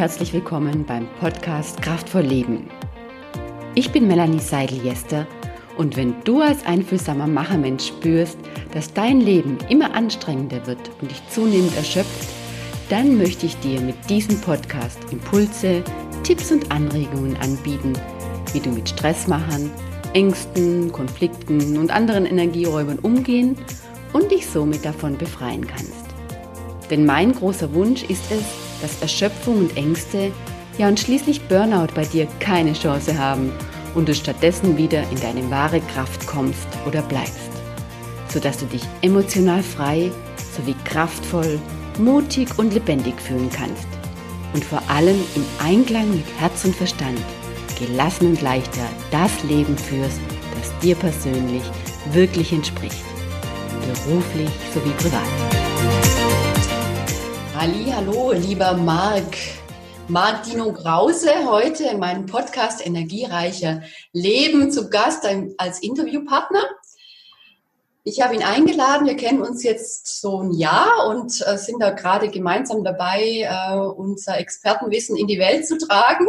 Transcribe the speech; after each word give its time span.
herzlich 0.00 0.32
willkommen 0.32 0.86
beim 0.86 1.06
Podcast 1.20 1.82
Kraftvoll 1.82 2.22
Leben. 2.22 2.70
Ich 3.74 3.92
bin 3.92 4.08
Melanie 4.08 4.38
Seidel-Jester 4.38 5.26
und 5.76 5.94
wenn 5.94 6.14
du 6.24 6.40
als 6.40 6.64
einfühlsamer 6.64 7.26
Machermensch 7.26 7.88
spürst, 7.88 8.38
dass 8.72 8.94
dein 8.94 9.20
Leben 9.20 9.58
immer 9.68 9.94
anstrengender 9.94 10.66
wird 10.66 10.90
und 11.02 11.10
dich 11.10 11.20
zunehmend 11.28 11.76
erschöpft, 11.76 12.28
dann 12.88 13.18
möchte 13.18 13.44
ich 13.44 13.58
dir 13.58 13.78
mit 13.82 13.94
diesem 14.08 14.40
Podcast 14.40 14.98
Impulse, 15.10 15.84
Tipps 16.22 16.50
und 16.50 16.72
Anregungen 16.72 17.36
anbieten, 17.36 17.92
wie 18.54 18.60
du 18.60 18.70
mit 18.70 18.88
Stressmachern, 18.88 19.70
Ängsten, 20.14 20.90
Konflikten 20.92 21.76
und 21.76 21.90
anderen 21.90 22.24
Energieräubern 22.24 23.00
umgehen 23.00 23.54
und 24.14 24.30
dich 24.30 24.46
somit 24.46 24.82
davon 24.82 25.18
befreien 25.18 25.66
kannst. 25.66 26.06
Denn 26.88 27.04
mein 27.04 27.32
großer 27.32 27.74
Wunsch 27.74 28.02
ist 28.04 28.32
es, 28.32 28.69
dass 28.80 29.00
Erschöpfung 29.00 29.58
und 29.58 29.76
Ängste, 29.76 30.32
ja 30.78 30.88
und 30.88 30.98
schließlich 30.98 31.42
Burnout 31.42 31.92
bei 31.94 32.04
dir 32.04 32.26
keine 32.38 32.72
Chance 32.72 33.18
haben 33.18 33.52
und 33.94 34.08
du 34.08 34.14
stattdessen 34.14 34.76
wieder 34.76 35.02
in 35.10 35.20
deine 35.20 35.50
wahre 35.50 35.80
Kraft 35.80 36.26
kommst 36.26 36.66
oder 36.86 37.02
bleibst, 37.02 37.50
sodass 38.28 38.58
du 38.58 38.66
dich 38.66 38.82
emotional 39.02 39.62
frei 39.62 40.10
sowie 40.56 40.76
kraftvoll, 40.84 41.58
mutig 41.98 42.58
und 42.58 42.72
lebendig 42.72 43.20
fühlen 43.20 43.50
kannst 43.50 43.86
und 44.52 44.64
vor 44.64 44.82
allem 44.88 45.16
im 45.34 45.44
Einklang 45.64 46.10
mit 46.10 46.24
Herz 46.38 46.64
und 46.64 46.74
Verstand 46.74 47.20
gelassen 47.78 48.28
und 48.28 48.42
leichter 48.42 48.86
das 49.10 49.42
Leben 49.44 49.76
führst, 49.76 50.20
das 50.58 50.78
dir 50.80 50.94
persönlich 50.94 51.62
wirklich 52.12 52.52
entspricht, 52.52 53.04
beruflich 53.86 54.50
sowie 54.74 54.92
privat. 54.98 55.59
Ali, 57.60 57.92
hallo, 57.94 58.32
lieber 58.32 58.72
Marc. 58.72 59.36
Marc 60.08 60.44
Dino 60.44 60.72
Grause, 60.72 61.30
heute 61.46 61.84
in 61.84 61.98
meinem 61.98 62.24
Podcast 62.24 62.86
Energiereicher 62.86 63.82
Leben 64.14 64.70
zu 64.70 64.88
Gast 64.88 65.28
als 65.58 65.82
Interviewpartner. 65.82 66.62
Ich 68.02 68.22
habe 68.22 68.34
ihn 68.34 68.42
eingeladen, 68.42 69.06
wir 69.06 69.16
kennen 69.16 69.42
uns 69.42 69.62
jetzt 69.62 70.22
so 70.22 70.40
ein 70.40 70.52
Jahr 70.52 71.06
und 71.08 71.46
äh, 71.46 71.58
sind 71.58 71.82
da 71.82 71.90
gerade 71.90 72.30
gemeinsam 72.30 72.82
dabei, 72.82 73.42
äh, 73.42 73.76
unser 73.76 74.38
Expertenwissen 74.38 75.14
in 75.18 75.26
die 75.26 75.38
Welt 75.38 75.66
zu 75.66 75.76
tragen. 75.76 76.28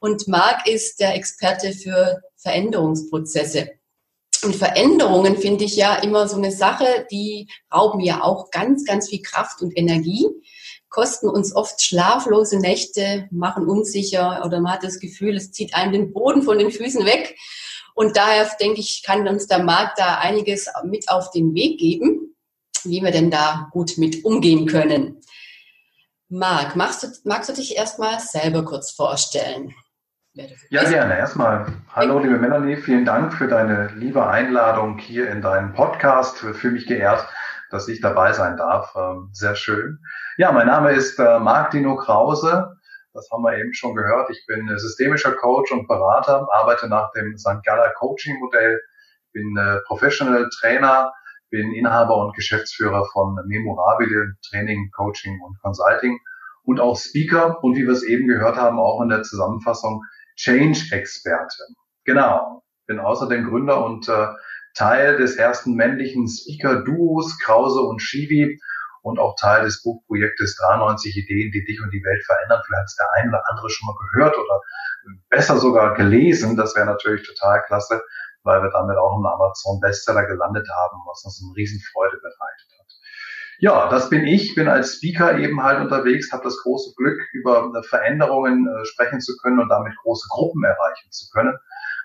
Und 0.00 0.26
Marc 0.26 0.66
ist 0.66 0.98
der 0.98 1.14
Experte 1.14 1.72
für 1.72 2.20
Veränderungsprozesse. 2.36 3.77
Und 4.42 4.54
Veränderungen 4.54 5.36
finde 5.36 5.64
ich 5.64 5.76
ja 5.76 5.96
immer 5.96 6.28
so 6.28 6.36
eine 6.36 6.52
Sache, 6.52 7.06
die 7.10 7.48
rauben 7.74 8.00
ja 8.00 8.22
auch 8.22 8.50
ganz, 8.50 8.84
ganz 8.84 9.08
viel 9.08 9.22
Kraft 9.22 9.62
und 9.62 9.76
Energie, 9.76 10.26
kosten 10.88 11.28
uns 11.28 11.54
oft 11.54 11.82
schlaflose 11.82 12.58
Nächte, 12.58 13.28
machen 13.30 13.66
unsicher 13.66 14.42
oder 14.44 14.60
man 14.60 14.74
hat 14.74 14.84
das 14.84 15.00
Gefühl, 15.00 15.36
es 15.36 15.52
zieht 15.52 15.74
einem 15.74 15.92
den 15.92 16.12
Boden 16.12 16.42
von 16.42 16.58
den 16.58 16.70
Füßen 16.70 17.04
weg. 17.04 17.36
Und 17.94 18.16
daher 18.16 18.48
denke 18.60 18.80
ich, 18.80 19.02
kann 19.04 19.26
uns 19.26 19.48
der 19.48 19.62
Markt 19.62 19.98
da 19.98 20.18
einiges 20.18 20.68
mit 20.84 21.08
auf 21.08 21.30
den 21.32 21.52
Weg 21.54 21.78
geben, 21.78 22.36
wie 22.84 23.02
wir 23.02 23.10
denn 23.10 23.30
da 23.30 23.68
gut 23.72 23.98
mit 23.98 24.24
umgehen 24.24 24.66
können. 24.66 25.20
Marc, 26.28 26.76
magst 26.76 27.02
du, 27.02 27.08
magst 27.24 27.48
du 27.48 27.54
dich 27.54 27.76
erstmal 27.76 28.20
selber 28.20 28.64
kurz 28.64 28.92
vorstellen? 28.92 29.74
Ja, 30.70 30.84
gerne. 30.84 31.18
Erstmal, 31.18 31.66
hallo 31.90 32.20
liebe 32.20 32.38
Melanie, 32.38 32.76
vielen 32.76 33.04
Dank 33.04 33.34
für 33.34 33.48
deine 33.48 33.88
liebe 33.96 34.24
Einladung 34.24 34.96
hier 34.98 35.28
in 35.30 35.42
deinen 35.42 35.72
Podcast. 35.72 36.38
Fühle 36.38 36.74
mich 36.74 36.86
geehrt, 36.86 37.26
dass 37.70 37.88
ich 37.88 38.00
dabei 38.00 38.32
sein 38.32 38.56
darf. 38.56 38.94
Ähm, 38.94 39.30
sehr 39.32 39.56
schön. 39.56 39.98
Ja, 40.36 40.52
mein 40.52 40.68
Name 40.68 40.92
ist 40.92 41.18
äh, 41.18 41.40
Marc 41.40 41.72
Dino 41.72 41.96
Krause. 41.96 42.76
Das 43.14 43.28
haben 43.32 43.42
wir 43.42 43.58
eben 43.58 43.74
schon 43.74 43.96
gehört. 43.96 44.30
Ich 44.30 44.44
bin 44.46 44.68
systemischer 44.78 45.32
Coach 45.32 45.72
und 45.72 45.88
Berater, 45.88 46.46
arbeite 46.52 46.88
nach 46.88 47.10
dem 47.12 47.36
St. 47.36 47.64
Galler 47.64 47.90
Coaching 47.98 48.38
Modell, 48.38 48.80
bin 49.32 49.56
äh, 49.56 49.80
Professional 49.86 50.48
Trainer, 50.60 51.12
bin 51.50 51.72
Inhaber 51.72 52.16
und 52.16 52.36
Geschäftsführer 52.36 53.04
von 53.12 53.34
Memorabile 53.46 54.34
Training, 54.48 54.92
Coaching 54.94 55.40
und 55.40 55.60
Consulting 55.62 56.16
und 56.62 56.78
auch 56.78 56.96
Speaker 56.96 57.64
und 57.64 57.74
wie 57.74 57.86
wir 57.86 57.92
es 57.92 58.04
eben 58.04 58.28
gehört 58.28 58.56
haben, 58.56 58.78
auch 58.78 59.02
in 59.02 59.08
der 59.08 59.22
Zusammenfassung 59.24 60.04
Change-Experte. 60.38 61.64
Genau. 62.04 62.62
Bin 62.86 63.00
außerdem 63.00 63.48
Gründer 63.48 63.84
und 63.84 64.08
äh, 64.08 64.28
Teil 64.74 65.16
des 65.16 65.36
ersten 65.36 65.74
männlichen 65.74 66.28
Speaker-Duos 66.28 67.38
Krause 67.40 67.80
und 67.80 68.00
Shivi 68.00 68.58
und 69.02 69.18
auch 69.18 69.34
Teil 69.36 69.64
des 69.64 69.82
Buchprojektes 69.82 70.56
93 70.56 71.16
Ideen, 71.16 71.50
die 71.52 71.64
dich 71.64 71.82
und 71.82 71.90
die 71.90 72.02
Welt 72.04 72.24
verändern. 72.24 72.62
Vielleicht 72.64 72.80
hat 72.80 72.86
es 72.86 72.96
der 72.96 73.12
eine 73.14 73.28
oder 73.30 73.42
andere 73.50 73.70
schon 73.70 73.86
mal 73.86 73.96
gehört 74.12 74.36
oder 74.38 74.60
besser 75.28 75.58
sogar 75.58 75.94
gelesen. 75.94 76.56
Das 76.56 76.74
wäre 76.76 76.86
natürlich 76.86 77.26
total 77.26 77.62
klasse, 77.64 78.02
weil 78.42 78.62
wir 78.62 78.70
damit 78.70 78.96
auch 78.96 79.16
einen 79.16 79.26
Amazon-Bestseller 79.26 80.26
gelandet 80.26 80.68
haben, 80.68 80.98
was 81.06 81.24
uns 81.24 81.42
eine 81.42 81.56
Riesenfreude 81.56 82.16
bereitet. 82.16 82.77
Ja, 83.60 83.88
das 83.90 84.08
bin 84.08 84.24
ich, 84.24 84.54
bin 84.54 84.68
als 84.68 84.94
Speaker 84.94 85.36
eben 85.36 85.60
halt 85.64 85.80
unterwegs, 85.80 86.30
habe 86.30 86.44
das 86.44 86.58
große 86.62 86.94
Glück, 86.96 87.20
über 87.32 87.72
Veränderungen 87.88 88.68
äh, 88.68 88.84
sprechen 88.84 89.20
zu 89.20 89.36
können 89.38 89.58
und 89.58 89.68
damit 89.68 89.96
große 89.96 90.28
Gruppen 90.30 90.62
erreichen 90.62 91.10
zu 91.10 91.28
können. 91.32 91.56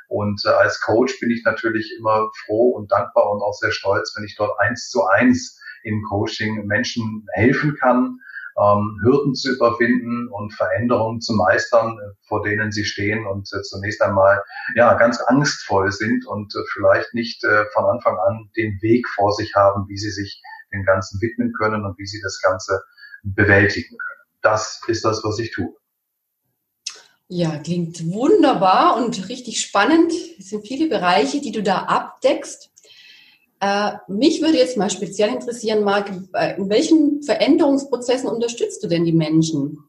Und 0.07 0.43
äh, 0.45 0.49
als 0.49 0.81
Coach 0.81 1.19
bin 1.19 1.29
ich 1.29 1.43
natürlich 1.45 1.93
immer 1.99 2.29
froh 2.45 2.71
und 2.71 2.91
dankbar 2.91 3.29
und 3.31 3.43
auch 3.43 3.53
sehr 3.53 3.71
stolz, 3.71 4.13
wenn 4.15 4.25
ich 4.25 4.35
dort 4.35 4.59
eins 4.59 4.89
zu 4.89 5.05
eins 5.05 5.59
im 5.83 6.01
Coaching 6.09 6.65
Menschen 6.65 7.27
helfen 7.33 7.75
kann, 7.79 8.17
ähm, 8.59 8.99
Hürden 9.03 9.35
zu 9.35 9.53
überwinden 9.53 10.29
und 10.29 10.53
Veränderungen 10.53 11.21
zu 11.21 11.33
meistern, 11.33 11.99
äh, 11.99 12.13
vor 12.27 12.41
denen 12.41 12.71
sie 12.71 12.85
stehen 12.85 13.27
und 13.27 13.47
äh, 13.53 13.61
zunächst 13.61 14.01
einmal 14.01 14.41
ja 14.75 14.95
ganz 14.95 15.19
angstvoll 15.21 15.91
sind 15.91 16.25
und 16.25 16.55
äh, 16.55 16.63
vielleicht 16.73 17.13
nicht 17.13 17.43
äh, 17.43 17.65
von 17.73 17.85
Anfang 17.85 18.17
an 18.17 18.49
den 18.57 18.81
Weg 18.81 19.07
vor 19.09 19.31
sich 19.33 19.53
haben, 19.55 19.87
wie 19.87 19.97
sie 19.97 20.11
sich 20.11 20.41
dem 20.73 20.83
Ganzen 20.83 21.21
widmen 21.21 21.53
können 21.53 21.85
und 21.85 21.97
wie 21.97 22.05
sie 22.05 22.19
das 22.21 22.41
Ganze 22.41 22.81
bewältigen 23.23 23.97
können. 23.97 24.39
Das 24.41 24.81
ist 24.87 25.05
das, 25.05 25.23
was 25.23 25.39
ich 25.39 25.51
tue. 25.51 25.73
Ja, 27.29 27.57
klingt 27.57 28.05
wunderbar 28.11 28.97
und 28.97 29.29
richtig 29.29 29.61
spannend. 29.61 30.11
Es 30.37 30.49
sind 30.49 30.67
viele 30.67 30.87
Bereiche, 30.87 31.41
die 31.41 31.51
du 31.51 31.63
da 31.63 31.83
abdeckst. 31.83 32.69
Äh, 33.59 33.93
mich 34.09 34.41
würde 34.41 34.57
jetzt 34.57 34.77
mal 34.77 34.89
speziell 34.89 35.29
interessieren, 35.29 35.83
Marc, 35.83 36.11
äh, 36.33 36.57
in 36.57 36.69
welchen 36.69 37.23
Veränderungsprozessen 37.23 38.29
unterstützt 38.29 38.83
du 38.83 38.87
denn 38.87 39.05
die 39.05 39.13
Menschen? 39.13 39.79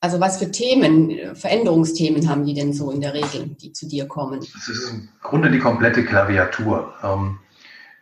Also 0.00 0.20
was 0.20 0.38
für 0.38 0.50
Themen, 0.50 1.36
Veränderungsthemen 1.36 2.28
haben 2.28 2.44
die 2.44 2.54
denn 2.54 2.72
so 2.72 2.90
in 2.90 3.00
der 3.00 3.14
Regel, 3.14 3.48
die 3.60 3.72
zu 3.72 3.86
dir 3.88 4.06
kommen? 4.06 4.40
Das 4.40 4.68
ist 4.68 4.90
im 4.90 5.08
Grunde 5.22 5.50
die 5.50 5.58
komplette 5.58 6.04
Klaviatur. 6.04 6.94
Ähm, 7.02 7.40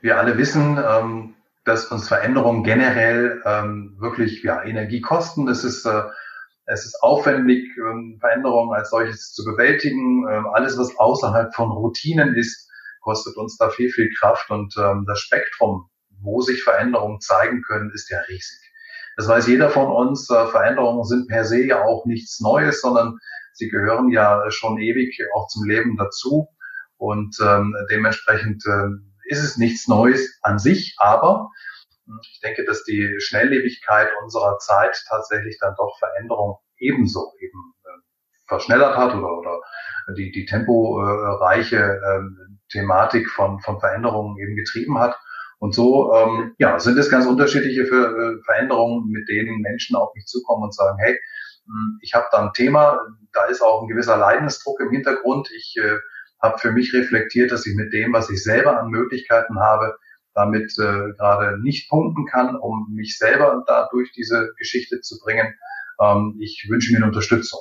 wir 0.03 0.19
alle 0.19 0.37
wissen, 0.39 0.79
ähm, 0.79 1.35
dass 1.71 1.87
uns 1.87 2.09
Veränderungen 2.09 2.65
generell 2.65 3.41
ähm, 3.45 3.97
wirklich 4.01 4.43
ja, 4.43 4.63
Energie 4.65 5.01
kosten. 5.01 5.47
Es 5.47 5.63
ist, 5.63 5.87
äh, 5.87 6.03
es 6.67 6.85
ist 6.85 7.01
aufwendig, 7.01 7.65
ähm, 7.79 8.19
Veränderungen 8.19 8.75
als 8.75 8.91
solches 8.91 9.33
zu 9.33 9.45
bewältigen. 9.45 10.27
Ähm, 10.29 10.47
alles, 10.53 10.77
was 10.79 10.97
außerhalb 10.99 11.55
von 11.55 11.71
Routinen 11.71 12.35
ist, 12.35 12.69
kostet 13.03 13.37
uns 13.37 13.57
da 13.57 13.71
viel, 13.71 13.89
viel 13.91 14.11
Kraft. 14.19 14.51
Und 14.51 14.75
ähm, 14.77 15.05
das 15.07 15.21
Spektrum, 15.21 15.89
wo 16.21 16.41
sich 16.41 16.65
Veränderungen 16.65 17.21
zeigen 17.21 17.63
können, 17.63 17.93
ist 17.95 18.11
ja 18.11 18.19
riesig. 18.23 18.59
Das 19.17 19.29
weiß 19.29 19.47
jeder 19.47 19.71
von 19.71 19.93
uns. 19.93 20.29
Äh, 20.29 20.47
Veränderungen 20.49 21.05
sind 21.05 21.29
per 21.29 21.45
se 21.45 21.65
ja 21.65 21.85
auch 21.85 22.05
nichts 22.05 22.41
Neues, 22.41 22.81
sondern 22.81 23.17
sie 23.53 23.69
gehören 23.69 24.11
ja 24.11 24.51
schon 24.51 24.79
ewig 24.79 25.17
auch 25.37 25.47
zum 25.47 25.69
Leben 25.69 25.97
dazu. 25.97 26.49
Und 26.97 27.37
ähm, 27.41 27.77
dementsprechend 27.91 28.67
äh, 28.67 28.89
ist 29.31 29.43
es 29.43 29.57
nichts 29.57 29.87
Neues 29.89 30.39
an 30.43 30.59
sich, 30.59 30.97
aber 30.99 31.51
ich 32.23 32.41
denke, 32.41 32.65
dass 32.65 32.83
die 32.85 33.17
Schnelllebigkeit 33.19 34.09
unserer 34.23 34.59
Zeit 34.59 35.01
tatsächlich 35.09 35.59
dann 35.61 35.75
doch 35.77 35.97
Veränderung 35.99 36.59
ebenso 36.79 37.33
eben 37.41 37.75
äh, 37.85 38.47
verschnellert 38.49 38.97
hat 38.97 39.15
oder, 39.15 39.39
oder 39.39 39.61
die, 40.17 40.33
die 40.33 40.47
temporeiche 40.47 41.77
äh, 41.77 42.21
Thematik 42.71 43.29
von, 43.31 43.61
von 43.61 43.79
Veränderungen 43.79 44.37
eben 44.39 44.57
getrieben 44.57 44.99
hat. 44.99 45.17
Und 45.59 45.75
so 45.75 46.13
ähm, 46.15 46.55
ja, 46.59 46.79
sind 46.79 46.99
es 46.99 47.11
ganz 47.11 47.27
unterschiedliche 47.27 47.83
äh, 47.83 48.43
Veränderungen, 48.45 49.11
mit 49.11 49.29
denen 49.29 49.61
Menschen 49.61 49.95
auf 49.95 50.13
mich 50.15 50.27
zukommen 50.27 50.65
und 50.65 50.75
sagen, 50.75 50.99
hey, 50.99 51.17
hm, 51.67 51.99
ich 52.03 52.15
habe 52.15 52.27
da 52.33 52.47
ein 52.47 52.53
Thema, 52.55 52.99
da 53.33 53.45
ist 53.45 53.61
auch 53.61 53.83
ein 53.83 53.89
gewisser 53.89 54.17
Leidensdruck 54.17 54.81
im 54.81 54.91
Hintergrund. 54.91 55.51
Ich 55.55 55.77
äh, 55.77 55.99
habe 56.41 56.59
für 56.59 56.73
mich 56.73 56.93
reflektiert, 56.95 57.53
dass 57.53 57.67
ich 57.67 57.75
mit 57.75 57.93
dem, 57.93 58.13
was 58.13 58.31
ich 58.31 58.43
selber 58.43 58.81
an 58.81 58.89
Möglichkeiten 58.89 59.59
habe, 59.59 59.97
damit 60.35 60.73
äh, 60.79 61.13
gerade 61.19 61.61
nicht 61.63 61.89
punkten 61.89 62.27
kann, 62.27 62.57
um 62.57 62.87
mich 62.95 63.19
selber 63.19 63.65
da 63.67 63.89
durch 63.91 64.13
diese 64.13 64.53
Geschichte 64.59 65.01
zu 65.01 65.19
bringen. 65.19 65.55
Ähm, 66.01 66.37
ich 66.41 66.67
wünsche 66.69 66.93
mir 66.93 66.99
eine 66.99 67.07
Unterstützung. 67.07 67.61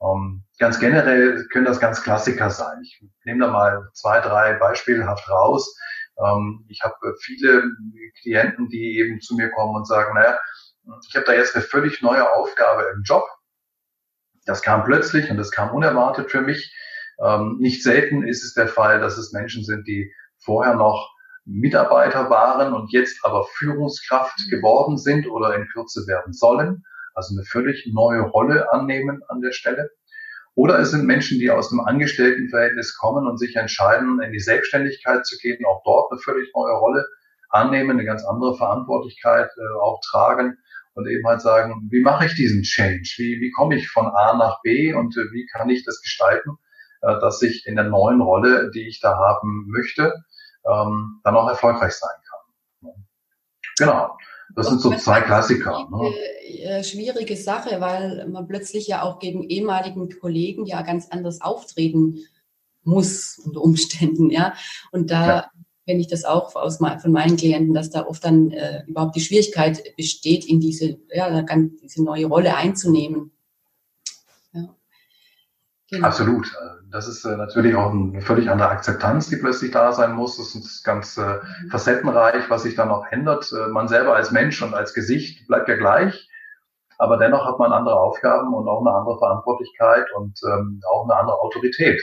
Ähm, 0.00 0.44
ganz 0.58 0.78
generell 0.78 1.46
können 1.48 1.64
das 1.64 1.80
ganz 1.80 2.02
Klassiker 2.02 2.50
sein. 2.50 2.78
Ich 2.82 3.02
nehme 3.24 3.44
da 3.44 3.50
mal 3.50 3.88
zwei, 3.94 4.20
drei 4.20 4.54
beispielhaft 4.54 5.28
raus. 5.28 5.76
Ähm, 6.24 6.64
ich 6.68 6.82
habe 6.82 6.94
viele 7.20 7.64
Klienten, 8.22 8.68
die 8.68 8.98
eben 8.98 9.20
zu 9.20 9.34
mir 9.36 9.50
kommen 9.50 9.74
und 9.76 9.86
sagen, 9.86 10.14
naja, 10.14 10.38
ich 11.08 11.14
habe 11.14 11.26
da 11.26 11.32
jetzt 11.34 11.54
eine 11.54 11.64
völlig 11.64 12.00
neue 12.00 12.32
Aufgabe 12.34 12.90
im 12.94 13.02
Job 13.02 13.24
Das 14.46 14.62
kam 14.62 14.84
plötzlich 14.84 15.30
und 15.30 15.36
das 15.36 15.50
kam 15.50 15.74
unerwartet 15.74 16.30
für 16.30 16.40
mich. 16.40 16.72
Ähm, 17.20 17.56
nicht 17.58 17.82
selten 17.82 18.26
ist 18.26 18.44
es 18.44 18.54
der 18.54 18.68
Fall, 18.68 19.00
dass 19.00 19.18
es 19.18 19.32
Menschen 19.32 19.64
sind, 19.64 19.86
die 19.86 20.12
vorher 20.38 20.74
noch 20.74 21.14
Mitarbeiter 21.44 22.28
waren 22.30 22.74
und 22.74 22.92
jetzt 22.92 23.24
aber 23.24 23.46
Führungskraft 23.56 24.38
geworden 24.50 24.98
sind 24.98 25.26
oder 25.26 25.56
in 25.56 25.66
Kürze 25.68 26.06
werden 26.06 26.32
sollen, 26.32 26.84
also 27.14 27.34
eine 27.34 27.44
völlig 27.44 27.90
neue 27.92 28.20
Rolle 28.20 28.70
annehmen 28.72 29.22
an 29.28 29.40
der 29.40 29.52
Stelle. 29.52 29.90
Oder 30.54 30.78
es 30.80 30.90
sind 30.90 31.06
Menschen, 31.06 31.38
die 31.38 31.50
aus 31.50 31.70
einem 31.70 31.80
Angestelltenverhältnis 31.80 32.96
kommen 32.98 33.26
und 33.26 33.38
sich 33.38 33.56
entscheiden, 33.56 34.20
in 34.20 34.32
die 34.32 34.40
Selbstständigkeit 34.40 35.24
zu 35.24 35.38
gehen, 35.38 35.64
auch 35.64 35.82
dort 35.84 36.12
eine 36.12 36.20
völlig 36.20 36.52
neue 36.54 36.74
Rolle 36.74 37.06
annehmen, 37.50 37.92
eine 37.92 38.04
ganz 38.04 38.24
andere 38.24 38.56
Verantwortlichkeit 38.56 39.50
äh, 39.56 39.80
auch 39.80 40.00
tragen 40.10 40.58
und 40.94 41.08
eben 41.08 41.26
halt 41.26 41.40
sagen, 41.40 41.88
wie 41.90 42.02
mache 42.02 42.26
ich 42.26 42.34
diesen 42.34 42.62
Change? 42.62 43.08
Wie, 43.18 43.40
wie 43.40 43.52
komme 43.52 43.76
ich 43.76 43.88
von 43.88 44.06
A 44.06 44.36
nach 44.36 44.60
B 44.62 44.92
und 44.92 45.16
äh, 45.16 45.32
wie 45.32 45.46
kann 45.46 45.70
ich 45.70 45.84
das 45.84 46.02
gestalten, 46.02 46.58
äh, 47.02 47.20
dass 47.20 47.42
ich 47.42 47.66
in 47.66 47.76
der 47.76 47.84
neuen 47.84 48.20
Rolle, 48.20 48.70
die 48.70 48.86
ich 48.88 49.00
da 49.00 49.16
haben 49.16 49.66
möchte, 49.68 50.12
ähm, 50.66 51.20
dann 51.24 51.36
auch 51.36 51.48
erfolgreich 51.48 51.92
sein 51.92 52.10
kann. 52.28 53.04
Genau. 53.78 54.16
Das 54.54 54.68
sind 54.68 54.80
so 54.80 54.92
zwei 54.94 55.20
Klassiker. 55.20 55.88
Ne? 55.90 56.12
Äh, 56.62 56.82
schwierige 56.82 57.36
Sache, 57.36 57.80
weil 57.80 58.26
man 58.28 58.48
plötzlich 58.48 58.88
ja 58.88 59.02
auch 59.02 59.18
gegen 59.18 59.44
ehemaligen 59.44 60.08
Kollegen 60.18 60.64
ja 60.64 60.82
ganz 60.82 61.08
anders 61.10 61.40
auftreten 61.40 62.20
muss 62.82 63.38
unter 63.38 63.60
Umständen, 63.60 64.30
ja. 64.30 64.54
Und 64.90 65.10
da 65.10 65.26
ja. 65.26 65.50
kenne 65.86 66.00
ich 66.00 66.08
das 66.08 66.24
auch 66.24 66.56
aus, 66.56 66.78
von 66.78 67.12
meinen 67.12 67.36
Klienten, 67.36 67.74
dass 67.74 67.90
da 67.90 68.06
oft 68.06 68.24
dann 68.24 68.50
äh, 68.50 68.82
überhaupt 68.86 69.14
die 69.14 69.20
Schwierigkeit 69.20 69.94
besteht, 69.96 70.46
in 70.46 70.58
diese, 70.58 70.98
ja, 71.12 71.44
diese 71.82 72.02
neue 72.02 72.26
Rolle 72.26 72.56
einzunehmen. 72.56 73.30
Genau. 75.90 76.06
Absolut. 76.06 76.50
Das 76.90 77.06
ist 77.06 77.24
äh, 77.24 77.36
natürlich 77.36 77.74
auch 77.74 77.90
eine 77.90 78.20
völlig 78.22 78.50
andere 78.50 78.70
Akzeptanz, 78.70 79.28
die 79.28 79.36
plötzlich 79.36 79.70
da 79.72 79.92
sein 79.92 80.12
muss. 80.14 80.38
Das 80.38 80.54
ist 80.54 80.84
ganz 80.84 81.16
mhm. 81.16 81.68
facettenreich, 81.70 82.48
was 82.48 82.62
sich 82.62 82.74
dann 82.76 82.90
auch 82.90 83.04
ändert. 83.10 83.52
Äh, 83.52 83.68
man 83.68 83.88
selber 83.88 84.14
als 84.14 84.30
Mensch 84.30 84.62
und 84.62 84.74
als 84.74 84.94
Gesicht 84.94 85.46
bleibt 85.48 85.68
ja 85.68 85.76
gleich, 85.76 86.28
aber 86.96 87.18
dennoch 87.18 87.44
hat 87.44 87.58
man 87.58 87.72
andere 87.72 87.98
Aufgaben 88.00 88.54
und 88.54 88.68
auch 88.68 88.80
eine 88.80 88.96
andere 88.96 89.18
Verantwortlichkeit 89.18 90.06
und 90.16 90.40
ähm, 90.46 90.80
auch 90.90 91.04
eine 91.04 91.16
andere 91.20 91.40
Autorität 91.40 92.00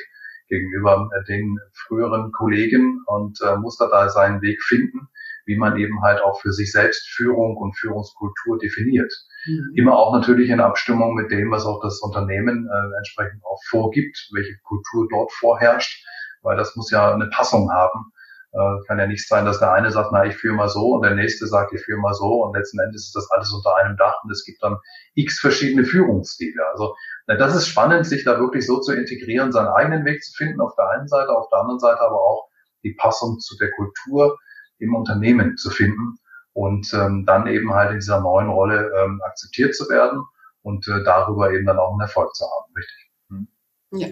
gegenüber 0.48 1.10
äh, 1.14 1.24
den 1.26 1.58
früheren 1.88 2.32
Kollegen 2.32 3.02
und 3.08 3.40
muss 3.62 3.78
da, 3.78 3.88
da 3.88 4.10
seinen 4.10 4.42
Weg 4.42 4.62
finden, 4.62 5.10
wie 5.46 5.58
man 5.58 5.78
eben 5.78 6.02
halt 6.02 6.22
auch 6.22 6.42
für 6.42 6.52
sich 6.52 6.72
selbst 6.72 7.08
Führung 7.10 7.58
und 7.58 7.78
Führungskultur 7.78 8.58
definiert. 8.60 9.14
Mhm. 9.46 9.72
Immer 9.76 9.98
auch 9.98 10.14
natürlich 10.14 10.50
in 10.50 10.60
Abstimmung 10.60 11.16
mit 11.16 11.32
dem, 11.32 11.52
was 11.52 11.66
auch 11.66 11.82
das 11.82 12.00
Unternehmen 12.02 12.68
äh, 12.68 12.98
entsprechend 12.98 13.44
auch 13.46 13.60
vorgibt, 13.70 14.30
welche 14.34 14.58
Kultur 14.64 15.08
dort 15.10 15.32
vorherrscht, 15.34 16.06
weil 16.42 16.58
das 16.58 16.76
muss 16.76 16.92
ja 16.92 17.14
eine 17.14 17.28
Passung 17.28 17.72
haben. 17.72 18.12
Äh, 18.56 18.88
kann 18.88 19.00
ja 19.00 19.06
nicht 19.06 19.28
sein, 19.28 19.46
dass 19.46 19.60
der 19.60 19.74
eine 19.74 19.92
sagt, 19.92 20.12
na, 20.14 20.26
ich 20.26 20.36
führe 20.36 20.56
mal 20.56 20.70
so 20.70 20.94
und 20.94 21.04
der 21.04 21.14
nächste 21.14 21.46
sagt, 21.46 21.74
ich 21.74 21.82
führe 21.82 22.00
mal 22.00 22.14
so 22.14 22.44
und 22.44 22.56
letzten 22.56 22.80
Endes 22.80 23.08
ist 23.08 23.16
das 23.16 23.30
alles 23.32 23.52
unter 23.52 23.76
einem 23.76 23.98
Dach 23.98 24.16
und 24.24 24.32
es 24.32 24.46
gibt 24.46 24.64
dann 24.64 24.78
x 25.14 25.40
verschiedene 25.40 25.84
Führungsstile. 25.84 26.66
Also 26.72 26.96
na, 27.28 27.36
das 27.36 27.54
ist 27.54 27.68
spannend, 27.68 28.06
sich 28.06 28.24
da 28.24 28.40
wirklich 28.40 28.66
so 28.66 28.80
zu 28.80 28.94
integrieren, 28.94 29.52
seinen 29.52 29.68
eigenen 29.68 30.06
Weg 30.06 30.24
zu 30.24 30.34
finden 30.38 30.62
auf 30.62 30.74
der 30.78 30.90
einen 30.90 31.08
Seite, 31.10 31.32
auf 31.32 31.50
der 31.50 31.60
anderen 31.60 31.80
Seite 31.80 32.00
aber 32.00 32.16
auch 32.16 32.48
die 32.84 32.94
Passung 32.94 33.40
zu 33.40 33.58
der 33.58 33.72
Kultur 33.72 34.38
im 34.80 34.96
Unternehmen 34.96 35.58
zu 35.58 35.70
finden 35.70 36.20
und 36.54 36.94
ähm, 36.94 37.26
dann 37.26 37.48
eben 37.48 37.74
halt 37.74 37.92
in 37.92 38.00
dieser 38.00 38.22
neuen 38.22 38.50
Rolle 38.50 38.92
ähm, 38.98 39.22
akzeptiert 39.26 39.76
zu 39.76 39.90
werden 39.90 40.24
und 40.62 40.88
äh, 40.88 41.04
darüber 41.04 41.52
eben 41.52 41.66
dann 41.66 41.78
auch 41.78 41.92
einen 41.92 42.02
Erfolg 42.02 42.34
zu 42.36 42.46
haben, 42.46 42.74
richtig. 42.76 43.12
Hm. 43.30 43.48
Ja. 43.92 44.08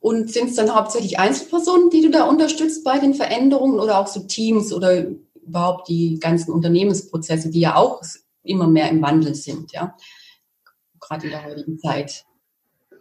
Und 0.00 0.32
sind 0.32 0.50
es 0.50 0.56
dann 0.56 0.74
hauptsächlich 0.74 1.18
Einzelpersonen, 1.18 1.90
die 1.90 2.02
du 2.02 2.10
da 2.10 2.24
unterstützt 2.24 2.84
bei 2.84 2.98
den 2.98 3.14
Veränderungen 3.14 3.78
oder 3.78 3.98
auch 3.98 4.06
so 4.06 4.20
Teams 4.20 4.72
oder 4.72 5.04
überhaupt 5.34 5.88
die 5.88 6.18
ganzen 6.20 6.52
Unternehmensprozesse, 6.52 7.50
die 7.50 7.60
ja 7.60 7.74
auch 7.74 8.02
immer 8.42 8.66
mehr 8.66 8.88
im 8.88 9.02
Wandel 9.02 9.34
sind, 9.34 9.72
ja? 9.72 9.96
Gerade 11.00 11.26
in 11.26 11.30
der 11.32 11.44
heutigen 11.44 11.78
Zeit. 11.78 12.24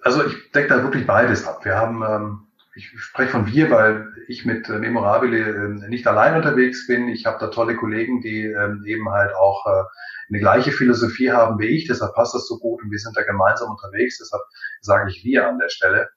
Also 0.01 0.25
ich 0.25 0.51
decke 0.51 0.69
da 0.69 0.83
wirklich 0.83 1.05
beides 1.05 1.45
ab. 1.45 1.63
Wir 1.63 1.75
haben 1.75 2.03
ähm, 2.03 2.47
ich 2.79 2.91
spreche 2.97 3.31
von 3.31 3.45
wir, 3.45 3.69
weil 3.69 4.07
ich 4.27 4.45
mit 4.45 4.69
äh, 4.69 4.79
Memorabile 4.79 5.39
äh, 5.39 5.89
nicht 5.89 6.07
allein 6.07 6.35
unterwegs 6.35 6.87
bin. 6.87 7.09
Ich 7.09 7.25
habe 7.25 7.37
da 7.39 7.47
tolle 7.47 7.75
Kollegen, 7.75 8.21
die 8.21 8.45
ähm, 8.45 8.83
eben 8.85 9.09
halt 9.09 9.35
auch 9.35 9.65
äh, 9.65 9.83
eine 10.29 10.39
gleiche 10.39 10.71
Philosophie 10.71 11.31
haben 11.31 11.59
wie 11.59 11.67
ich. 11.67 11.87
Deshalb 11.87 12.15
passt 12.15 12.33
das 12.33 12.47
so 12.47 12.57
gut 12.57 12.81
und 12.81 12.89
wir 12.89 12.99
sind 12.99 13.17
da 13.17 13.23
gemeinsam 13.23 13.69
unterwegs. 13.69 14.17
Deshalb 14.19 14.43
sage 14.81 15.09
ich 15.11 15.25
wir 15.25 15.47
an 15.47 15.59
der 15.59 15.69
Stelle. 15.69 16.09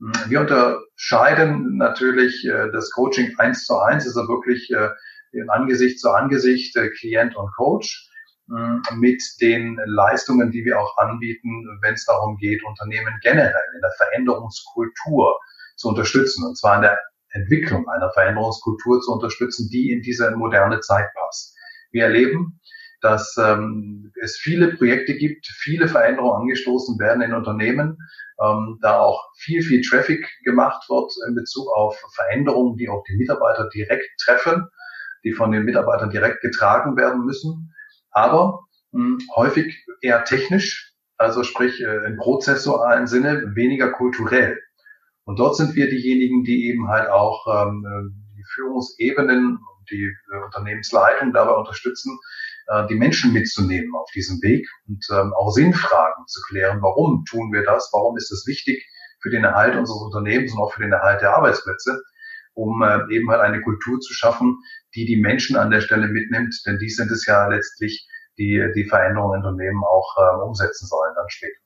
Hm, 0.00 0.12
wir 0.28 0.40
unterscheiden 0.40 1.78
natürlich 1.78 2.44
äh, 2.44 2.70
das 2.70 2.90
Coaching 2.90 3.34
eins 3.38 3.64
zu 3.64 3.78
eins, 3.78 4.06
also 4.06 4.28
wirklich 4.28 4.70
äh, 4.70 4.90
Angesicht 5.48 6.00
zu 6.00 6.10
Angesicht, 6.10 6.76
Klient 6.98 7.34
und 7.34 7.50
Coach 7.56 8.10
hm, 8.50 8.82
mit 8.96 9.22
den 9.40 9.80
Leistungen, 9.86 10.50
die 10.50 10.66
wir 10.66 10.78
auch 10.78 10.98
anbieten, 10.98 11.78
wenn 11.80 11.94
es 11.94 12.04
darum 12.04 12.36
geht, 12.36 12.62
Unternehmen 12.64 13.14
generell 13.22 13.68
in 13.74 13.80
der 13.80 13.92
Veränderungskultur 13.96 15.38
zu 15.80 15.88
unterstützen, 15.88 16.46
und 16.46 16.58
zwar 16.58 16.76
in 16.76 16.82
der 16.82 16.98
Entwicklung 17.32 17.88
einer 17.88 18.10
Veränderungskultur 18.12 19.00
zu 19.00 19.12
unterstützen, 19.12 19.68
die 19.72 19.90
in 19.90 20.02
diese 20.02 20.30
moderne 20.32 20.80
Zeit 20.80 21.08
passt. 21.14 21.56
Wir 21.90 22.04
erleben, 22.04 22.60
dass 23.00 23.36
ähm, 23.38 24.12
es 24.22 24.36
viele 24.36 24.76
Projekte 24.76 25.14
gibt, 25.14 25.46
viele 25.46 25.88
Veränderungen 25.88 26.42
angestoßen 26.42 26.98
werden 26.98 27.22
in 27.22 27.32
Unternehmen, 27.32 27.96
ähm, 28.42 28.78
da 28.82 29.00
auch 29.00 29.30
viel, 29.38 29.62
viel 29.62 29.80
Traffic 29.80 30.26
gemacht 30.44 30.84
wird 30.90 31.10
in 31.28 31.34
Bezug 31.34 31.66
auf 31.74 31.98
Veränderungen, 32.14 32.76
die 32.76 32.90
auch 32.90 33.02
die 33.08 33.16
Mitarbeiter 33.16 33.68
direkt 33.72 34.08
treffen, 34.22 34.68
die 35.24 35.32
von 35.32 35.50
den 35.50 35.64
Mitarbeitern 35.64 36.10
direkt 36.10 36.42
getragen 36.42 36.96
werden 36.96 37.24
müssen, 37.24 37.72
aber 38.10 38.60
mh, 38.92 39.02
hm, 39.02 39.18
häufig 39.34 39.86
eher 40.02 40.24
technisch, 40.24 40.94
also 41.16 41.42
sprich 41.42 41.80
äh, 41.80 42.06
im 42.06 42.18
prozessualen 42.18 43.06
Sinne, 43.06 43.52
weniger 43.54 43.92
kulturell. 43.92 44.58
Und 45.30 45.38
dort 45.38 45.54
sind 45.54 45.76
wir 45.76 45.88
diejenigen, 45.88 46.42
die 46.42 46.66
eben 46.66 46.88
halt 46.88 47.08
auch 47.08 47.46
ähm, 47.46 47.86
äh, 47.86 48.36
die 48.36 48.44
Führungsebenen 48.52 49.60
die 49.88 50.02
äh, 50.02 50.44
Unternehmensleitung 50.44 51.32
dabei 51.32 51.52
unterstützen, 51.52 52.18
äh, 52.66 52.88
die 52.88 52.96
Menschen 52.96 53.32
mitzunehmen 53.32 53.94
auf 53.94 54.10
diesem 54.12 54.42
Weg 54.42 54.68
und 54.88 55.06
ähm, 55.12 55.32
auch 55.34 55.52
Sinnfragen 55.52 56.26
zu 56.26 56.40
klären. 56.48 56.82
Warum 56.82 57.24
tun 57.26 57.52
wir 57.52 57.62
das? 57.62 57.90
Warum 57.92 58.16
ist 58.16 58.32
es 58.32 58.44
wichtig 58.48 58.84
für 59.22 59.30
den 59.30 59.44
Erhalt 59.44 59.76
unseres 59.76 60.02
Unternehmens 60.02 60.52
und 60.52 60.58
auch 60.58 60.72
für 60.72 60.82
den 60.82 60.92
Erhalt 60.92 61.22
der 61.22 61.36
Arbeitsplätze? 61.36 62.02
um 62.54 62.82
äh, 62.82 62.98
eben 63.14 63.30
halt 63.30 63.42
eine 63.42 63.62
Kultur 63.62 64.00
zu 64.00 64.12
schaffen, 64.12 64.58
die 64.96 65.06
die 65.06 65.16
Menschen 65.16 65.56
an 65.56 65.70
der 65.70 65.80
Stelle 65.80 66.08
mitnimmt, 66.08 66.60
denn 66.66 66.78
die 66.78 66.90
sind 66.90 67.08
es 67.12 67.24
ja 67.24 67.46
letztlich, 67.46 68.08
die 68.38 68.60
die 68.74 68.84
Veränderungen 68.86 69.40
in 69.40 69.46
Unternehmen 69.46 69.84
auch 69.84 70.16
äh, 70.18 70.42
umsetzen 70.42 70.88
sollen 70.88 71.14
dann 71.14 71.28
später. 71.28 71.60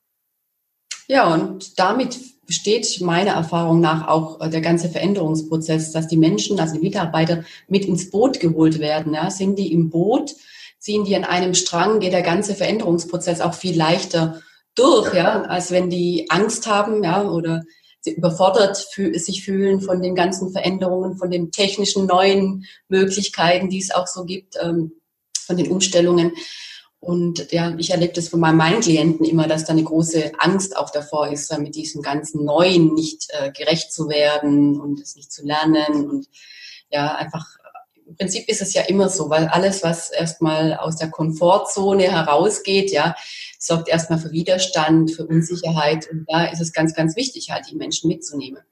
Ja, 1.07 1.33
und 1.33 1.77
damit 1.79 2.19
besteht 2.45 3.01
meiner 3.01 3.31
Erfahrung 3.31 3.81
nach 3.81 4.07
auch 4.07 4.41
äh, 4.41 4.49
der 4.49 4.61
ganze 4.61 4.89
Veränderungsprozess, 4.89 5.91
dass 5.91 6.07
die 6.07 6.17
Menschen, 6.17 6.59
also 6.59 6.75
die 6.75 6.81
Mitarbeiter, 6.81 7.43
mit 7.67 7.85
ins 7.85 8.09
Boot 8.09 8.39
geholt 8.39 8.79
werden. 8.79 9.13
Ja. 9.13 9.29
Sind 9.29 9.57
die 9.57 9.71
im 9.71 9.89
Boot, 9.89 10.35
ziehen 10.79 11.05
die 11.05 11.15
an 11.15 11.23
einem 11.23 11.53
Strang, 11.53 11.99
geht 11.99 12.13
der 12.13 12.21
ganze 12.21 12.55
Veränderungsprozess 12.55 13.41
auch 13.41 13.53
viel 13.53 13.81
durch, 14.75 15.13
ja, 15.13 15.43
als 15.43 15.71
wenn 15.71 15.89
die 15.89 16.27
Angst 16.29 16.67
haben, 16.67 17.03
ja, 17.03 17.23
oder 17.23 17.63
sie 18.01 18.11
überfordert 18.11 18.77
sich 18.77 19.43
fühlen 19.43 19.81
von 19.81 20.01
den 20.01 20.15
ganzen 20.15 20.51
Veränderungen, 20.51 21.17
von 21.17 21.31
den 21.31 21.51
technischen 21.51 22.05
neuen 22.05 22.65
Möglichkeiten, 22.87 23.69
die 23.69 23.79
es 23.79 23.91
auch 23.91 24.05
so 24.05 24.25
gibt, 24.25 24.55
ähm, 24.61 24.91
von 25.39 25.57
den 25.57 25.71
Umstellungen. 25.71 26.33
Und 27.05 27.51
ja, 27.51 27.75
ich 27.77 27.91
erlebe 27.91 28.13
das 28.13 28.29
von 28.29 28.39
meinen 28.39 28.79
Klienten 28.81 29.27
immer, 29.27 29.47
dass 29.47 29.63
da 29.63 29.73
eine 29.73 29.83
große 29.83 30.31
Angst 30.39 30.75
auch 30.75 30.89
davor 30.89 31.27
ist, 31.27 31.55
mit 31.59 31.75
diesem 31.75 32.01
ganzen 32.01 32.43
Neuen 32.43 32.95
nicht 32.95 33.27
äh, 33.29 33.51
gerecht 33.51 33.93
zu 33.93 34.09
werden 34.09 34.81
und 34.81 34.99
es 34.99 35.15
nicht 35.15 35.31
zu 35.31 35.45
lernen. 35.45 36.09
Und 36.09 36.27
ja, 36.89 37.13
einfach, 37.13 37.45
im 38.07 38.15
Prinzip 38.15 38.49
ist 38.49 38.63
es 38.63 38.73
ja 38.73 38.81
immer 38.81 39.07
so, 39.09 39.29
weil 39.29 39.45
alles, 39.45 39.83
was 39.83 40.09
erstmal 40.09 40.73
aus 40.73 40.95
der 40.95 41.11
Komfortzone 41.11 42.11
herausgeht, 42.11 42.91
ja, 42.91 43.15
sorgt 43.59 43.87
erstmal 43.87 44.17
für 44.17 44.31
Widerstand, 44.31 45.11
für 45.11 45.27
Unsicherheit. 45.27 46.09
Und 46.09 46.25
da 46.27 46.45
ist 46.45 46.59
es 46.59 46.73
ganz, 46.73 46.95
ganz 46.95 47.15
wichtig, 47.15 47.51
halt 47.51 47.69
die 47.69 47.75
Menschen 47.75 48.07
mitzunehmen. 48.07 48.63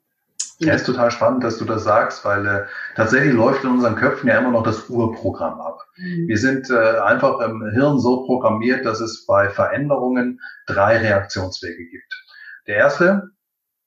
Ja, 0.59 0.73
ist 0.73 0.85
total 0.85 1.11
spannend, 1.11 1.43
dass 1.43 1.57
du 1.57 1.65
das 1.65 1.83
sagst, 1.83 2.23
weil 2.25 2.45
äh, 2.45 2.65
tatsächlich 2.95 3.33
läuft 3.33 3.63
in 3.63 3.71
unseren 3.71 3.95
Köpfen 3.95 4.29
ja 4.29 4.37
immer 4.37 4.51
noch 4.51 4.63
das 4.63 4.89
Urprogramm 4.89 5.59
ab. 5.59 5.79
Mhm. 5.97 6.27
Wir 6.27 6.37
sind 6.37 6.69
äh, 6.69 6.99
einfach 6.99 7.39
im 7.39 7.67
Hirn 7.73 7.99
so 7.99 8.25
programmiert, 8.25 8.85
dass 8.85 9.01
es 9.01 9.25
bei 9.25 9.49
Veränderungen 9.49 10.39
drei 10.67 10.97
Reaktionswege 10.97 11.89
gibt. 11.89 12.25
Der 12.67 12.77
erste, 12.77 13.29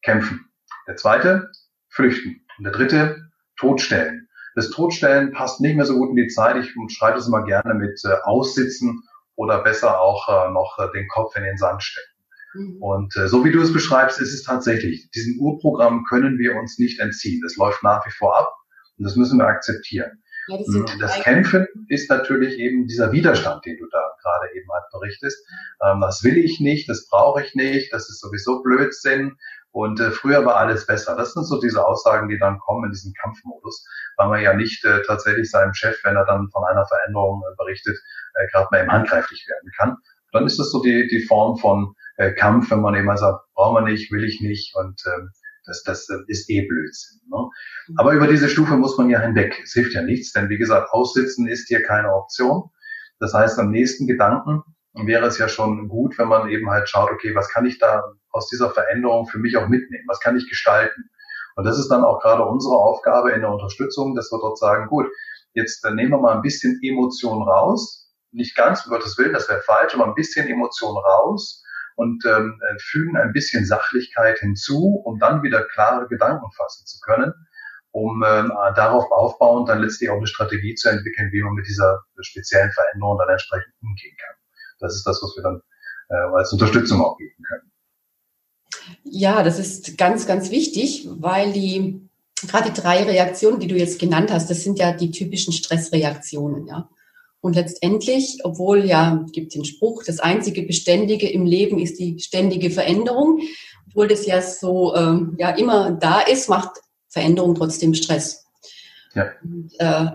kämpfen. 0.02 0.50
Der 0.87 0.96
zweite, 0.96 1.50
flüchten. 1.88 2.44
Und 2.58 2.64
der 2.64 2.73
dritte, 2.73 3.30
totstellen. 3.58 4.28
Das 4.54 4.70
Totstellen 4.70 5.32
passt 5.32 5.61
nicht 5.61 5.76
mehr 5.76 5.87
so 5.87 5.96
gut 5.99 6.11
in 6.11 6.16
die 6.16 6.28
Zeit. 6.28 6.56
Ich 6.56 6.73
schreibe 6.96 7.18
es 7.18 7.26
immer 7.26 7.44
gerne 7.44 7.75
mit 7.75 8.00
äh, 8.04 8.16
aussitzen 8.25 9.02
oder 9.35 9.62
besser 9.62 10.00
auch 10.00 10.28
äh, 10.28 10.50
noch 10.50 10.78
äh, 10.78 10.90
den 10.92 11.08
Kopf 11.08 11.37
in 11.37 11.44
den 11.44 11.58
Sand 11.58 11.82
stecken. 11.82 12.15
Mhm. 12.57 12.83
Und 12.83 13.17
äh, 13.17 13.29
so 13.29 13.45
wie 13.45 13.53
du 13.53 13.61
es 13.61 13.73
beschreibst, 13.73 14.21
ist 14.21 14.33
es 14.33 14.43
tatsächlich. 14.43 15.11
Diesem 15.11 15.39
Urprogramm 15.39 16.05
können 16.05 16.39
wir 16.39 16.57
uns 16.57 16.79
nicht 16.79 17.01
entziehen. 17.01 17.41
Das 17.43 17.57
läuft 17.57 17.83
nach 17.83 18.05
wie 18.07 18.11
vor 18.11 18.37
ab 18.39 18.53
und 18.99 19.05
das 19.05 19.17
müssen 19.17 19.39
wir 19.39 19.47
akzeptieren. 19.47 20.23
Ja, 20.49 20.59
das, 20.59 20.67
hm, 20.69 20.87
das 21.01 21.21
Kämpfen 21.21 21.67
ist 21.89 22.09
natürlich 22.09 22.59
eben 22.59 22.87
dieser 22.87 23.11
Widerstand, 23.11 23.65
den 23.67 23.77
du 23.79 23.87
da 23.91 24.01
gerade 24.23 24.55
eben 24.55 24.71
halt 24.73 24.85
berichtest. 24.93 25.45
Ähm, 25.85 26.01
das 26.01 26.23
will 26.23 26.37
ich 26.37 26.61
nicht, 26.61 26.89
das 26.89 27.09
brauche 27.09 27.43
ich 27.43 27.55
nicht, 27.55 27.93
das 27.93 28.09
ist 28.09 28.21
sowieso 28.21 28.63
Blödsinn. 28.63 29.37
Und 29.73 30.01
äh, 30.01 30.11
früher 30.11 30.47
war 30.47 30.57
alles 30.57 30.87
besser. 30.87 31.17
Das 31.17 31.35
sind 31.35 31.45
so 31.45 31.61
diese 31.61 31.85
Aussagen, 31.85 32.29
die 32.29 32.39
dann 32.39 32.59
kommen 32.61 32.87
in 32.87 32.93
diesem 32.93 33.13
Kampfmodus, 33.21 33.87
weil 34.17 34.29
man 34.29 34.41
ja 34.41 34.55
nicht 34.55 34.83
äh, 34.85 35.03
tatsächlich 35.03 35.51
seinem 35.51 35.75
Chef, 35.75 35.99
wenn 36.03 36.17
er 36.17 36.25
dann 36.25 36.49
von 36.49 36.65
einer 36.65 36.87
Veränderung 36.87 37.43
äh, 37.43 37.55
berichtet, 37.59 37.99
äh, 38.37 38.47
gerade 38.53 38.69
mal 38.71 38.81
eben 38.81 38.91
handgreiflich 38.91 39.47
werden 39.49 39.71
kann. 39.77 39.97
Dann 40.37 40.47
ist 40.47 40.59
das 40.59 40.71
so 40.71 40.83
die, 40.83 41.09
die 41.09 41.25
Form 41.25 41.57
von 41.57 41.95
äh, 42.16 42.33
Kampf, 42.33 42.71
wenn 42.71 42.81
man 42.81 42.95
eben 42.95 43.14
sagt, 43.16 43.40
brauchen 43.55 43.85
wir 43.85 43.90
nicht, 43.90 44.12
will 44.12 44.25
ich 44.25 44.40
nicht 44.40 44.75
und 44.76 45.02
ähm, 45.07 45.31
das, 45.66 45.83
das 45.83 46.09
ist 46.28 46.49
eh 46.49 46.66
Blödsinn. 46.66 47.21
Ne? 47.28 47.49
Mhm. 47.88 47.99
Aber 47.99 48.12
über 48.12 48.26
diese 48.26 48.49
Stufe 48.49 48.76
muss 48.76 48.97
man 48.97 49.11
ja 49.11 49.21
hinweg. 49.21 49.61
Es 49.64 49.73
hilft 49.73 49.95
ja 49.95 50.02
nichts, 50.02 50.33
denn 50.33 50.49
wie 50.49 50.59
gesagt, 50.59 50.93
aussitzen 50.93 51.49
ist 51.49 51.69
hier 51.69 51.83
keine 51.83 52.14
Option. 52.14 52.71
Das 53.19 53.35
heißt, 53.35 53.59
am 53.59 53.71
nächsten 53.71 54.07
Gedanken 54.07 54.62
wäre 54.95 55.26
es 55.26 55.38
ja 55.38 55.49
schon 55.49 55.88
gut, 55.88 56.16
wenn 56.19 56.28
man 56.28 56.49
eben 56.49 56.71
halt 56.71 56.88
schaut, 56.88 57.11
okay, 57.11 57.35
was 57.35 57.49
kann 57.49 57.66
ich 57.66 57.78
da 57.78 58.02
aus 58.31 58.49
dieser 58.49 58.71
Veränderung 58.71 59.26
für 59.26 59.38
mich 59.38 59.57
auch 59.57 59.69
mitnehmen? 59.69 60.05
Was 60.07 60.21
kann 60.21 60.37
ich 60.37 60.49
gestalten? 60.49 61.11
Und 61.57 61.64
das 61.64 61.78
ist 61.78 61.88
dann 61.88 62.05
auch 62.05 62.21
gerade 62.21 62.45
unsere 62.45 62.76
Aufgabe 62.76 63.33
in 63.33 63.40
der 63.40 63.50
Unterstützung, 63.50 64.14
dass 64.14 64.31
wir 64.31 64.38
dort 64.38 64.59
sagen, 64.59 64.88
gut, 64.88 65.07
jetzt 65.55 65.83
dann 65.85 65.97
nehmen 65.97 66.11
wir 66.11 66.19
mal 66.19 66.37
ein 66.37 66.43
bisschen 66.43 66.78
Emotion 66.83 67.43
raus. 67.43 68.06
Nicht 68.33 68.56
ganz, 68.56 68.85
um 68.85 68.90
Gottes 68.90 69.16
Willen, 69.18 69.33
das 69.33 69.49
wäre 69.49 69.62
falsch, 69.62 69.95
aber 69.95 70.06
ein 70.06 70.14
bisschen 70.14 70.49
Emotion 70.49 70.97
raus 70.97 71.62
und 71.97 72.25
ähm, 72.26 72.61
äh, 72.62 72.78
fügen 72.78 73.16
ein 73.16 73.33
bisschen 73.33 73.64
Sachlichkeit 73.64 74.38
hinzu, 74.38 75.00
um 75.04 75.18
dann 75.18 75.42
wieder 75.42 75.64
klare 75.64 76.06
Gedanken 76.09 76.50
fassen 76.52 76.87
zu 76.87 77.00
können, 77.00 77.33
um 77.90 78.23
ähm, 78.26 78.52
darauf 78.75 79.11
aufbauend 79.11 79.68
dann 79.68 79.80
letztlich 79.80 80.11
auch 80.11 80.18
eine 80.18 80.26
Strategie 80.26 80.75
zu 80.75 80.90
entwickeln, 80.90 81.33
wie 81.33 81.42
man 81.42 81.54
mit 81.54 81.66
dieser 81.66 82.02
speziellen 82.21 82.71
Veränderung 82.73 83.18
dann 83.18 83.30
entsprechend 83.30 83.73
umgehen 83.80 84.16
kann. 84.18 84.37
Das 84.80 84.95
ist 84.95 85.06
das, 85.06 85.23
was 85.23 85.35
wir 85.37 85.42
dann 85.42 85.62
äh, 86.11 86.37
als 86.37 86.52
Unterstützung 86.52 87.02
auch 87.02 87.16
geben 87.16 87.42
können. 87.49 87.73
Ja, 89.02 89.42
das 89.42 89.59
ist 89.59 89.97
ganz, 89.97 90.26
ganz 90.26 90.50
wichtig, 90.50 91.09
weil 91.11 91.52
die 91.52 92.09
gerade 92.47 92.71
die 92.71 92.80
drei 92.80 93.02
Reaktionen, 93.04 93.61
die 93.61 93.66
du 93.66 93.76
jetzt 93.76 93.99
genannt 93.99 94.30
hast, 94.30 94.50
das 94.50 94.62
sind 94.62 94.78
ja 94.78 94.92
die 94.92 95.11
typischen 95.11 95.52
Stressreaktionen, 95.52 96.66
ja. 96.66 96.88
Und 97.47 97.55
letztendlich, 97.55 98.41
obwohl 98.43 98.85
ja, 98.85 99.25
gibt 99.31 99.55
den 99.55 99.65
Spruch, 99.65 100.03
das 100.03 100.19
einzige 100.19 100.65
Beständige 100.65 101.31
im 101.31 101.47
Leben 101.47 101.79
ist 101.79 101.97
die 102.00 102.19
ständige 102.19 102.73
Veränderung, 102.73 103.41
obwohl 103.87 104.09
das 104.09 104.26
ja 104.26 104.43
so 104.43 104.97
ähm, 104.97 105.37
ja 105.38 105.50
immer 105.50 105.93
da 105.93 106.23
ist, 106.23 106.49
macht 106.49 106.81
Veränderung 107.09 107.55
trotzdem 107.55 107.95
Stress. 107.95 108.47
Ja. 109.15 109.29
Und, 109.45 109.71
äh, 109.79 110.07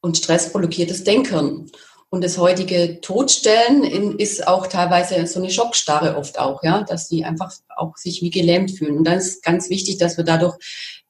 und 0.00 0.16
Stress 0.16 0.52
blockiert 0.52 0.92
das 0.92 1.02
Denken. 1.02 1.72
Und 2.08 2.22
das 2.22 2.38
heutige 2.38 3.00
Todstellen 3.00 3.82
in, 3.82 4.16
ist 4.16 4.46
auch 4.46 4.68
teilweise 4.68 5.26
so 5.26 5.40
eine 5.40 5.50
Schockstarre 5.50 6.16
oft 6.16 6.38
auch, 6.38 6.62
ja, 6.62 6.84
dass 6.84 7.08
die 7.08 7.24
einfach 7.24 7.52
auch 7.76 7.96
sich 7.96 8.22
wie 8.22 8.30
gelähmt 8.30 8.70
fühlen. 8.70 8.98
Und 8.98 9.04
dann 9.08 9.18
ist 9.18 9.42
ganz 9.42 9.70
wichtig, 9.70 9.98
dass 9.98 10.16
wir 10.18 10.24
dadurch 10.24 10.54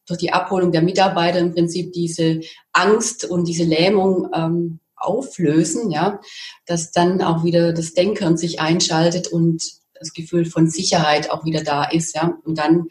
durch 0.07 0.21
die 0.21 0.33
Abholung 0.33 0.73
der 0.73 0.81
Mitarbeiter 0.81 1.39
im 1.39 1.53
Prinzip 1.53 1.93
diese 1.93 2.41
Angst 2.73 3.27
und 3.27 3.47
diese 3.47 3.65
Lähmung 3.65 4.31
ähm, 4.35 4.79
auflösen, 5.05 5.91
ja, 5.91 6.21
dass 6.67 6.93
dann 6.93 7.23
auch 7.23 7.45
wieder 7.45 7.73
das 7.73 7.95
Denken 7.95 8.37
sich 8.37 8.61
einschaltet 8.61 9.29
und 9.29 9.63
das 9.95 10.13
Gefühl 10.13 10.45
von 10.45 10.69
Sicherheit 10.69 11.31
auch 11.31 11.45
wieder 11.45 11.63
da 11.63 11.85
ist, 11.85 12.15
ja, 12.15 12.39
und 12.45 12.59
dann 12.59 12.89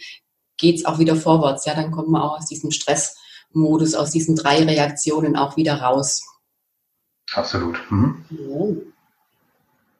geht's 0.58 0.86
auch 0.86 1.00
wieder 1.00 1.16
vorwärts, 1.16 1.66
ja, 1.66 1.74
dann 1.74 1.92
kommt 1.92 2.10
man 2.10 2.22
auch 2.22 2.38
aus 2.38 2.46
diesem 2.46 2.72
Stressmodus, 2.72 3.96
aus 3.96 4.12
diesen 4.12 4.36
drei 4.36 4.64
Reaktionen 4.64 5.36
auch 5.36 5.58
wieder 5.58 5.82
raus. 5.82 6.24
Absolut. 7.34 7.80
Mhm. 7.90 8.94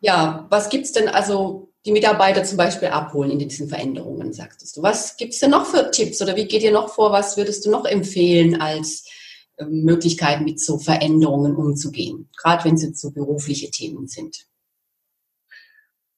Ja, 0.02 0.46
was 0.50 0.70
gibt's 0.70 0.92
denn 0.92 1.08
also 1.08 1.70
die 1.86 1.92
Mitarbeiter 1.92 2.44
zum 2.44 2.58
Beispiel 2.58 2.90
abholen 2.90 3.32
in 3.32 3.40
diesen 3.40 3.68
Veränderungen, 3.68 4.34
sagtest 4.34 4.78
du? 4.78 4.84
Was 4.84 5.18
gibt's 5.18 5.40
denn 5.40 5.52
noch 5.52 5.66
für 5.66 5.90
Tipps 5.92 6.22
oder 6.22 6.36
wie 6.36 6.46
geht 6.46 6.64
ihr 6.64 6.72
noch 6.72 6.90
vor? 6.90 7.12
Was 7.12 7.38
würdest 7.38 7.66
du 7.66 7.72
noch 7.72 7.86
empfehlen 7.86 8.62
als 8.62 9.06
Möglichkeiten, 9.70 10.44
mit 10.44 10.60
so 10.60 10.78
Veränderungen 10.78 11.56
umzugehen, 11.56 12.30
gerade 12.42 12.66
wenn 12.66 12.76
es 12.76 12.84
jetzt 12.84 13.02
so 13.02 13.12
berufliche 13.12 13.70
Themen 13.72 14.08
sind? 14.08 14.46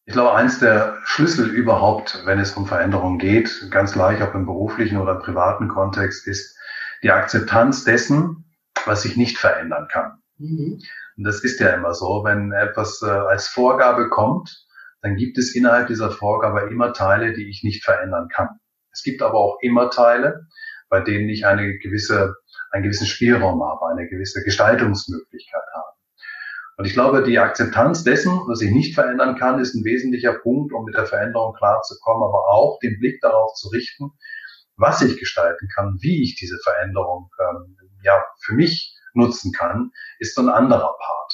Ich 0.05 0.13
glaube, 0.13 0.33
eins 0.33 0.59
der 0.59 0.97
Schlüssel 1.05 1.50
überhaupt, 1.50 2.23
wenn 2.25 2.39
es 2.39 2.51
um 2.53 2.65
Veränderungen 2.65 3.19
geht, 3.19 3.67
ganz 3.71 3.93
gleich 3.93 4.21
ob 4.21 4.35
im 4.35 4.45
beruflichen 4.45 4.97
oder 4.97 5.13
im 5.13 5.21
privaten 5.21 5.69
Kontext, 5.69 6.27
ist 6.27 6.57
die 7.03 7.12
Akzeptanz 7.12 7.85
dessen, 7.85 8.43
was 8.85 9.03
sich 9.03 9.15
nicht 9.15 9.38
verändern 9.38 9.88
kann. 9.89 10.21
Mhm. 10.38 10.81
Und 11.15 11.23
das 11.23 11.43
ist 11.43 11.59
ja 11.59 11.69
immer 11.69 11.93
so, 11.93 12.23
wenn 12.25 12.51
etwas 12.51 13.01
äh, 13.01 13.09
als 13.09 13.47
Vorgabe 13.47 14.09
kommt, 14.09 14.65
dann 15.01 15.15
gibt 15.15 15.38
es 15.38 15.55
innerhalb 15.55 15.88
dieser 15.88 16.12
Vorgabe 16.12 16.69
immer 16.71 16.93
Teile, 16.93 17.33
die 17.33 17.50
ich 17.50 17.63
nicht 17.63 17.83
verändern 17.83 18.27
kann. 18.33 18.50
Es 18.91 19.03
gibt 19.03 19.21
aber 19.21 19.35
auch 19.35 19.57
immer 19.62 19.89
Teile, 19.89 20.47
bei 20.89 21.01
denen 21.01 21.29
ich 21.29 21.45
eine 21.45 21.77
gewisse 21.77 22.35
einen 22.73 22.83
gewissen 22.83 23.05
Spielraum 23.05 23.63
habe, 23.63 23.87
eine 23.91 24.09
gewisse 24.09 24.43
Gestaltungsmöglichkeit 24.43 25.63
habe. 25.75 25.93
Und 26.77 26.85
ich 26.85 26.93
glaube, 26.93 27.21
die 27.21 27.37
Akzeptanz 27.37 28.03
dessen, 28.03 28.31
was 28.47 28.61
ich 28.61 28.71
nicht 28.71 28.95
verändern 28.95 29.37
kann, 29.37 29.59
ist 29.59 29.75
ein 29.75 29.85
wesentlicher 29.85 30.33
Punkt, 30.33 30.73
um 30.73 30.85
mit 30.85 30.95
der 30.95 31.05
Veränderung 31.05 31.53
klarzukommen, 31.53 32.23
aber 32.23 32.49
auch 32.49 32.79
den 32.79 32.99
Blick 32.99 33.21
darauf 33.21 33.53
zu 33.53 33.69
richten, 33.69 34.09
was 34.75 35.03
ich 35.03 35.19
gestalten 35.19 35.67
kann, 35.75 35.97
wie 36.01 36.23
ich 36.23 36.35
diese 36.35 36.57
Veränderung 36.63 37.29
ähm, 37.39 37.77
ja 38.01 38.25
für 38.41 38.55
mich 38.55 38.97
nutzen 39.13 39.53
kann, 39.53 39.91
ist 40.17 40.33
so 40.33 40.41
ein 40.41 40.49
anderer 40.49 40.97
Part. 40.97 41.33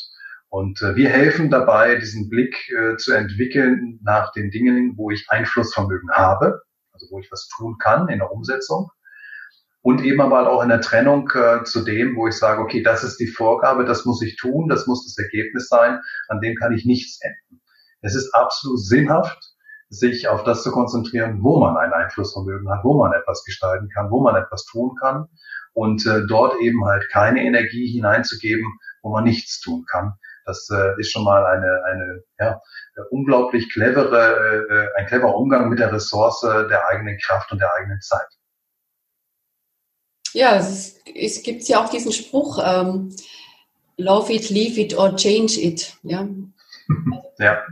Und 0.50 0.82
äh, 0.82 0.98
wir 0.98 1.10
helfen 1.10 1.50
dabei, 1.50 1.96
diesen 1.96 2.30
Blick 2.30 2.70
äh, 2.72 2.98
zu 2.98 3.14
entwickeln 3.14 4.00
nach 4.04 4.34
den 4.34 4.52
Dingen, 4.52 4.98
wo 4.98 5.10
ich 5.10 5.26
Einflussvermögen 5.30 6.12
habe, 6.12 6.62
also 6.92 7.08
wo 7.12 7.20
ich 7.20 7.32
was 7.32 7.48
tun 7.48 7.78
kann 7.80 8.10
in 8.10 8.20
der 8.20 8.30
Umsetzung 8.30 8.90
und 9.82 10.04
eben 10.04 10.22
aber 10.22 10.50
auch 10.50 10.62
in 10.62 10.70
der 10.70 10.82
Trennung 10.82 11.30
äh, 11.34 11.64
zu 11.64 11.84
dem, 11.84 12.16
wo 12.16 12.28
ich 12.28 12.38
sage, 12.38 12.62
okay, 12.62 12.84
das 12.84 13.04
ist 13.04 13.18
die 13.20 13.28
Vorgabe, 13.28 13.86
das 13.86 14.06
muss 14.06 14.22
ich 14.22 14.36
tun, 14.36 14.68
das 14.68 14.88
muss 14.88 15.06
das 15.06 15.18
Ergebnis 15.24 15.70
sein, 15.70 16.00
an 16.28 16.42
dem 16.42 16.56
kann 16.56 16.74
ich 16.74 16.86
nichts 16.86 17.20
ändern. 17.22 17.62
Es 18.02 18.16
ist 18.16 18.34
absolut 18.34 18.80
sinnhaft, 18.80 19.38
sich 19.90 20.28
auf 20.28 20.44
das 20.44 20.64
zu 20.64 20.72
konzentrieren, 20.72 21.40
wo 21.42 21.60
man 21.60 21.78
ein 21.78 21.94
Einflussvermögen 21.94 22.70
hat, 22.70 22.84
wo 22.84 22.98
man 22.98 23.14
etwas 23.14 23.44
gestalten 23.44 23.90
kann, 23.90 24.12
wo 24.12 24.22
man 24.22 24.36
etwas 24.36 24.66
tun 24.66 24.96
kann 25.00 25.28
und 25.74 26.06
äh, 26.06 26.26
dort 26.28 26.60
eben 26.62 26.86
halt 26.86 27.10
keine 27.12 27.44
Energie 27.44 27.88
hineinzugeben, 27.88 28.66
wo 29.02 29.10
man 29.10 29.24
nichts 29.24 29.60
tun 29.62 29.86
kann. 29.90 30.14
Das 30.46 30.70
äh, 30.72 31.00
ist 31.00 31.12
schon 31.12 31.24
mal 31.24 31.46
eine, 31.46 31.84
eine 31.86 32.24
ja, 32.40 32.62
unglaublich 33.10 33.72
clevere, 33.72 34.68
äh, 34.70 35.00
ein 35.00 35.08
cleverer 35.08 35.36
Umgang 35.36 35.70
mit 35.70 35.80
der 35.80 35.92
Ressource 35.92 36.42
der 36.42 36.88
eigenen 36.90 37.18
Kraft 37.18 37.52
und 37.52 37.60
der 37.60 37.74
eigenen 37.76 38.02
Zeit. 38.02 38.28
Ja, 40.34 40.58
es, 40.58 40.70
ist, 40.70 41.00
es 41.16 41.44
gibt 41.44 41.64
ja 41.68 41.84
auch 41.84 41.90
diesen 41.90 42.12
Spruch, 42.12 42.60
ähm, 42.64 43.16
love 43.98 44.32
it, 44.34 44.50
leave 44.50 44.80
it 44.80 44.98
or 44.98 45.16
change 45.16 45.60
it. 45.60 45.96
Ja. 46.04 46.28
ja. 47.40 47.64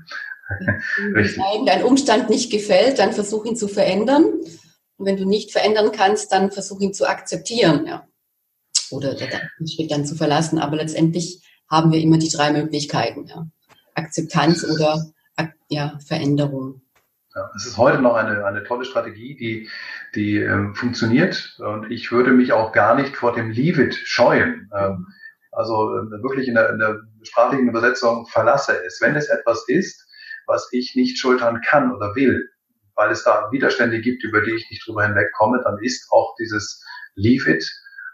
Richtig. 1.15 1.37
Wenn 1.37 1.65
dein 1.65 1.83
Umstand 1.83 2.29
nicht 2.29 2.51
gefällt, 2.51 2.99
dann 2.99 3.13
versuch 3.13 3.45
ihn 3.45 3.55
zu 3.55 3.67
verändern. 3.67 4.25
Und 4.97 5.05
wenn 5.05 5.17
du 5.17 5.25
nicht 5.25 5.51
verändern 5.51 5.91
kannst, 5.91 6.31
dann 6.31 6.51
versuch 6.51 6.79
ihn 6.79 6.93
zu 6.93 7.07
akzeptieren. 7.07 7.85
Ja. 7.85 8.07
Oder 8.89 9.13
den 9.13 9.67
Schritt 9.67 9.91
dann 9.91 10.05
zu 10.05 10.15
verlassen. 10.15 10.57
Aber 10.57 10.77
letztendlich 10.77 11.41
haben 11.69 11.91
wir 11.91 11.99
immer 11.99 12.17
die 12.17 12.29
drei 12.29 12.51
Möglichkeiten. 12.51 13.27
Ja. 13.27 13.47
Akzeptanz 13.93 14.63
oder 14.63 15.11
ja, 15.69 15.99
Veränderung. 16.05 16.81
Ja, 17.37 17.51
es 17.55 17.67
ist 17.67 17.77
heute 17.77 18.01
noch 18.01 18.15
eine, 18.15 18.43
eine 18.45 18.63
tolle 18.63 18.83
Strategie, 18.83 19.35
die, 19.35 19.69
die 20.15 20.37
ähm, 20.37 20.73
funktioniert 20.73 21.55
und 21.59 21.91
ich 21.91 22.11
würde 22.11 22.31
mich 22.31 22.51
auch 22.51 22.71
gar 22.71 22.95
nicht 22.95 23.15
vor 23.15 23.31
dem 23.31 23.51
Leave 23.51 23.83
it 23.83 23.93
scheuen. 23.93 24.71
Ähm, 24.75 25.05
also 25.51 25.95
äh, 25.97 26.23
wirklich 26.23 26.47
in 26.47 26.55
der, 26.55 26.71
in 26.71 26.79
der 26.79 26.97
sprachlichen 27.21 27.69
Übersetzung 27.69 28.25
verlasse 28.25 28.83
es. 28.83 28.99
Wenn 29.01 29.15
es 29.15 29.29
etwas 29.29 29.65
ist, 29.67 30.03
was 30.47 30.67
ich 30.71 30.95
nicht 30.95 31.19
schultern 31.19 31.61
kann 31.61 31.93
oder 31.95 32.15
will, 32.15 32.49
weil 32.95 33.11
es 33.11 33.23
da 33.23 33.51
Widerstände 33.51 34.01
gibt, 34.01 34.23
über 34.23 34.41
die 34.41 34.55
ich 34.55 34.67
nicht 34.71 34.87
drüber 34.87 35.05
hinwegkomme, 35.05 35.61
dann 35.63 35.77
ist 35.83 36.11
auch 36.11 36.33
dieses 36.39 36.83
Leave 37.13 37.51
it 37.51 37.69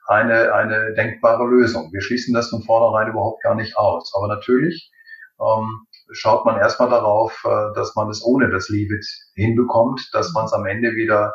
eine, 0.07 0.53
eine 0.53 0.93
denkbare 0.95 1.47
Lösung. 1.47 1.93
Wir 1.93 2.01
schließen 2.01 2.33
das 2.33 2.49
von 2.49 2.63
vornherein 2.63 3.09
überhaupt 3.09 3.41
gar 3.41 3.55
nicht 3.55 3.77
aus. 3.77 4.13
Aber 4.17 4.27
natürlich 4.27 4.91
ähm, 5.39 5.87
schaut 6.11 6.45
man 6.45 6.57
erstmal 6.57 6.89
darauf, 6.89 7.43
äh, 7.45 7.73
dass 7.75 7.95
man 7.95 8.09
es 8.09 8.23
ohne 8.23 8.49
das 8.49 8.69
Leave 8.69 8.95
it 8.95 9.05
hinbekommt, 9.35 10.09
dass 10.13 10.33
man 10.33 10.45
es 10.45 10.53
am 10.53 10.65
Ende 10.65 10.93
wieder, 10.93 11.33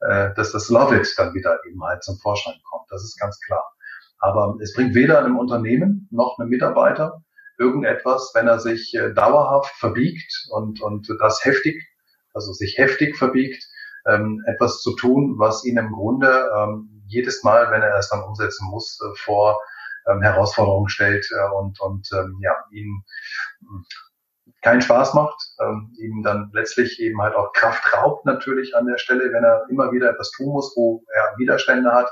äh, 0.00 0.32
dass 0.34 0.52
das 0.52 0.68
Love 0.68 0.96
it 0.96 1.14
dann 1.16 1.34
wieder 1.34 1.58
eben 1.66 1.82
halt 1.82 2.02
zum 2.02 2.18
Vorschein 2.18 2.60
kommt. 2.70 2.86
Das 2.90 3.02
ist 3.02 3.18
ganz 3.18 3.38
klar. 3.40 3.64
Aber 4.18 4.56
es 4.60 4.74
bringt 4.74 4.94
weder 4.94 5.18
einem 5.18 5.38
Unternehmen 5.38 6.08
noch 6.10 6.38
einem 6.38 6.50
Mitarbeiter 6.50 7.22
irgendetwas, 7.58 8.32
wenn 8.34 8.48
er 8.48 8.58
sich 8.58 8.94
äh, 8.94 9.12
dauerhaft 9.12 9.74
verbiegt 9.76 10.46
und, 10.50 10.80
und 10.80 11.08
das 11.20 11.44
heftig 11.44 11.90
also 12.34 12.52
sich 12.52 12.78
heftig 12.78 13.16
verbiegt, 13.16 13.64
ähm, 14.06 14.42
etwas 14.46 14.80
zu 14.82 14.94
tun, 14.94 15.34
was 15.38 15.64
ihn 15.64 15.76
im 15.76 15.92
Grunde 15.92 16.50
ähm, 16.56 17.02
jedes 17.06 17.42
Mal, 17.42 17.70
wenn 17.70 17.82
er 17.82 17.96
es 17.98 18.08
dann 18.08 18.22
umsetzen 18.22 18.68
muss, 18.70 18.98
vor 19.16 19.60
ähm, 20.06 20.22
Herausforderungen 20.22 20.88
stellt 20.88 21.26
und, 21.58 21.80
und 21.80 22.08
ja, 22.40 22.54
ihn 22.70 23.02
keinen 24.62 24.82
Spaß 24.82 25.14
macht, 25.14 25.36
ähm, 25.60 25.92
ihm 25.98 26.22
dann 26.22 26.50
letztlich 26.52 27.00
eben 27.00 27.20
halt 27.20 27.34
auch 27.34 27.52
Kraft 27.52 27.94
raubt 27.94 28.26
natürlich 28.26 28.76
an 28.76 28.86
der 28.86 28.98
Stelle, 28.98 29.32
wenn 29.32 29.44
er 29.44 29.66
immer 29.70 29.90
wieder 29.92 30.10
etwas 30.10 30.30
tun 30.32 30.52
muss, 30.52 30.74
wo 30.76 31.02
er 31.14 31.34
Widerstände 31.38 31.90
hat. 31.92 32.08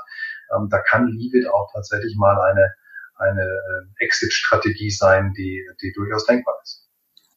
Ähm, 0.55 0.67
da 0.69 0.79
kann 0.79 1.07
Leave 1.07 1.53
auch 1.53 1.71
tatsächlich 1.73 2.15
mal 2.17 2.39
eine, 2.41 2.73
eine 3.15 3.43
äh, 3.43 4.03
Exit-Strategie 4.03 4.89
sein, 4.89 5.33
die, 5.37 5.63
die 5.81 5.93
durchaus 5.93 6.25
denkbar 6.25 6.55
ist. 6.63 6.87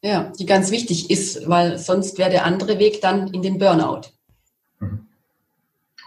Ja, 0.01 0.33
die 0.39 0.47
ganz 0.47 0.71
wichtig 0.71 1.11
ist, 1.11 1.49
weil 1.49 1.79
sonst 1.79 2.19
wäre 2.19 2.31
der 2.31 2.45
andere 2.45 2.79
Weg 2.79 3.01
dann 3.03 3.29
in 3.29 3.43
den 3.43 3.59
Burnout. 3.59 4.09
Mhm. 4.81 5.07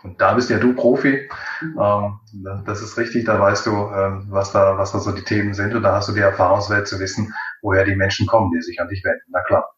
Und 0.04 0.22
da 0.22 0.34
bist 0.34 0.50
ja 0.50 0.60
du 0.60 0.74
Profi. 0.74 1.30
Ähm, 1.62 2.20
das 2.66 2.82
ist 2.82 2.98
richtig, 2.98 3.26
da 3.26 3.40
weißt 3.40 3.66
du, 3.66 3.72
ähm, 3.72 4.28
was 4.30 4.52
da, 4.52 4.78
was 4.78 4.92
da 4.92 5.00
so 5.00 5.12
die 5.12 5.24
Themen 5.24 5.54
sind 5.54 5.74
und 5.74 5.84
da 5.84 5.96
hast 5.96 6.10
du 6.10 6.14
die 6.14 6.20
Erfahrungswelt 6.20 6.88
zu 6.88 7.00
wissen, 7.00 7.34
woher 7.66 7.84
die 7.84 7.96
Menschen 7.96 8.28
kommen, 8.28 8.52
die 8.56 8.62
sich 8.62 8.80
an 8.80 8.88
dich 8.88 9.04
wenden. 9.04 9.26
Na 9.30 9.42
klar. 9.42 9.76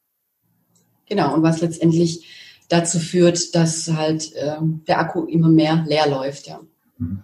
Genau, 1.08 1.34
und 1.34 1.42
was 1.42 1.62
letztendlich 1.62 2.28
dazu 2.70 3.00
führt, 3.00 3.56
dass 3.56 3.90
halt 3.90 4.32
ähm, 4.36 4.84
der 4.88 5.00
Akku 5.00 5.24
immer 5.24 5.50
mehr 5.50 5.86
leer 5.88 6.08
läuft, 6.08 6.48
ja. 6.48 6.60
Mhm. 6.98 7.24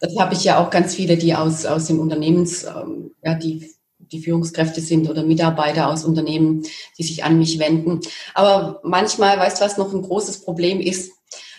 Das 0.00 0.16
habe 0.18 0.34
ich 0.34 0.44
ja 0.44 0.58
auch 0.58 0.70
ganz 0.70 0.94
viele, 0.94 1.16
die 1.16 1.34
aus, 1.34 1.64
aus 1.64 1.86
dem 1.86 2.00
Unternehmens, 2.00 2.64
ähm, 2.64 3.12
ja, 3.22 3.34
die 3.34 3.72
die 4.12 4.20
Führungskräfte 4.20 4.80
sind 4.80 5.08
oder 5.08 5.24
Mitarbeiter 5.24 5.88
aus 5.88 6.04
Unternehmen, 6.04 6.64
die 6.98 7.02
sich 7.02 7.24
an 7.24 7.38
mich 7.38 7.58
wenden. 7.58 8.00
Aber 8.34 8.80
manchmal, 8.84 9.38
weißt 9.38 9.60
du, 9.60 9.64
was 9.64 9.78
noch 9.78 9.92
ein 9.92 10.02
großes 10.02 10.42
Problem 10.42 10.80
ist, 10.80 11.12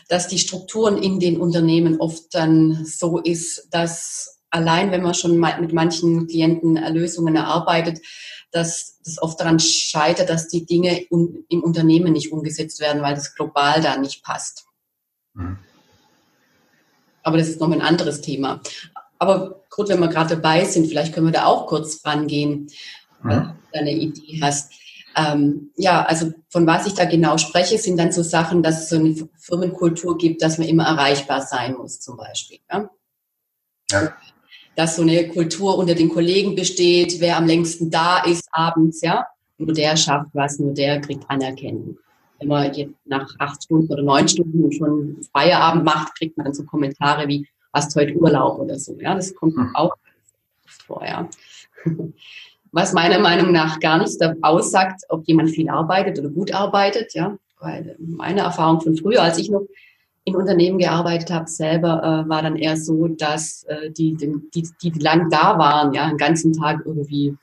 dass 0.07 0.27
die 0.27 0.37
Strukturen 0.37 0.97
in 0.97 1.19
den 1.19 1.39
Unternehmen 1.39 1.99
oft 1.99 2.35
dann 2.35 2.85
so 2.85 3.19
ist, 3.19 3.69
dass 3.71 4.32
allein, 4.53 4.91
wenn 4.91 5.01
man 5.01 5.13
schon 5.13 5.39
mit 5.39 5.73
manchen 5.73 6.27
Klienten 6.27 6.75
Lösungen 6.93 7.35
erarbeitet, 7.35 7.99
dass 8.51 8.99
das 9.03 9.21
oft 9.21 9.39
daran 9.39 9.59
scheitert, 9.59 10.29
dass 10.29 10.47
die 10.47 10.65
Dinge 10.65 11.01
im 11.09 11.63
Unternehmen 11.63 12.13
nicht 12.13 12.31
umgesetzt 12.31 12.79
werden, 12.79 13.01
weil 13.01 13.15
das 13.15 13.33
global 13.33 13.81
da 13.81 13.97
nicht 13.97 14.23
passt. 14.23 14.65
Mhm. 15.33 15.57
Aber 17.23 17.37
das 17.37 17.47
ist 17.47 17.59
noch 17.59 17.71
ein 17.71 17.81
anderes 17.81 18.21
Thema. 18.21 18.61
Aber 19.17 19.63
gut, 19.69 19.89
wenn 19.89 19.99
wir 19.99 20.07
gerade 20.07 20.35
dabei 20.35 20.65
sind, 20.65 20.87
vielleicht 20.87 21.13
können 21.13 21.27
wir 21.27 21.33
da 21.33 21.45
auch 21.45 21.65
kurz 21.65 22.05
rangehen, 22.05 22.69
mhm. 23.23 23.29
wenn 23.29 23.39
du 23.39 23.79
eine 23.79 23.91
Idee 23.91 24.39
hast. 24.41 24.71
Ähm, 25.15 25.71
ja, 25.75 26.03
also 26.05 26.31
von 26.49 26.67
was 26.67 26.85
ich 26.85 26.93
da 26.93 27.05
genau 27.05 27.37
spreche, 27.37 27.77
sind 27.77 27.97
dann 27.97 28.11
so 28.11 28.21
Sachen, 28.21 28.61
dass 28.61 28.83
es 28.83 28.89
so 28.89 28.97
eine 28.97 29.15
Firmenkultur 29.37 30.17
gibt, 30.17 30.41
dass 30.43 30.57
man 30.57 30.67
immer 30.67 30.85
erreichbar 30.85 31.41
sein 31.41 31.75
muss, 31.75 31.99
zum 31.99 32.17
Beispiel. 32.17 32.59
Ja? 32.71 32.89
ja. 33.91 34.13
Dass 34.75 34.95
so 34.95 35.03
eine 35.03 35.27
Kultur 35.27 35.77
unter 35.77 35.95
den 35.95 36.09
Kollegen 36.09 36.55
besteht, 36.55 37.19
wer 37.19 37.37
am 37.37 37.45
längsten 37.45 37.91
da 37.91 38.23
ist 38.23 38.47
abends, 38.51 39.01
ja. 39.01 39.25
Nur 39.57 39.73
der 39.73 39.95
schafft 39.95 40.31
was, 40.33 40.59
nur 40.59 40.73
der 40.73 40.99
kriegt 40.99 41.29
Anerkennung. 41.29 41.97
Wenn 42.39 42.47
man 42.47 42.73
jetzt 42.73 42.93
nach 43.05 43.29
acht 43.39 43.63
Stunden 43.63 43.91
oder 43.93 44.03
neun 44.03 44.27
Stunden 44.27 44.71
schon 44.71 45.17
Feierabend 45.31 45.85
macht, 45.85 46.17
kriegt 46.17 46.35
man 46.37 46.45
dann 46.45 46.53
so 46.53 46.63
Kommentare 46.63 47.27
wie, 47.27 47.47
hast 47.71 47.95
heute 47.95 48.15
Urlaub 48.15 48.59
oder 48.59 48.77
so. 48.77 48.97
Ja, 48.99 49.15
das 49.15 49.33
kommt 49.35 49.55
hm. 49.55 49.75
auch 49.75 49.93
vor, 50.65 51.05
ja. 51.05 51.29
Was 52.71 52.91
meiner 52.91 53.19
Meinung 53.19 53.51
nach 53.51 53.79
gar 53.79 53.99
nichts 53.99 54.17
aussagt, 54.41 55.03
ob 55.09 55.27
jemand 55.27 55.51
viel 55.51 55.69
arbeitet 55.69 56.17
oder 56.17 56.29
gut 56.29 56.53
arbeitet, 56.53 57.13
ja. 57.13 57.37
Weil 57.59 57.95
meine 57.99 58.41
Erfahrung 58.41 58.81
von 58.81 58.97
früher, 58.97 59.21
als 59.21 59.37
ich 59.37 59.49
noch 59.49 59.67
in 60.25 60.35
Unternehmen 60.35 60.77
gearbeitet 60.77 61.31
habe, 61.31 61.49
selber 61.49 62.01
äh, 62.25 62.29
war 62.29 62.41
dann 62.41 62.55
eher 62.55 62.77
so, 62.77 63.07
dass 63.07 63.63
äh, 63.63 63.91
die, 63.91 64.15
die, 64.15 64.33
die, 64.53 64.69
die 64.81 64.99
lang 64.99 65.29
da 65.29 65.57
waren, 65.57 65.93
ja, 65.93 66.05
einen 66.05 66.17
ganzen 66.17 66.53
Tag 66.53 66.81
irgendwie, 66.85 67.35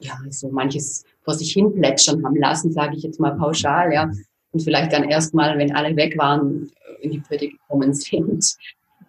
ja, 0.00 0.18
so 0.28 0.50
manches 0.50 1.04
vor 1.22 1.34
sich 1.34 1.52
hin 1.52 1.72
plätschern 1.72 2.24
haben 2.24 2.36
lassen, 2.36 2.72
sage 2.72 2.96
ich 2.96 3.02
jetzt 3.02 3.20
mal 3.20 3.36
pauschal, 3.36 3.92
ja. 3.92 4.10
Und 4.52 4.62
vielleicht 4.62 4.92
dann 4.92 5.04
erstmal, 5.04 5.56
wenn 5.58 5.74
alle 5.74 5.94
weg 5.96 6.18
waren, 6.18 6.70
in 7.00 7.12
die 7.12 7.20
Pötte 7.20 7.48
gekommen 7.48 7.94
sind 7.94 8.44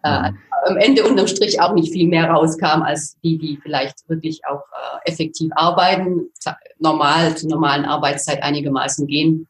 äh, 0.04 0.32
am 0.66 0.78
Ende 0.78 1.04
unterm 1.04 1.28
Strich 1.28 1.60
auch 1.62 1.74
nicht 1.74 1.92
viel 1.92 2.08
mehr 2.08 2.30
rauskam 2.30 2.82
als 2.84 3.18
die, 3.24 3.38
die 3.38 3.58
vielleicht 3.62 4.08
wirklich 4.10 4.42
auch 4.46 4.64
äh, 5.06 5.12
effektiv 5.12 5.52
arbeiten, 5.56 6.30
normal 6.80 7.36
zur 7.36 7.50
normalen 7.50 7.86
Arbeitszeit 7.86 8.42
einigermaßen 8.44 9.08
gehen. 9.08 9.48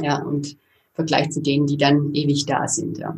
Ja, 0.00 0.18
und 0.22 0.56
Vergleich 0.94 1.30
zu 1.30 1.40
denen, 1.40 1.66
die 1.66 1.76
dann 1.76 2.14
ewig 2.14 2.46
da 2.46 2.68
sind. 2.68 2.98
Ja. 2.98 3.16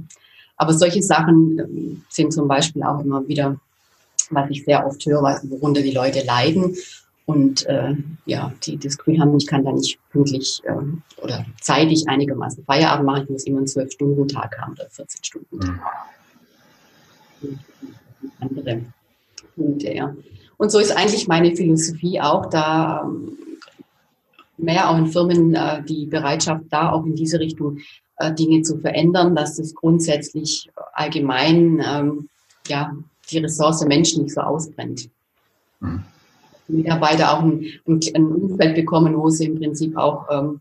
Aber 0.57 0.73
solche 0.73 1.03
Sachen 1.03 1.59
äh, 1.59 1.97
sind 2.09 2.33
zum 2.33 2.49
Beispiel 2.49 2.83
auch 2.83 3.01
immer 3.01 3.27
wieder, 3.27 3.59
was 4.31 4.51
ich 4.51 4.65
sehr 4.65 4.87
oft 4.87 5.05
höre, 5.05 5.41
worunter 5.45 5.83
die 5.83 5.93
Leute 5.93 6.25
leiden. 6.25 6.77
Und 7.27 7.65
äh, 7.67 7.95
ja, 8.27 8.53
die 8.65 8.77
das 8.77 8.99
Gefühl 8.99 9.19
haben, 9.19 9.37
ich 9.37 9.47
kann 9.47 9.65
da 9.65 9.73
nicht 9.73 9.99
pünktlich 10.11 10.61
äh, 10.65 11.23
oder 11.23 11.47
zeitig 11.61 12.07
einigermaßen 12.07 12.65
Feierabend 12.65 13.07
machen, 13.07 13.23
ich 13.25 13.31
muss 13.31 13.45
immer 13.45 13.59
einen 13.59 13.67
Zwölf-Stunden-Tag 13.67 14.59
haben 14.59 14.73
oder 14.73 14.89
14-Stunden-Tag. 14.89 15.81
Mhm 17.41 17.59
andere 18.41 18.83
Punkte, 19.57 19.93
ja. 19.93 20.15
Und 20.57 20.71
so 20.71 20.79
ist 20.79 20.97
eigentlich 20.97 21.27
meine 21.27 21.55
Philosophie 21.55 22.21
auch, 22.21 22.47
da 22.47 23.03
ähm, 23.05 23.37
mehr 24.57 24.91
auch 24.91 24.99
in 24.99 25.07
Firmen 25.07 25.55
äh, 25.55 25.83
die 25.83 26.07
Bereitschaft 26.07 26.65
da 26.71 26.93
auch 26.93 27.05
in 27.05 27.15
diese 27.15 27.41
Richtung 27.41 27.79
äh, 28.19 28.33
Dinge 28.33 28.63
zu 28.63 28.79
verändern, 28.79 29.35
dass 29.35 29.57
das 29.57 29.75
grundsätzlich 29.75 30.71
allgemein 30.93 31.83
ähm, 31.85 32.29
ja 32.69 32.93
die 33.31 33.39
Ressource 33.39 33.85
Mensch 33.85 34.17
nicht 34.17 34.35
so 34.35 34.41
ausbrennt. 34.41 35.09
Mhm. 35.81 36.05
Mitarbeiter 36.69 37.35
auch 37.35 37.43
ein, 37.43 37.67
ein, 37.87 38.27
Umfeld 38.33 38.75
bekommen, 38.75 39.17
wo 39.19 39.29
sie 39.29 39.47
im 39.47 39.59
Prinzip 39.59 39.97
auch 39.97 40.27
ähm, 40.31 40.61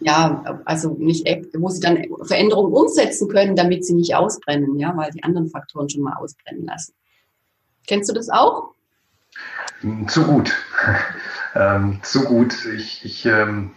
ja, 0.00 0.60
also 0.64 0.90
nicht, 0.98 1.26
wo 1.56 1.68
sie 1.68 1.80
dann 1.80 2.04
Veränderungen 2.22 2.72
umsetzen 2.72 3.28
können, 3.28 3.56
damit 3.56 3.86
sie 3.86 3.94
nicht 3.94 4.14
ausbrennen, 4.14 4.78
ja, 4.78 4.94
weil 4.96 5.10
die 5.12 5.22
anderen 5.22 5.48
Faktoren 5.48 5.88
schon 5.88 6.02
mal 6.02 6.14
ausbrennen 6.14 6.66
lassen. 6.66 6.92
Kennst 7.86 8.10
du 8.10 8.14
das 8.14 8.28
auch? 8.28 8.73
Zu 10.08 10.24
gut. 10.24 10.54
ähm, 11.54 12.00
zu 12.02 12.24
gut. 12.24 12.64
Ich, 12.66 13.04
ich 13.04 13.26
ähm, 13.26 13.72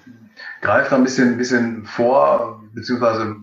greife 0.62 0.90
da 0.92 0.96
ein 0.96 1.04
bisschen, 1.04 1.34
ein 1.34 1.38
bisschen 1.38 1.86
vor, 1.86 2.64
beziehungsweise 2.74 3.36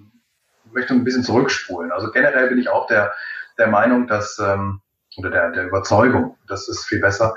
möchte 0.73 0.95
ein 0.95 1.05
bisschen 1.05 1.23
zurückspulen. 1.23 1.93
Also 1.93 2.11
generell 2.11 2.49
bin 2.49 2.59
ich 2.59 2.69
auch 2.69 2.87
der, 2.87 3.13
der 3.59 3.69
Meinung, 3.69 4.07
dass, 4.07 4.39
ähm, 4.39 4.81
oder 5.17 5.31
der, 5.31 5.51
der 5.53 5.67
Überzeugung, 5.67 6.37
das 6.49 6.69
ist 6.69 6.85
viel 6.87 7.01
besser, 7.01 7.37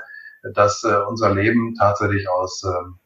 dass 0.54 0.82
äh, 0.84 0.96
unser 1.08 1.34
Leben 1.34 1.74
tatsächlich 1.74 2.28
aus 2.28 2.64
ähm, 2.64 2.98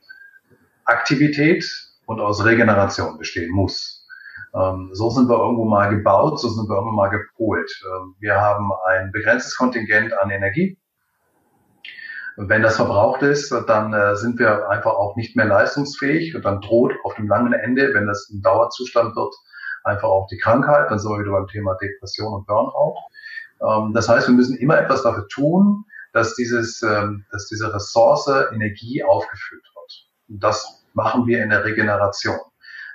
Aktivität, 0.85 1.65
und 2.07 2.21
aus 2.21 2.45
Regeneration 2.45 3.19
bestehen 3.19 3.51
muss. 3.51 4.07
Ähm, 4.55 4.91
so 4.93 5.11
sind 5.11 5.29
wir 5.29 5.39
irgendwo 5.39 5.65
mal 5.65 5.89
gebaut, 5.89 6.41
so 6.41 6.49
sind 6.49 6.69
wir 6.69 6.77
irgendwo 6.77 6.95
mal 6.95 7.09
gepolt. 7.09 7.71
Ähm, 7.87 8.15
wir 8.19 8.41
haben 8.41 8.71
ein 8.89 9.11
begrenztes 9.13 9.57
Kontingent 9.57 10.13
an 10.13 10.31
Energie. 10.31 10.79
Wenn 12.49 12.63
das 12.63 12.77
verbraucht 12.77 13.23
ist, 13.23 13.51
dann 13.67 13.93
äh, 13.93 14.17
sind 14.17 14.39
wir 14.39 14.69
einfach 14.69 14.93
auch 14.93 15.17
nicht 15.17 15.37
mehr 15.37 15.47
leistungsfähig 15.47 16.35
und 16.35 16.45
dann 16.45 16.61
droht 16.61 16.93
auf 17.05 17.15
dem 17.15 17.29
langen 17.29 17.53
Ende, 17.53 17.95
wenn 17.95 18.07
das 18.07 18.29
ein 18.31 18.43
Dauerzustand 18.43 19.17
wird, 19.17 19.35
einfach 19.85 20.09
auch 20.09 20.27
die 20.29 20.39
Krankheit. 20.39 20.91
Dann 20.91 20.99
sind 20.99 21.11
wir 21.11 21.21
wieder 21.21 21.33
beim 21.33 21.47
Thema 21.47 21.75
Depression 21.75 22.33
und 22.33 22.47
Burnout. 22.47 22.97
Ähm, 23.61 23.93
das 23.95 24.09
heißt, 24.09 24.29
wir 24.29 24.35
müssen 24.35 24.57
immer 24.57 24.79
etwas 24.79 25.03
dafür 25.03 25.27
tun, 25.29 25.85
dass 26.13 26.35
dieses, 26.35 26.83
ähm, 26.83 27.25
dass 27.31 27.47
diese 27.47 27.73
Ressource 27.75 28.29
Energie 28.53 29.03
aufgefüllt 29.03 29.65
wird. 29.75 30.09
Und 30.29 30.43
das 30.43 30.85
machen 30.95 31.27
wir 31.27 31.43
in 31.43 31.51
der 31.51 31.65
Regeneration. 31.65 32.39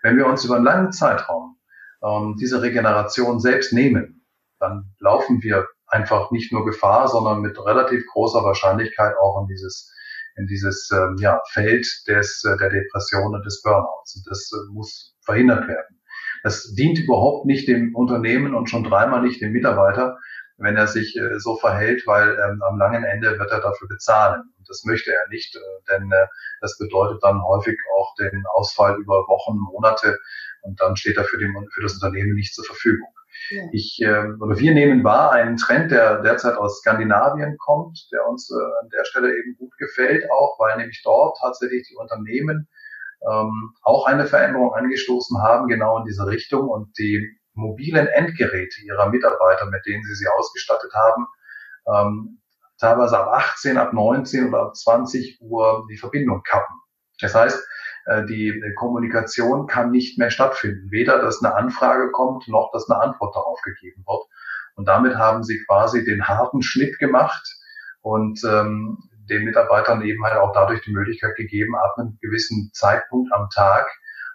Wenn 0.04 0.18
wir 0.18 0.28
uns 0.28 0.46
über 0.46 0.56
einen 0.56 0.66
langen 0.66 0.92
Zeitraum 0.92 1.58
ähm, 2.04 2.36
diese 2.40 2.62
Regeneration 2.62 3.40
selbst 3.40 3.74
nehmen, 3.74 4.26
dann 4.60 4.94
laufen 5.00 5.42
wir 5.42 5.68
einfach 5.88 6.32
nicht 6.32 6.52
nur 6.52 6.66
Gefahr, 6.66 7.08
sondern 7.08 7.42
mit 7.42 7.58
relativ 7.60 8.06
großer 8.14 8.44
Wahrscheinlichkeit 8.44 9.16
auch 9.18 9.42
in 9.42 9.48
dieses 9.48 9.94
in 10.38 10.46
dieses 10.46 10.90
ähm, 10.92 11.16
ja, 11.20 11.42
Feld 11.52 11.88
des, 12.08 12.44
äh, 12.46 12.58
der 12.58 12.70
Depression 12.70 13.34
und 13.34 13.44
des 13.44 13.62
Burnouts. 13.64 14.16
Und 14.18 14.28
das 14.30 14.52
äh, 14.54 14.72
muss 14.72 15.16
verhindert 15.26 15.68
werden. 15.68 16.00
Das 16.44 16.74
dient 16.76 17.00
überhaupt 17.00 17.46
nicht 17.46 17.68
dem 17.68 17.96
Unternehmen 17.96 18.54
und 18.54 18.70
schon 18.70 18.84
dreimal 18.84 19.22
nicht 19.24 19.42
dem 19.42 19.52
Mitarbeiter, 19.52 20.18
wenn 20.58 20.78
er 20.78 20.88
sich 20.88 21.18
äh, 21.18 21.40
so 21.40 21.58
verhält, 21.58 22.06
weil 22.06 22.38
ähm, 22.40 22.62
am 22.62 22.78
langen 22.78 23.04
Ende 23.04 23.38
wird 23.38 23.52
er 23.52 23.62
dafür 23.62 23.88
bezahlen. 23.88 24.42
Und 24.58 24.70
das 24.70 24.84
möchte 24.86 25.12
er 25.12 25.28
nicht, 25.30 25.56
äh, 25.56 25.60
denn 25.90 26.12
äh, 26.12 26.28
das 26.62 26.78
bedeutet 26.78 27.24
dann 27.24 27.44
häufig 27.44 27.78
auch 27.98 28.14
den 28.16 28.44
Ausfall 28.54 28.98
über 29.00 29.28
Wochen, 29.28 29.58
Monate 29.58 30.18
und 30.62 30.80
dann 30.80 30.96
steht 30.96 31.18
er 31.18 31.24
für, 31.24 31.38
den, 31.38 31.54
für 31.74 31.82
das 31.82 31.94
Unternehmen 31.96 32.34
nicht 32.34 32.54
zur 32.54 32.66
Verfügung. 32.66 33.10
Ja. 33.50 33.64
Ich 33.72 34.00
äh, 34.02 34.26
oder 34.40 34.58
wir 34.58 34.74
nehmen 34.74 35.04
wahr 35.04 35.32
einen 35.32 35.58
Trend, 35.58 35.92
der 35.92 36.22
derzeit 36.22 36.58
aus 36.58 36.80
Skandinavien 36.80 37.58
kommt, 37.58 38.08
der 38.12 38.28
uns 38.28 38.50
äh, 38.52 38.56
an 38.56 38.90
der 38.90 39.06
Stelle 39.06 39.30
eben 39.38 39.56
gut 39.58 39.76
gefällt, 39.78 40.30
auch 40.32 40.60
weil 40.60 40.78
nämlich 40.78 41.02
dort 41.04 41.38
tatsächlich 41.40 41.88
die 41.88 41.96
Unternehmen 41.96 42.68
ähm, 43.30 43.74
auch 43.84 44.06
eine 44.06 44.26
Veränderung 44.26 44.74
angestoßen 44.74 45.42
haben, 45.42 45.68
genau 45.68 46.00
in 46.00 46.06
diese 46.06 46.28
Richtung 46.28 46.68
und 46.68 46.98
die 46.98 47.38
mobilen 47.54 48.08
Endgeräte 48.08 48.82
ihrer 48.84 49.10
Mitarbeiter, 49.10 49.66
mit 49.66 49.86
denen 49.86 50.04
sie 50.04 50.16
sie 50.16 50.28
ausgestattet 50.28 50.92
haben, 50.94 51.28
ähm, 51.88 52.42
teilweise 52.80 53.18
ab 53.18 53.30
18, 53.34 53.78
ab 53.78 53.94
19 53.94 54.50
oder 54.50 54.68
ab 54.68 54.76
20 54.76 55.40
Uhr 55.42 55.86
die 55.90 55.98
Verbindung 55.98 56.44
kappen. 56.44 56.76
Das 57.20 57.34
heißt, 57.34 57.68
die 58.30 58.62
Kommunikation 58.78 59.68
kann 59.68 59.92
nicht 59.92 60.18
mehr 60.18 60.30
stattfinden. 60.30 60.92
Weder, 60.92 61.22
dass 61.22 61.44
eine 61.44 61.56
Anfrage 61.56 62.12
kommt, 62.12 62.48
noch, 62.48 62.72
dass 62.72 62.90
eine 62.90 63.02
Antwort 63.02 63.36
darauf 63.36 63.62
gegeben 63.62 64.04
wird. 64.08 64.24
Und 64.76 64.88
damit 64.88 65.18
haben 65.18 65.44
sie 65.44 65.62
quasi 65.66 66.06
den 66.06 66.28
harten 66.28 66.62
Schnitt 66.62 67.00
gemacht 67.00 67.46
und 68.02 68.40
ähm, 68.46 68.98
den 69.30 69.44
Mitarbeitern 69.44 70.02
eben 70.04 70.24
halt 70.24 70.38
auch 70.38 70.54
dadurch 70.54 70.82
die 70.82 70.94
Möglichkeit 70.94 71.36
gegeben, 71.36 71.76
ab 71.76 71.96
einem 71.98 72.18
gewissen 72.22 72.70
Zeitpunkt 72.74 73.34
am 73.34 73.50
Tag 73.50 73.88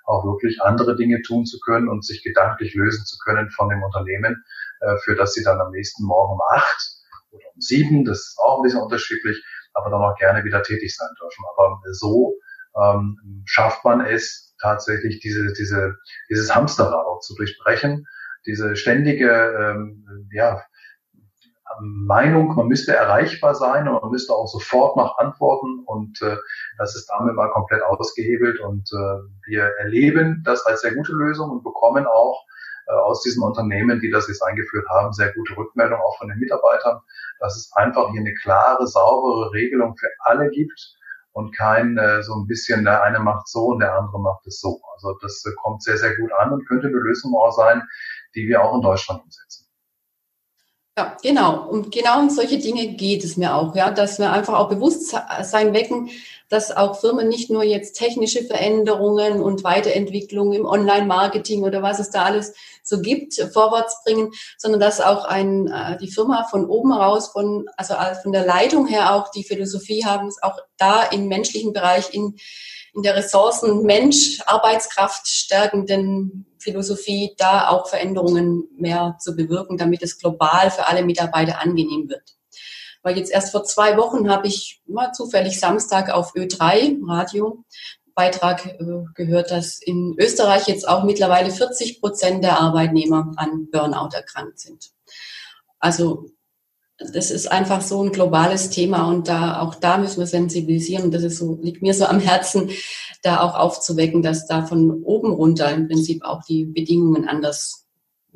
auch 0.04 0.24
wirklich 0.24 0.60
andere 0.60 0.96
Dinge 0.96 1.22
tun 1.22 1.46
zu 1.46 1.58
können 1.60 1.88
und 1.88 2.04
sich 2.04 2.22
gedanklich 2.22 2.74
lösen 2.74 3.04
zu 3.06 3.16
können 3.24 3.50
von 3.50 3.68
dem 3.68 3.82
Unternehmen, 3.82 4.44
äh, 4.80 4.96
für 5.04 5.14
das 5.14 5.32
sie 5.32 5.44
dann 5.44 5.60
am 5.60 5.70
nächsten 5.70 6.04
Morgen 6.04 6.34
um 6.34 6.40
acht 6.50 6.90
oder 7.30 7.44
um 7.54 7.60
sieben, 7.60 8.04
das 8.04 8.18
ist 8.18 8.38
auch 8.38 8.58
ein 8.58 8.62
bisschen 8.62 8.82
unterschiedlich, 8.82 9.42
aber 9.74 9.90
dann 9.90 10.02
auch 10.02 10.16
gerne 10.18 10.44
wieder 10.44 10.62
tätig 10.62 10.94
sein 10.94 11.08
dürfen. 11.20 11.44
Aber 11.54 11.80
so 11.92 12.34
ähm, 12.80 13.42
schafft 13.44 13.84
man 13.84 14.00
es 14.00 14.54
tatsächlich, 14.60 15.20
diese, 15.20 15.52
diese, 15.52 15.96
dieses 16.30 16.54
Hamsterrad 16.54 17.06
auch 17.06 17.20
zu 17.20 17.34
durchbrechen, 17.34 18.06
diese 18.46 18.76
ständige 18.76 19.28
ähm, 19.28 20.28
ja, 20.32 20.62
Meinung, 21.80 22.54
man 22.54 22.68
müsste 22.68 22.94
erreichbar 22.94 23.54
sein 23.54 23.88
und 23.88 24.02
man 24.02 24.10
müsste 24.10 24.34
auch 24.34 24.46
sofort 24.46 24.96
noch 24.96 25.18
antworten 25.18 25.82
und 25.86 26.20
äh, 26.22 26.36
das 26.78 26.94
ist 26.96 27.06
damit 27.06 27.34
mal 27.34 27.50
komplett 27.50 27.82
ausgehebelt 27.82 28.60
und 28.60 28.90
äh, 28.92 29.18
wir 29.46 29.64
erleben 29.78 30.42
das 30.44 30.64
als 30.66 30.82
sehr 30.82 30.94
gute 30.94 31.12
Lösung 31.12 31.50
und 31.50 31.64
bekommen 31.64 32.06
auch 32.06 32.44
äh, 32.88 32.92
aus 32.92 33.22
diesen 33.22 33.42
Unternehmen, 33.42 34.00
die 34.00 34.10
das 34.10 34.28
jetzt 34.28 34.42
eingeführt 34.42 34.86
haben, 34.90 35.12
sehr 35.12 35.32
gute 35.32 35.56
Rückmeldung 35.56 35.98
auch 35.98 36.18
von 36.18 36.28
den 36.28 36.38
Mitarbeitern, 36.38 37.00
dass 37.38 37.56
es 37.56 37.72
einfach 37.74 38.10
hier 38.10 38.20
eine 38.20 38.34
klare, 38.34 38.86
saubere 38.86 39.52
Regelung 39.52 39.96
für 39.96 40.08
alle 40.20 40.50
gibt 40.50 40.98
und 41.32 41.56
kein 41.56 41.96
äh, 41.98 42.22
so 42.22 42.34
ein 42.34 42.46
bisschen, 42.46 42.84
der 42.84 43.02
eine 43.02 43.18
macht 43.18 43.48
so 43.48 43.66
und 43.66 43.80
der 43.80 43.94
andere 43.96 44.20
macht 44.20 44.46
es 44.46 44.60
so. 44.60 44.80
Also 44.94 45.18
das 45.20 45.44
äh, 45.46 45.50
kommt 45.62 45.82
sehr, 45.82 45.96
sehr 45.96 46.16
gut 46.16 46.32
an 46.32 46.52
und 46.52 46.66
könnte 46.66 46.88
eine 46.88 46.96
Lösung 46.96 47.34
auch 47.34 47.52
sein, 47.52 47.82
die 48.34 48.46
wir 48.46 48.62
auch 48.62 48.74
in 48.74 48.82
Deutschland 48.82 49.22
umsetzen. 49.22 49.61
Ja, 50.98 51.16
genau. 51.22 51.66
Und 51.68 51.90
genau 51.90 52.20
um 52.20 52.28
solche 52.28 52.58
Dinge 52.58 52.86
geht 52.88 53.24
es 53.24 53.38
mir 53.38 53.54
auch, 53.54 53.74
ja, 53.74 53.90
dass 53.90 54.18
wir 54.18 54.30
einfach 54.30 54.58
auch 54.58 54.68
Bewusstsein 54.68 55.72
wecken, 55.72 56.10
dass 56.50 56.70
auch 56.70 57.00
Firmen 57.00 57.28
nicht 57.28 57.48
nur 57.48 57.64
jetzt 57.64 57.94
technische 57.94 58.44
Veränderungen 58.44 59.40
und 59.40 59.64
Weiterentwicklung 59.64 60.52
im 60.52 60.66
Online-Marketing 60.66 61.62
oder 61.62 61.80
was 61.82 61.98
es 61.98 62.10
da 62.10 62.24
alles 62.24 62.52
so 62.82 63.00
gibt, 63.00 63.32
vorwärts 63.54 64.04
bringen, 64.04 64.32
sondern 64.58 64.80
dass 64.80 65.00
auch 65.00 65.24
ein, 65.24 65.66
äh, 65.68 65.96
die 65.96 66.10
Firma 66.10 66.44
von 66.50 66.66
oben 66.66 66.92
heraus, 66.92 67.28
von, 67.28 67.70
also 67.78 67.94
von 68.22 68.32
der 68.32 68.44
Leitung 68.44 68.86
her 68.86 69.14
auch 69.14 69.30
die 69.30 69.44
Philosophie 69.44 70.04
haben, 70.04 70.28
auch 70.42 70.58
da 70.76 71.04
im 71.04 71.26
menschlichen 71.26 71.72
Bereich 71.72 72.12
in 72.12 72.36
in 72.94 73.02
der 73.02 73.16
Ressourcen 73.16 73.84
Mensch, 73.84 74.40
Arbeitskraft 74.46 75.26
stärkenden 75.26 76.46
Philosophie 76.58 77.34
da 77.38 77.68
auch 77.68 77.88
Veränderungen 77.88 78.68
mehr 78.76 79.16
zu 79.20 79.34
bewirken, 79.34 79.78
damit 79.78 80.02
es 80.02 80.18
global 80.18 80.70
für 80.70 80.86
alle 80.86 81.04
Mitarbeiter 81.04 81.60
angenehm 81.60 82.08
wird. 82.08 82.36
Weil 83.02 83.16
jetzt 83.16 83.32
erst 83.32 83.50
vor 83.50 83.64
zwei 83.64 83.96
Wochen 83.96 84.30
habe 84.30 84.46
ich 84.46 84.80
mal 84.86 85.12
zufällig 85.12 85.58
Samstag 85.58 86.10
auf 86.10 86.34
Ö3 86.34 86.98
Radio 87.08 87.64
Beitrag 88.14 88.66
äh, 88.66 89.04
gehört, 89.14 89.50
dass 89.50 89.80
in 89.80 90.14
Österreich 90.18 90.68
jetzt 90.68 90.86
auch 90.86 91.04
mittlerweile 91.04 91.50
40 91.50 92.00
Prozent 92.00 92.44
der 92.44 92.60
Arbeitnehmer 92.60 93.32
an 93.36 93.68
Burnout 93.70 94.14
erkrankt 94.14 94.60
sind. 94.60 94.90
Also 95.78 96.26
das 97.12 97.30
ist 97.30 97.50
einfach 97.50 97.80
so 97.80 98.02
ein 98.02 98.12
globales 98.12 98.70
Thema 98.70 99.08
und 99.08 99.28
da 99.28 99.60
auch 99.60 99.74
da 99.74 99.98
müssen 99.98 100.20
wir 100.20 100.26
sensibilisieren. 100.26 101.10
Das 101.10 101.22
ist 101.22 101.38
so, 101.38 101.58
liegt 101.62 101.82
mir 101.82 101.94
so 101.94 102.04
am 102.06 102.20
Herzen, 102.20 102.70
da 103.22 103.40
auch 103.40 103.54
aufzuwecken, 103.54 104.22
dass 104.22 104.46
da 104.46 104.66
von 104.66 105.02
oben 105.02 105.32
runter 105.32 105.72
im 105.72 105.88
Prinzip 105.88 106.24
auch 106.24 106.42
die 106.44 106.64
Bedingungen 106.64 107.28
anders 107.28 107.86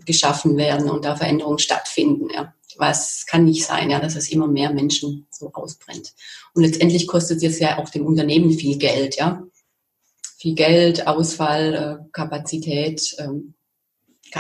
geschaffen 0.05 0.57
werden 0.57 0.91
und 0.91 1.05
da 1.05 1.17
Veränderungen 1.17 1.59
stattfinden. 1.59 2.29
Ja. 2.33 2.55
Was 2.77 3.25
kann 3.27 3.45
nicht 3.45 3.65
sein, 3.65 3.91
ja, 3.91 4.01
dass 4.01 4.17
es 4.17 4.31
immer 4.31 4.47
mehr 4.47 4.73
Menschen 4.73 5.27
so 5.31 5.51
ausbrennt. 5.53 6.13
Und 6.55 6.63
letztendlich 6.63 7.07
kostet 7.07 7.43
es 7.43 7.59
ja 7.59 7.79
auch 7.79 7.89
dem 7.89 8.05
Unternehmen 8.05 8.51
viel 8.51 8.77
Geld, 8.77 9.17
ja. 9.17 9.43
Viel 10.39 10.55
Geld, 10.55 11.07
Ausfall, 11.07 11.75
äh, 11.75 12.09
Kapazität, 12.13 13.17
ähm, 13.19 13.55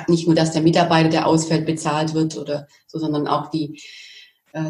nicht 0.09 0.27
nur, 0.27 0.37
dass 0.37 0.53
der 0.53 0.63
Mitarbeiter, 0.63 1.09
der 1.09 1.27
ausfällt, 1.27 1.65
bezahlt 1.65 2.13
wird 2.13 2.37
oder 2.37 2.67
so, 2.87 2.99
sondern 2.99 3.27
auch 3.27 3.51
die, 3.51 3.81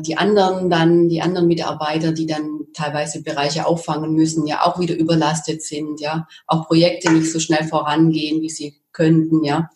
die 0.01 0.17
anderen 0.17 0.69
dann, 0.69 1.09
die 1.09 1.23
anderen 1.23 1.47
Mitarbeiter, 1.47 2.13
die 2.13 2.27
dann 2.27 2.67
teilweise 2.75 3.23
Bereiche 3.23 3.67
auffangen 3.67 4.13
müssen, 4.13 4.47
ja 4.47 4.63
auch 4.63 4.81
wieder 4.81 4.97
überlastet 4.97 5.63
sind, 5.63 6.01
ja, 6.01 6.27
auch 6.47 6.67
Projekte 6.67 7.13
nicht 7.13 7.31
so 7.31 7.39
schnell 7.39 7.67
vorangehen, 7.69 8.43
wie 8.43 8.51
sie 8.51 8.81
könnten, 8.93 9.45
ja. 9.45 9.71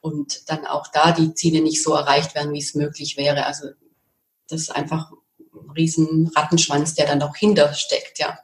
Und 0.00 0.50
dann 0.50 0.66
auch 0.66 0.88
da 0.92 1.12
die 1.12 1.34
Ziele 1.34 1.62
nicht 1.62 1.82
so 1.82 1.94
erreicht 1.94 2.34
werden, 2.34 2.52
wie 2.52 2.60
es 2.60 2.74
möglich 2.74 3.16
wäre. 3.16 3.46
Also 3.46 3.68
das 4.48 4.62
ist 4.62 4.74
einfach 4.74 5.12
ein 5.52 5.70
riesen 5.70 6.30
Rattenschwanz, 6.34 6.94
der 6.94 7.06
dann 7.06 7.22
auch 7.22 7.36
hintersteckt, 7.36 8.18
ja. 8.18 8.38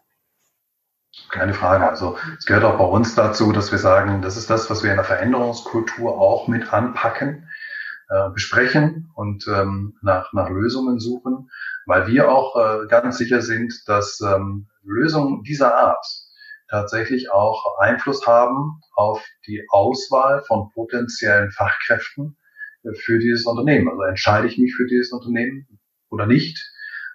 Keine 1.31 1.55
Frage. 1.55 1.89
Also 1.89 2.17
es 2.39 2.47
gehört 2.47 2.65
auch 2.65 2.79
bei 2.79 2.85
uns 2.85 3.15
dazu, 3.15 3.53
dass 3.53 3.73
wir 3.73 3.79
sagen, 3.79 4.23
das 4.23 4.37
ist 4.37 4.51
das, 4.51 4.71
was 4.71 4.83
wir 4.83 4.91
in 4.91 4.97
der 4.97 5.05
Veränderungskultur 5.05 6.19
auch 6.21 6.49
mit 6.49 6.73
anpacken 6.73 7.49
äh, 8.13 8.29
besprechen 8.31 9.11
und 9.15 9.47
ähm, 9.49 9.95
nach, 10.03 10.35
nach 10.35 10.51
Lösungen 10.51 11.01
suchen, 11.01 11.51
weil 11.87 12.07
wir 12.09 12.31
auch 12.31 12.57
äh, 12.57 12.87
ganz 12.87 13.17
sicher 13.17 13.41
sind, 13.41 13.73
dass 13.87 14.21
ähm, 14.21 14.69
Lösungen 14.83 15.43
dieser 15.45 15.75
Art 15.75 16.05
tatsächlich 16.69 17.31
auch 17.31 17.79
Einfluss 17.79 18.27
haben 18.27 18.81
auf 18.95 19.25
die 19.47 19.65
Auswahl 19.71 20.43
von 20.43 20.71
potenziellen 20.75 21.51
Fachkräften 21.53 22.37
für 23.05 23.19
dieses 23.19 23.47
Unternehmen. 23.47 23.89
Also 23.89 24.03
entscheide 24.03 24.47
ich 24.47 24.59
mich 24.59 24.75
für 24.75 24.87
dieses 24.87 25.13
Unternehmen 25.13 25.67
oder 26.11 26.27
nicht. 26.27 26.59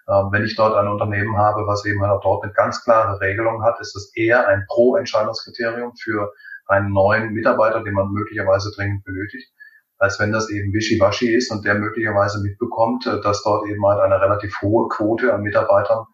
Ähm, 0.08 0.28
wenn 0.32 0.44
ich 0.44 0.56
dort 0.56 0.74
ein 0.74 0.88
Unternehmen 0.88 1.36
habe, 1.36 1.66
was 1.68 1.84
eben 1.84 2.02
halt 2.02 2.10
auch 2.10 2.22
dort 2.22 2.42
eine 2.42 2.52
ganz 2.54 2.82
klare 2.82 3.20
Regelung 3.20 3.62
hat, 3.62 3.78
ist 3.80 3.94
es 3.94 4.10
eher 4.16 4.48
ein 4.48 4.64
Pro-Entscheidungskriterium 4.66 5.92
für 5.94 6.32
einen 6.66 6.92
neuen 6.92 7.32
Mitarbeiter, 7.34 7.84
den 7.84 7.94
man 7.94 8.10
möglicherweise 8.10 8.72
dringend 8.74 9.04
benötigt, 9.04 9.52
als 9.98 10.18
wenn 10.20 10.32
das 10.32 10.50
eben 10.50 10.72
wischiwaschi 10.72 11.34
ist 11.34 11.50
und 11.50 11.64
der 11.64 11.74
möglicherweise 11.74 12.40
mitbekommt, 12.40 13.06
äh, 13.06 13.20
dass 13.20 13.42
dort 13.42 13.66
eben 13.68 13.84
halt 13.86 14.00
eine 14.00 14.20
relativ 14.20 14.60
hohe 14.62 14.88
Quote 14.88 15.32
an 15.32 15.42
Mitarbeitern 15.42 16.06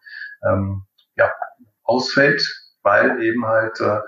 ähm, 0.47 0.83
ja, 1.15 1.31
ausfällt, 1.83 2.43
weil 2.83 3.21
eben 3.23 3.45
halt 3.45 3.79
äh, 3.79 3.99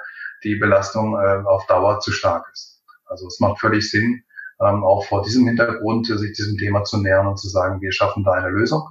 die 0.43 0.55
Belastung 0.55 1.15
äh, 1.19 1.43
auf 1.45 1.65
Dauer 1.67 1.99
zu 1.99 2.11
stark 2.11 2.47
ist. 2.51 2.83
Also 3.05 3.27
es 3.27 3.39
macht 3.39 3.59
völlig 3.59 3.89
Sinn, 3.89 4.23
ähm, 4.59 4.83
auch 4.83 5.05
vor 5.05 5.21
diesem 5.21 5.45
Hintergrund 5.47 6.09
äh, 6.09 6.17
sich 6.17 6.33
diesem 6.33 6.57
Thema 6.57 6.83
zu 6.83 6.97
nähern 6.97 7.27
und 7.27 7.37
zu 7.37 7.47
sagen, 7.47 7.81
wir 7.81 7.91
schaffen 7.91 8.23
da 8.23 8.31
eine 8.31 8.49
Lösung, 8.49 8.87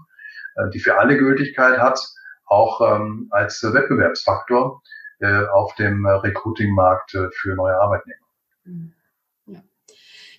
äh, 0.57 0.71
die 0.71 0.81
für 0.81 0.99
alle 0.99 1.17
Gültigkeit 1.17 1.79
hat, 1.79 2.01
auch 2.47 2.81
ähm, 2.81 3.29
als 3.31 3.63
Wettbewerbsfaktor 3.63 4.81
äh, 5.19 5.47
auf 5.47 5.75
dem 5.75 6.05
äh, 6.05 6.11
Recruiting-Markt 6.11 7.15
äh, 7.15 7.29
für 7.33 7.55
neue 7.55 7.77
Arbeitnehmer. 7.81 8.27
Mhm. 8.65 8.93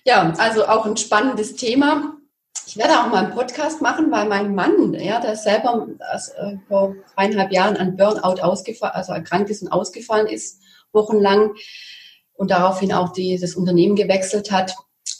Ja, 0.08 0.32
also 0.38 0.64
auch 0.64 0.86
ein 0.86 0.96
spannendes 0.96 1.54
Thema. 1.54 2.16
Ich 2.66 2.78
werde 2.78 2.94
auch 2.94 3.08
mal 3.08 3.26
einen 3.26 3.34
Podcast 3.34 3.82
machen, 3.82 4.10
weil 4.10 4.26
mein 4.26 4.54
Mann, 4.54 4.94
ja, 4.94 5.20
der 5.20 5.36
selber 5.36 5.86
äh, 6.00 6.56
vor 6.66 6.94
zweieinhalb 7.12 7.52
Jahren 7.52 7.76
an 7.76 7.94
Burnout 7.94 8.40
ausgefallen, 8.40 8.94
also 8.94 9.12
erkrankt 9.12 9.50
ist 9.50 9.60
und 9.60 9.68
ausgefallen 9.68 10.26
ist, 10.26 10.62
wochenlang 10.94 11.52
und 12.32 12.50
daraufhin 12.50 12.94
auch 12.94 13.12
die, 13.12 13.38
das 13.38 13.54
Unternehmen 13.54 13.96
gewechselt 13.96 14.50
hat. 14.50 14.74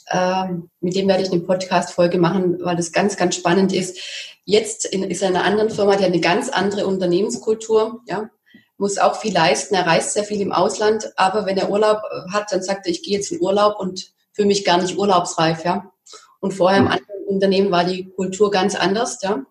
Ähm, 0.09 0.71
mit 0.79 0.95
dem 0.95 1.07
werde 1.07 1.21
ich 1.21 1.31
eine 1.31 1.41
Podcast-Folge 1.41 2.17
machen, 2.17 2.57
weil 2.63 2.75
das 2.75 2.91
ganz, 2.91 3.15
ganz 3.15 3.35
spannend 3.35 3.71
ist. 3.71 3.99
Jetzt 4.43 4.85
in, 4.85 5.03
ist 5.03 5.21
er 5.21 5.29
in 5.29 5.35
einer 5.35 5.45
anderen 5.45 5.69
Firma, 5.69 5.97
die 5.97 6.03
hat 6.03 6.13
eine 6.13 6.19
ganz 6.19 6.49
andere 6.49 6.87
Unternehmenskultur, 6.87 8.01
ja, 8.07 8.31
muss 8.79 8.97
auch 8.97 9.17
viel 9.21 9.35
leisten. 9.35 9.75
Er 9.75 9.85
reist 9.85 10.13
sehr 10.13 10.23
viel 10.23 10.41
im 10.41 10.51
Ausland, 10.51 11.11
aber 11.15 11.45
wenn 11.45 11.59
er 11.59 11.69
Urlaub 11.69 12.01
hat, 12.33 12.51
dann 12.51 12.63
sagt 12.63 12.87
er, 12.87 12.91
ich 12.91 13.03
gehe 13.03 13.17
jetzt 13.17 13.31
in 13.31 13.39
Urlaub 13.39 13.79
und 13.79 14.17
für 14.39 14.45
mich 14.45 14.63
gar 14.63 14.81
nicht 14.81 14.97
urlaubsreif, 14.97 15.65
ja. 15.65 15.91
Und 16.39 16.53
vorher 16.53 16.79
im 16.79 16.85
hm. 16.85 16.93
anderen 16.93 17.25
Unternehmen 17.27 17.71
war 17.71 17.83
die 17.83 18.05
Kultur 18.05 18.49
ganz 18.49 18.73
anders, 18.73 19.21
ja. 19.21 19.43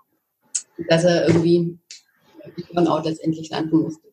Dass 0.89 1.05
er 1.05 1.29
irgendwie 1.29 1.79
Burnout 2.73 3.03
letztendlich 3.07 3.51
landen 3.51 3.83
musste. 3.83 4.09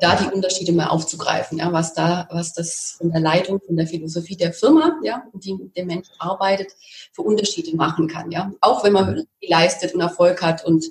da 0.00 0.16
die 0.16 0.34
Unterschiede 0.34 0.72
mal 0.72 0.88
aufzugreifen, 0.88 1.58
ja, 1.58 1.72
was 1.72 1.94
da, 1.94 2.26
was 2.32 2.52
das 2.52 2.96
von 2.98 3.12
der 3.12 3.20
Leitung, 3.20 3.60
von 3.64 3.76
der 3.76 3.86
Philosophie 3.86 4.36
der 4.36 4.52
Firma, 4.52 4.98
ja, 5.04 5.22
die 5.32 5.54
mit 5.54 5.76
dem 5.76 5.86
Menschen 5.86 6.12
arbeitet, 6.18 6.72
für 7.12 7.22
Unterschiede 7.22 7.76
machen 7.76 8.08
kann, 8.08 8.32
ja. 8.32 8.50
Auch 8.60 8.82
wenn 8.82 8.92
man 8.92 9.14
viel 9.38 9.50
leistet 9.50 9.94
und 9.94 10.00
Erfolg 10.00 10.42
hat 10.42 10.64
und 10.64 10.84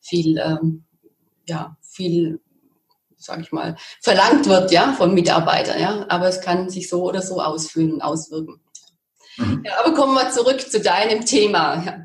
viel, 0.00 0.38
ähm, 0.38 0.84
ja, 1.46 1.76
viel, 1.82 2.40
sage 3.18 3.42
ich 3.42 3.52
mal, 3.52 3.76
verlangt 4.00 4.46
wird, 4.46 4.70
ja, 4.70 4.92
von 4.92 5.12
Mitarbeitern, 5.12 5.80
ja. 5.80 6.06
Aber 6.08 6.28
es 6.28 6.40
kann 6.40 6.70
sich 6.70 6.88
so 6.88 7.04
oder 7.04 7.20
so 7.20 7.40
ausfühlen 7.40 7.92
und 7.92 8.02
auswirken. 8.02 8.60
Mhm. 9.36 9.62
Ja, 9.64 9.72
aber 9.84 9.94
kommen 9.94 10.14
wir 10.14 10.30
zurück 10.30 10.60
zu 10.60 10.80
deinem 10.80 11.24
Thema. 11.24 11.82
Ja. 11.84 12.04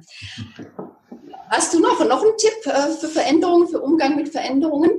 Hast 1.49 1.73
du 1.73 1.80
noch, 1.80 1.99
noch 2.08 2.23
einen 2.23 2.38
Tipp 2.38 2.65
äh, 2.65 2.91
für 2.99 3.08
Veränderungen, 3.08 3.67
für 3.67 3.80
Umgang 3.80 4.15
mit 4.15 4.30
Veränderungen? 4.30 4.91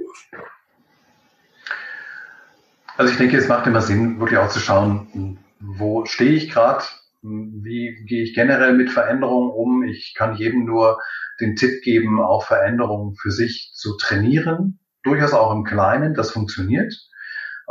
Also 2.97 3.11
ich 3.11 3.19
denke, 3.19 3.37
es 3.37 3.49
macht 3.49 3.67
immer 3.67 3.83
Sinn, 3.83 4.21
wirklich 4.21 4.39
auch 4.39 4.49
zu 4.49 4.61
schauen, 4.61 5.39
wo 5.59 6.05
stehe 6.05 6.31
ich 6.31 6.51
gerade, 6.51 6.85
wie 7.23 8.05
gehe 8.07 8.23
ich 8.23 8.35
generell 8.35 8.75
mit 8.75 8.91
Veränderungen 8.91 9.51
um. 9.51 9.83
Ich 9.83 10.15
kann 10.15 10.37
jedem 10.37 10.65
nur 10.65 11.01
den 11.41 11.57
Tipp 11.57 11.83
geben, 11.83 12.23
auch 12.23 12.45
Veränderungen 12.45 13.17
für 13.17 13.33
sich 13.33 13.73
zu 13.75 13.97
trainieren, 13.97 14.79
durchaus 15.05 15.33
auch 15.33 15.53
im 15.53 15.65
Kleinen, 15.65 16.15
das 16.15 16.31
funktioniert. 16.31 16.95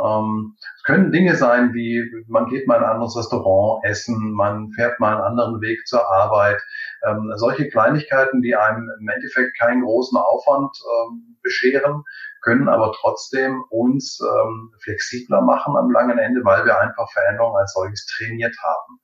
Ähm, 0.02 0.56
es 0.76 0.82
können 0.82 1.12
Dinge 1.12 1.36
sein 1.36 1.72
wie, 1.72 2.02
man 2.26 2.48
geht 2.48 2.66
mal 2.66 2.78
in 2.78 2.84
ein 2.84 2.90
anderes 2.90 3.16
Restaurant 3.16 3.84
essen, 3.84 4.32
man 4.32 4.72
fährt 4.72 4.98
mal 4.98 5.14
einen 5.14 5.38
anderen 5.38 5.60
Weg 5.60 5.86
zur 5.86 6.10
Arbeit. 6.10 6.60
Ähm, 7.06 7.32
solche 7.36 7.68
Kleinigkeiten, 7.68 8.42
die 8.42 8.56
einem 8.56 8.90
im 9.00 9.08
Endeffekt 9.08 9.56
keinen 9.58 9.82
großen 9.82 10.18
Aufwand 10.18 10.76
ähm, 10.82 11.36
bescheren, 11.42 12.02
können 12.42 12.68
aber 12.68 12.92
trotzdem 13.00 13.62
uns 13.70 14.20
ähm, 14.20 14.72
flexibler 14.82 15.42
machen 15.42 15.76
am 15.76 15.90
langen 15.90 16.18
Ende, 16.18 16.44
weil 16.44 16.64
wir 16.64 16.78
einfach 16.80 17.10
Veränderungen 17.12 17.56
als 17.56 17.72
solches 17.72 18.06
trainiert 18.06 18.56
haben. 18.62 19.00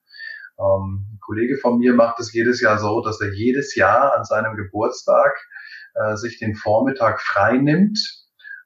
Ähm, 0.59 1.07
ein 1.13 1.19
Kollege 1.21 1.57
von 1.57 1.77
mir 1.79 1.93
macht 1.93 2.19
es 2.19 2.33
jedes 2.33 2.59
Jahr 2.61 2.77
so, 2.77 3.01
dass 3.01 3.21
er 3.21 3.33
jedes 3.33 3.75
Jahr 3.75 4.15
an 4.15 4.25
seinem 4.25 4.55
Geburtstag 4.57 5.33
äh, 5.95 6.15
sich 6.17 6.37
den 6.37 6.55
Vormittag 6.55 7.21
frei 7.21 7.57
nimmt 7.57 8.20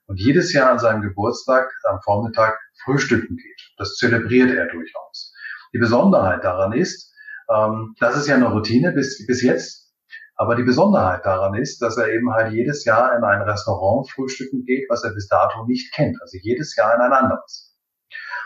und 0.08 0.20
jedes 0.20 0.54
Jahr 0.54 0.72
an 0.72 0.80
seinem 0.80 1.02
Geburtstag 1.02 1.72
am 1.84 2.00
Vormittag 2.02 2.60
frühstücken 2.84 3.38
geht. 3.38 3.62
Das 3.78 3.96
zelebriert 3.96 4.52
er 4.52 4.68
durchaus. 4.68 5.34
Die 5.74 5.80
Besonderheit 5.80 6.44
daran 6.44 6.74
ist, 6.74 7.14
ähm, 7.54 7.96
das 8.00 8.18
ist 8.18 8.28
ja 8.28 8.36
eine 8.36 8.52
Routine 8.52 8.92
bis, 8.92 9.26
bis 9.26 9.42
jetzt, 9.42 9.94
aber 10.38 10.56
die 10.56 10.64
Besonderheit 10.64 11.26
daran 11.26 11.56
ist, 11.56 11.82
dass 11.82 11.98
er 11.98 12.10
eben 12.10 12.32
halt 12.34 12.54
jedes 12.54 12.84
Jahr 12.86 13.16
in 13.18 13.24
ein 13.24 13.42
Restaurant 13.42 14.10
frühstücken 14.10 14.66
geht, 14.66 14.90
was 14.90 15.04
er 15.04 15.14
bis 15.14 15.28
dato 15.28 15.66
nicht 15.66 15.94
kennt. 15.94 16.18
Also 16.22 16.38
jedes 16.42 16.76
Jahr 16.76 16.96
in 16.96 17.02
ein 17.02 17.14
anderes. 17.14 17.74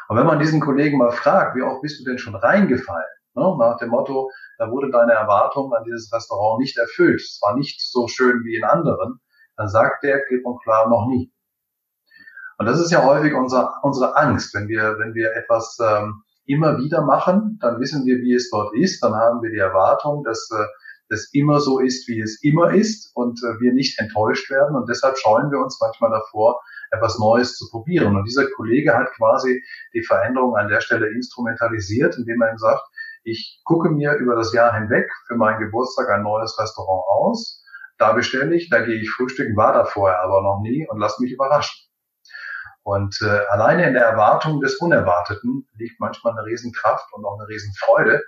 Und 0.07 0.17
wenn 0.17 0.25
man 0.25 0.39
diesen 0.39 0.59
Kollegen 0.59 0.97
mal 0.97 1.11
fragt, 1.11 1.55
wie 1.55 1.61
oft 1.61 1.81
bist 1.81 1.99
du 1.99 2.03
denn 2.03 2.17
schon 2.17 2.35
reingefallen? 2.35 3.07
Ne, 3.35 3.55
nach 3.59 3.77
dem 3.77 3.89
Motto, 3.89 4.31
da 4.57 4.69
wurde 4.69 4.89
deine 4.91 5.13
Erwartung 5.13 5.73
an 5.73 5.83
dieses 5.83 6.11
Restaurant 6.11 6.59
nicht 6.59 6.77
erfüllt. 6.77 7.21
Es 7.21 7.39
war 7.41 7.55
nicht 7.55 7.79
so 7.81 8.07
schön 8.07 8.43
wie 8.43 8.55
in 8.55 8.63
anderen. 8.63 9.19
Dann 9.55 9.67
sagt 9.67 10.03
der 10.03 10.25
klipp 10.25 10.45
und 10.45 10.61
klar 10.63 10.89
noch 10.89 11.07
nie. 11.07 11.31
Und 12.59 12.65
das 12.65 12.79
ist 12.79 12.91
ja 12.91 13.05
häufig 13.05 13.33
unser, 13.33 13.73
unsere 13.83 14.17
Angst, 14.17 14.53
wenn 14.53 14.67
wir, 14.67 14.97
wenn 14.99 15.13
wir 15.13 15.31
etwas 15.33 15.77
ähm, 15.81 16.23
immer 16.45 16.77
wieder 16.77 17.01
machen, 17.03 17.57
dann 17.61 17.79
wissen 17.79 18.05
wir, 18.05 18.17
wie 18.17 18.33
es 18.33 18.49
dort 18.49 18.75
ist, 18.75 19.01
dann 19.01 19.15
haben 19.15 19.41
wir 19.41 19.49
die 19.49 19.57
Erwartung, 19.57 20.25
dass 20.25 20.49
äh, 20.51 20.65
es 21.07 21.33
immer 21.33 21.61
so 21.61 21.79
ist, 21.79 22.09
wie 22.09 22.19
es 22.19 22.43
immer 22.43 22.73
ist 22.73 23.15
und 23.15 23.39
äh, 23.43 23.61
wir 23.61 23.71
nicht 23.73 23.97
enttäuscht 23.97 24.51
werden. 24.51 24.75
Und 24.75 24.89
deshalb 24.89 25.17
scheuen 25.17 25.49
wir 25.51 25.59
uns 25.59 25.79
manchmal 25.79 26.11
davor, 26.11 26.59
etwas 26.91 27.17
Neues 27.17 27.55
zu 27.55 27.69
probieren. 27.69 28.17
Und 28.17 28.25
dieser 28.25 28.45
Kollege 28.51 28.93
hat 28.93 29.07
quasi 29.15 29.63
die 29.93 30.03
Veränderung 30.03 30.57
an 30.57 30.67
der 30.67 30.81
Stelle 30.81 31.07
instrumentalisiert, 31.07 32.17
indem 32.17 32.41
er 32.41 32.51
ihm 32.51 32.57
sagt, 32.57 32.83
ich 33.23 33.61
gucke 33.63 33.89
mir 33.89 34.15
über 34.15 34.35
das 34.35 34.51
Jahr 34.51 34.73
hinweg 34.73 35.09
für 35.27 35.35
meinen 35.35 35.61
Geburtstag 35.61 36.09
ein 36.09 36.23
neues 36.23 36.59
Restaurant 36.59 37.05
aus. 37.07 37.63
Da 37.97 38.11
bestelle 38.11 38.53
ich, 38.53 38.69
da 38.69 38.81
gehe 38.81 38.99
ich 38.99 39.09
frühstücken, 39.11 39.55
war 39.55 39.71
da 39.71 39.85
vorher 39.85 40.21
aber 40.23 40.41
noch 40.41 40.59
nie 40.61 40.85
und 40.89 40.99
lass 40.99 41.19
mich 41.19 41.31
überraschen. 41.31 41.88
Und 42.83 43.19
äh, 43.21 43.39
alleine 43.49 43.87
in 43.87 43.93
der 43.93 44.05
Erwartung 44.05 44.61
des 44.61 44.75
Unerwarteten 44.75 45.67
liegt 45.77 45.99
manchmal 45.99 46.33
eine 46.33 46.45
Riesenkraft 46.45 47.05
und 47.13 47.25
auch 47.25 47.37
eine 47.39 47.47
Riesenfreude, 47.47 48.21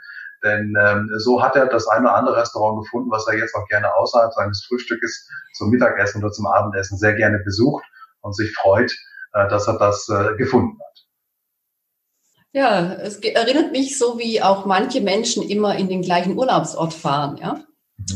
denn 0.43 0.73
ähm, 0.79 1.09
so 1.17 1.41
hat 1.41 1.55
er 1.55 1.67
das 1.67 1.87
eine 1.87 2.07
oder 2.07 2.15
andere 2.15 2.37
Restaurant 2.37 2.83
gefunden, 2.83 3.11
was 3.11 3.27
er 3.27 3.37
jetzt 3.37 3.55
auch 3.55 3.67
gerne 3.67 3.95
außerhalb 3.95 4.33
seines 4.33 4.65
Frühstückes 4.65 5.27
zum 5.53 5.69
Mittagessen 5.69 6.23
oder 6.23 6.31
zum 6.31 6.47
Abendessen 6.47 6.97
sehr 6.97 7.13
gerne 7.13 7.39
besucht 7.39 7.83
und 8.21 8.35
sich 8.35 8.53
freut, 8.55 8.91
äh, 9.33 9.47
dass 9.49 9.67
er 9.67 9.77
das 9.77 10.09
äh, 10.09 10.35
gefunden 10.37 10.79
hat. 10.79 10.91
Ja, 12.53 12.93
es 12.95 13.17
erinnert 13.19 13.71
mich 13.71 13.97
so, 13.97 14.19
wie 14.19 14.41
auch 14.41 14.65
manche 14.65 14.99
Menschen 14.99 15.43
immer 15.43 15.75
in 15.77 15.87
den 15.87 16.01
gleichen 16.01 16.37
Urlaubsort 16.37 16.93
fahren, 16.93 17.37
ja, 17.37 17.63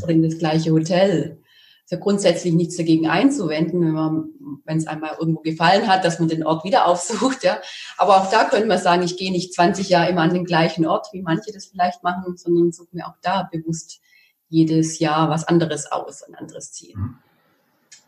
oder 0.04 0.12
in 0.12 0.24
das 0.24 0.39
gleiche 0.39 0.71
Hotel 0.71 1.41
ist 1.86 1.91
ja 1.91 2.00
grundsätzlich 2.00 2.52
nichts 2.56 2.78
dagegen 2.78 3.08
einzuwenden, 3.08 3.82
wenn 3.82 3.93
man, 3.93 4.30
wenn 4.65 4.78
es 4.78 4.88
einmal 4.88 5.17
irgendwo 5.19 5.41
gefallen 5.41 5.88
hat, 5.88 6.04
dass 6.04 6.17
man 6.17 6.28
den 6.28 6.43
Ort 6.43 6.63
wieder 6.63 6.88
aufsucht, 6.88 7.43
ja. 7.43 7.60
Aber 7.98 8.17
auch 8.17 8.32
da 8.32 8.45
könnte 8.45 8.65
man 8.65 8.80
sagen, 8.80 9.04
ich 9.04 9.17
gehe 9.17 9.32
nicht 9.32 9.54
20 9.54 9.89
Jahre 9.89 10.10
immer 10.10 10.21
an 10.21 10.34
den 10.34 10.45
gleichen 10.45 10.88
Ort, 10.88 11.10
wie 11.13 11.21
manche 11.21 11.52
das 11.54 11.67
vielleicht 11.67 12.02
machen, 12.02 12.38
sondern 12.38 12.71
suche 12.71 12.89
mir 12.91 13.06
auch 13.06 13.17
da 13.21 13.48
bewusst 13.52 14.02
jedes 14.50 14.98
Jahr 14.98 15.30
was 15.30 15.48
anderes 15.48 15.91
aus, 15.91 16.24
ein 16.24 16.34
anderes 16.34 16.71
Ziel. 16.71 16.95
Mhm. 16.95 17.17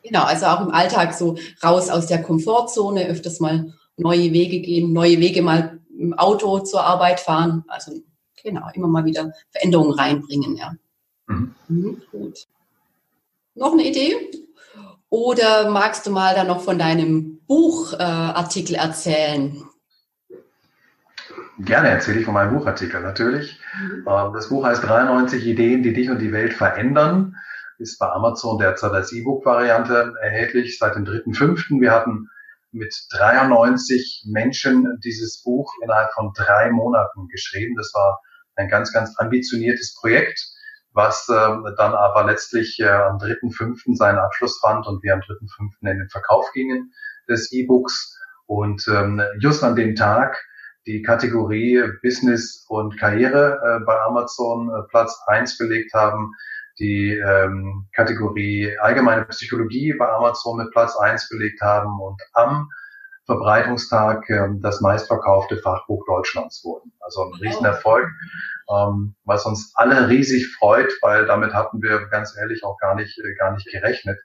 Genau, 0.01 0.23
also 0.23 0.47
auch 0.47 0.61
im 0.61 0.71
Alltag 0.71 1.13
so 1.13 1.37
raus 1.63 1.89
aus 1.89 2.07
der 2.07 2.23
Komfortzone, 2.23 3.05
öfters 3.07 3.39
mal 3.39 3.73
neue 3.95 4.33
Wege 4.33 4.59
gehen, 4.59 4.91
neue 4.91 5.19
Wege 5.19 5.43
mal 5.43 5.79
im 5.95 6.15
Auto 6.15 6.59
zur 6.59 6.83
Arbeit 6.83 7.19
fahren. 7.19 7.63
Also 7.67 7.91
genau, 8.41 8.67
immer 8.73 8.87
mal 8.87 9.05
wieder 9.05 9.33
Veränderungen 9.51 9.91
reinbringen, 9.91 10.55
ja. 10.55 10.73
Mhm. 11.27 11.53
Mhm, 11.67 12.01
gut. 12.11 12.47
Noch 13.57 13.73
eine 13.73 13.83
Idee? 13.83 14.15
Oder 15.09 15.69
magst 15.71 16.05
du 16.05 16.11
mal 16.11 16.35
dann 16.35 16.47
noch 16.47 16.61
von 16.61 16.77
deinem 16.77 17.39
Buchartikel 17.47 18.75
äh, 18.75 18.79
erzählen? 18.79 19.63
Gerne 21.59 21.89
erzähle 21.89 22.19
ich 22.19 22.25
von 22.25 22.35
meinem 22.35 22.55
Buchartikel, 22.55 23.01
natürlich. 23.01 23.59
Mhm. 23.79 24.05
Ähm, 24.07 24.33
das 24.33 24.49
Buch 24.49 24.63
heißt 24.63 24.83
93 24.83 25.45
Ideen, 25.45 25.81
die 25.81 25.93
dich 25.93 26.09
und 26.09 26.19
die 26.19 26.31
Welt 26.31 26.53
verändern. 26.53 27.35
Ist 27.79 27.97
bei 27.97 28.07
Amazon 28.07 28.59
derzeit 28.59 28.91
als 28.91 29.11
E-Book-Variante 29.11 30.13
erhältlich 30.21 30.77
seit 30.77 30.95
dem 30.95 31.05
3.5. 31.05 31.79
Wir 31.79 31.91
hatten 31.91 32.27
mit 32.71 32.93
93 33.11 34.25
Menschen 34.27 34.99
dieses 35.03 35.41
Buch 35.41 35.71
innerhalb 35.83 36.11
von 36.13 36.31
drei 36.35 36.69
Monaten 36.69 37.27
geschrieben. 37.27 37.75
Das 37.75 37.91
war 37.95 38.19
ein 38.55 38.67
ganz, 38.67 38.93
ganz 38.93 39.17
ambitioniertes 39.17 39.95
Projekt 39.99 40.56
was 40.97 41.29
ähm, 41.29 41.63
dann 41.77 41.93
aber 41.93 42.25
letztlich 42.25 42.79
äh, 42.79 42.89
am 42.89 43.19
3.5. 43.19 43.95
seinen 43.95 44.17
Abschluss 44.17 44.59
fand 44.59 44.87
und 44.87 45.03
wir 45.03 45.13
am 45.13 45.19
3.5. 45.19 45.69
in 45.81 45.99
den 45.99 46.09
Verkauf 46.09 46.51
gingen 46.53 46.91
des 47.29 47.51
E-Books. 47.53 48.19
Und 48.47 48.87
ähm, 48.87 49.21
just 49.39 49.63
an 49.63 49.75
dem 49.75 49.95
Tag 49.95 50.43
die 50.87 51.03
Kategorie 51.03 51.83
Business 52.01 52.65
und 52.67 52.97
Karriere 52.97 53.59
äh, 53.63 53.85
bei 53.85 53.99
Amazon 54.01 54.69
äh, 54.69 54.87
Platz 54.89 55.21
eins 55.27 55.57
belegt 55.57 55.93
haben, 55.93 56.33
die 56.79 57.11
ähm, 57.11 57.87
Kategorie 57.93 58.75
allgemeine 58.79 59.25
Psychologie 59.25 59.93
bei 59.93 60.09
Amazon 60.09 60.57
mit 60.57 60.71
Platz 60.71 60.95
eins 60.97 61.29
belegt 61.29 61.61
haben 61.61 61.99
und 62.01 62.19
am 62.33 62.69
Verbreitungstag 63.27 64.27
ähm, 64.29 64.61
das 64.61 64.81
meistverkaufte 64.81 65.57
Fachbuch 65.57 66.03
Deutschlands 66.07 66.63
wurden. 66.63 66.91
Also 66.99 67.23
ein 67.23 67.33
Riesenerfolg 67.39 68.07
ähm, 68.69 69.15
was 69.25 69.45
uns 69.45 69.71
alle 69.75 70.09
riesig 70.09 70.55
freut, 70.55 70.91
weil 71.01 71.25
damit 71.25 71.53
hatten 71.53 71.81
wir 71.81 72.07
ganz 72.07 72.35
ehrlich 72.37 72.63
auch 72.63 72.77
gar 72.79 72.95
nicht, 72.95 73.17
äh, 73.19 73.33
gar 73.35 73.53
nicht 73.53 73.67
gerechnet. 73.71 74.19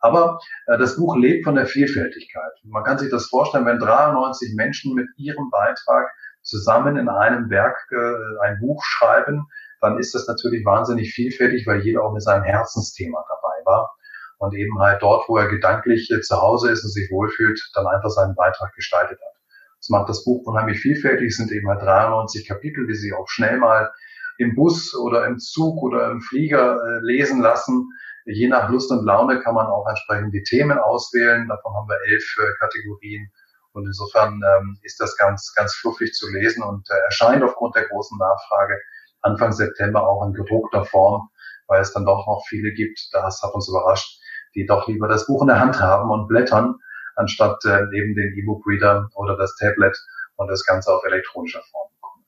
Aber 0.00 0.38
äh, 0.66 0.78
das 0.78 0.96
Buch 0.96 1.16
lebt 1.16 1.44
von 1.44 1.54
der 1.54 1.66
Vielfältigkeit. 1.66 2.52
Man 2.64 2.84
kann 2.84 2.98
sich 2.98 3.10
das 3.10 3.26
vorstellen, 3.26 3.66
wenn 3.66 3.78
93 3.78 4.54
Menschen 4.54 4.94
mit 4.94 5.08
ihrem 5.16 5.50
Beitrag 5.50 6.08
zusammen 6.42 6.96
in 6.96 7.08
einem 7.08 7.50
Werk 7.50 7.76
äh, 7.90 8.46
ein 8.46 8.58
Buch 8.60 8.82
schreiben, 8.84 9.46
dann 9.80 9.98
ist 9.98 10.14
das 10.14 10.26
natürlich 10.26 10.64
wahnsinnig 10.64 11.12
vielfältig, 11.12 11.66
weil 11.66 11.80
jeder 11.80 12.02
auch 12.02 12.12
mit 12.12 12.22
seinem 12.22 12.44
Herzensthema 12.44 13.24
dabei 13.28 13.64
war 13.64 13.95
und 14.38 14.54
eben 14.54 14.78
halt 14.78 15.02
dort, 15.02 15.28
wo 15.28 15.36
er 15.36 15.48
gedanklich 15.48 16.10
äh, 16.10 16.20
zu 16.20 16.36
Hause 16.36 16.70
ist 16.70 16.84
und 16.84 16.90
sich 16.90 17.10
wohlfühlt, 17.10 17.60
dann 17.74 17.86
einfach 17.86 18.10
seinen 18.10 18.34
Beitrag 18.34 18.74
gestaltet 18.74 19.18
hat. 19.20 19.36
Das 19.78 19.88
macht 19.88 20.08
das 20.08 20.24
Buch 20.24 20.46
unheimlich 20.46 20.80
vielfältig. 20.80 21.28
Es 21.28 21.36
sind 21.36 21.52
eben 21.52 21.68
halt 21.68 21.82
93 21.82 22.46
Kapitel, 22.46 22.86
die 22.86 22.94
Sie 22.94 23.12
auch 23.12 23.28
schnell 23.28 23.58
mal 23.58 23.90
im 24.38 24.54
Bus 24.54 24.94
oder 24.94 25.26
im 25.26 25.38
Zug 25.38 25.82
oder 25.82 26.10
im 26.10 26.20
Flieger 26.20 26.76
äh, 26.76 26.98
lesen 27.02 27.40
lassen. 27.40 27.88
Je 28.26 28.48
nach 28.48 28.68
Lust 28.68 28.90
und 28.90 29.04
Laune 29.04 29.40
kann 29.40 29.54
man 29.54 29.66
auch 29.66 29.86
entsprechend 29.88 30.34
die 30.34 30.42
Themen 30.42 30.78
auswählen. 30.78 31.48
Davon 31.48 31.74
haben 31.74 31.88
wir 31.88 31.98
elf 32.08 32.24
äh, 32.38 32.52
Kategorien. 32.58 33.30
Und 33.72 33.86
insofern 33.86 34.40
ähm, 34.42 34.78
ist 34.82 35.00
das 35.00 35.16
ganz, 35.16 35.52
ganz 35.54 35.74
fluffig 35.74 36.12
zu 36.14 36.30
lesen 36.30 36.62
und 36.62 36.88
erscheint 37.04 37.42
aufgrund 37.42 37.76
der 37.76 37.86
großen 37.86 38.18
Nachfrage 38.18 38.80
Anfang 39.26 39.52
September 39.52 40.08
auch 40.08 40.24
in 40.26 40.32
gedruckter 40.32 40.84
Form, 40.84 41.28
weil 41.66 41.82
es 41.82 41.92
dann 41.92 42.06
doch 42.06 42.26
noch 42.26 42.44
viele 42.48 42.72
gibt, 42.72 43.08
das 43.12 43.42
hat 43.42 43.52
uns 43.54 43.68
überrascht, 43.68 44.20
die 44.56 44.66
doch 44.66 44.88
lieber 44.88 45.06
das 45.06 45.26
Buch 45.26 45.42
in 45.42 45.48
der 45.48 45.60
Hand 45.60 45.80
haben 45.80 46.10
und 46.10 46.26
blättern, 46.26 46.76
anstatt 47.14 47.64
äh, 47.64 47.82
eben 47.96 48.14
den 48.14 48.34
E-Book-Reader 48.36 49.10
oder 49.14 49.36
das 49.36 49.54
Tablet 49.56 49.96
und 50.36 50.48
das 50.48 50.64
Ganze 50.64 50.92
auf 50.92 51.04
elektronischer 51.04 51.62
Form 51.70 51.88
bekommen. 51.94 52.24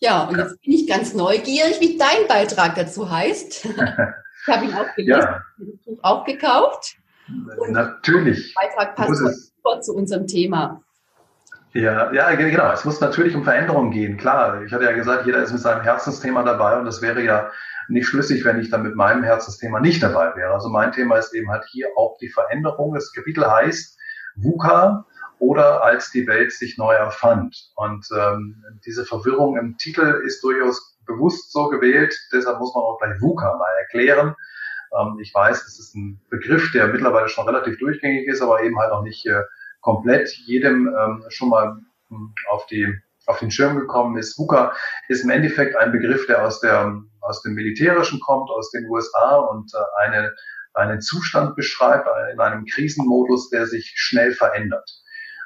Ja, 0.00 0.24
und 0.24 0.36
jetzt 0.36 0.60
bin 0.62 0.72
ich 0.72 0.88
ganz 0.88 1.14
neugierig, 1.14 1.80
wie 1.80 1.96
dein 1.96 2.26
Beitrag 2.28 2.74
dazu 2.74 3.10
heißt. 3.10 3.64
ich 3.66 4.48
habe 4.48 4.64
ihn 4.64 4.74
auch 4.74 4.94
gelesen, 4.96 5.20
ja. 5.20 5.42
auch 6.02 6.24
gekauft. 6.24 6.96
Und 7.56 7.72
natürlich. 7.72 8.54
Der 8.54 8.68
Beitrag 8.68 8.96
passt 8.96 9.54
super 9.56 9.80
zu 9.80 9.94
unserem 9.94 10.26
Thema. 10.26 10.82
Ja, 11.72 12.12
ja, 12.12 12.32
genau. 12.36 12.70
Es 12.72 12.84
muss 12.84 13.00
natürlich 13.00 13.34
um 13.34 13.42
Veränderungen 13.42 13.90
gehen. 13.90 14.16
Klar, 14.16 14.62
ich 14.62 14.72
hatte 14.72 14.84
ja 14.84 14.92
gesagt, 14.92 15.26
jeder 15.26 15.42
ist 15.42 15.52
mit 15.52 15.60
seinem 15.60 15.82
Herzensthema 15.82 16.44
dabei 16.44 16.78
und 16.78 16.84
das 16.84 17.02
wäre 17.02 17.20
ja 17.22 17.50
nicht 17.88 18.06
schlüssig, 18.06 18.44
wenn 18.44 18.60
ich 18.60 18.70
dann 18.70 18.82
mit 18.82 18.94
meinem 18.94 19.22
Herzensthema 19.22 19.80
nicht 19.80 20.02
dabei 20.02 20.34
wäre. 20.36 20.52
Also 20.52 20.68
mein 20.68 20.92
Thema 20.92 21.16
ist 21.16 21.34
eben 21.34 21.50
halt 21.50 21.64
hier 21.70 21.88
auch 21.96 22.16
die 22.18 22.28
Veränderung. 22.28 22.94
Das 22.94 23.12
Kapitel 23.12 23.46
heißt 23.46 23.98
VUCA 24.36 25.06
oder 25.38 25.82
als 25.82 26.10
die 26.10 26.26
Welt 26.26 26.52
sich 26.52 26.78
neu 26.78 26.94
erfand. 26.94 27.56
Und 27.76 28.06
ähm, 28.16 28.64
diese 28.84 29.04
Verwirrung 29.04 29.56
im 29.56 29.76
Titel 29.76 30.22
ist 30.24 30.42
durchaus 30.42 30.98
bewusst 31.06 31.52
so 31.52 31.68
gewählt. 31.68 32.14
Deshalb 32.32 32.58
muss 32.58 32.74
man 32.74 32.84
auch 32.84 32.98
gleich 32.98 33.20
VUCA 33.20 33.56
mal 33.56 33.72
erklären. 33.80 34.34
Ähm, 34.98 35.18
ich 35.20 35.34
weiß, 35.34 35.64
es 35.66 35.78
ist 35.78 35.94
ein 35.94 36.20
Begriff, 36.30 36.70
der 36.72 36.88
mittlerweile 36.88 37.28
schon 37.28 37.46
relativ 37.46 37.78
durchgängig 37.78 38.26
ist, 38.26 38.42
aber 38.42 38.62
eben 38.62 38.78
halt 38.78 38.92
auch 38.92 39.02
nicht 39.02 39.26
äh, 39.26 39.42
komplett 39.80 40.30
jedem 40.46 40.88
ähm, 40.88 41.24
schon 41.28 41.50
mal 41.50 41.78
hm, 42.08 42.34
auf 42.48 42.66
die 42.66 42.98
auf 43.26 43.38
den 43.38 43.50
Schirm 43.50 43.78
gekommen 43.78 44.16
ist. 44.16 44.38
VUCA 44.38 44.72
ist 45.08 45.24
im 45.24 45.30
Endeffekt 45.30 45.76
ein 45.76 45.92
Begriff, 45.92 46.26
der 46.26 46.44
aus 46.44 46.60
der 46.60 47.02
aus 47.24 47.42
dem 47.42 47.54
Militärischen 47.54 48.20
kommt, 48.20 48.50
aus 48.50 48.70
den 48.70 48.86
USA 48.88 49.36
und 49.36 49.72
äh, 49.74 50.06
eine, 50.06 50.34
einen 50.74 51.00
Zustand 51.00 51.56
beschreibt 51.56 52.06
in 52.32 52.40
einem 52.40 52.66
Krisenmodus, 52.66 53.50
der 53.50 53.66
sich 53.66 53.92
schnell 53.96 54.32
verändert. 54.32 54.88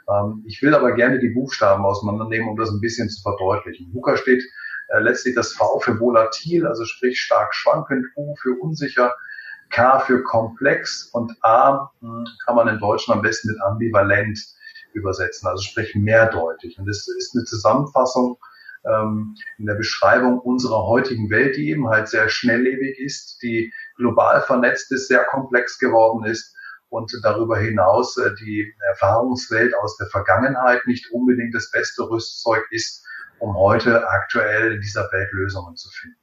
Ähm, 0.09 0.45
ich 0.47 0.61
will 0.63 0.75
aber 0.75 0.93
gerne 0.93 1.19
die 1.19 1.29
Buchstaben 1.29 1.85
auseinandernehmen, 1.85 2.49
um 2.49 2.57
das 2.57 2.71
ein 2.71 2.81
bisschen 2.81 3.09
zu 3.09 3.23
verdeutlichen. 3.23 3.93
VUCA 3.93 4.17
steht 4.17 4.43
äh, 4.89 4.99
letztlich 4.99 5.35
das 5.35 5.53
V 5.53 5.79
für 5.81 5.99
volatil, 6.01 6.67
also 6.67 6.85
sprich 6.85 7.21
stark 7.21 7.55
schwankend, 7.55 8.07
U 8.17 8.35
für 8.37 8.59
unsicher, 8.61 9.15
K 9.71 10.01
für 10.01 10.23
komplex 10.25 11.11
und 11.13 11.33
A 11.43 11.91
hm, 12.01 12.25
kann 12.45 12.57
man 12.57 12.69
in 12.69 12.79
Deutschen 12.79 13.13
am 13.13 13.23
besten 13.23 13.53
mit 13.53 13.61
ambivalent 13.61 14.39
übersetzen, 14.93 15.49
also 15.49 15.63
sprich 15.63 15.95
mehrdeutig. 15.95 16.79
Und 16.79 16.87
das 16.87 17.07
ist 17.09 17.35
eine 17.35 17.45
Zusammenfassung 17.45 18.39
ähm, 18.85 19.35
in 19.59 19.67
der 19.67 19.75
Beschreibung 19.75 20.39
unserer 20.39 20.87
heutigen 20.87 21.31
Welt, 21.31 21.57
die 21.57 21.71
eben 21.71 21.89
halt 21.89 22.09
sehr 22.09 22.29
schnelllebig 22.29 22.99
ist, 22.99 23.43
die 23.43 23.73
global 23.97 24.43
vernetzt 24.43 24.93
ist, 24.93 25.09
sehr 25.09 25.25
komplex 25.25 25.79
geworden 25.79 26.25
ist 26.25 26.55
und 26.89 27.13
darüber 27.23 27.59
hinaus 27.59 28.17
äh, 28.17 28.35
die 28.41 28.73
Erfahrungswelt 28.89 29.75
aus 29.77 29.97
der 29.97 30.07
Vergangenheit 30.09 30.87
nicht 30.87 31.11
unbedingt 31.13 31.55
das 31.55 31.71
beste 31.71 32.09
Rüstzeug 32.09 32.65
ist, 32.71 33.05
um 33.39 33.57
heute 33.57 34.09
aktuell 34.09 34.73
in 34.75 34.81
dieser 34.81 35.11
Welt 35.13 35.31
Lösungen 35.33 35.77
zu 35.77 35.91
finden. 35.91 36.19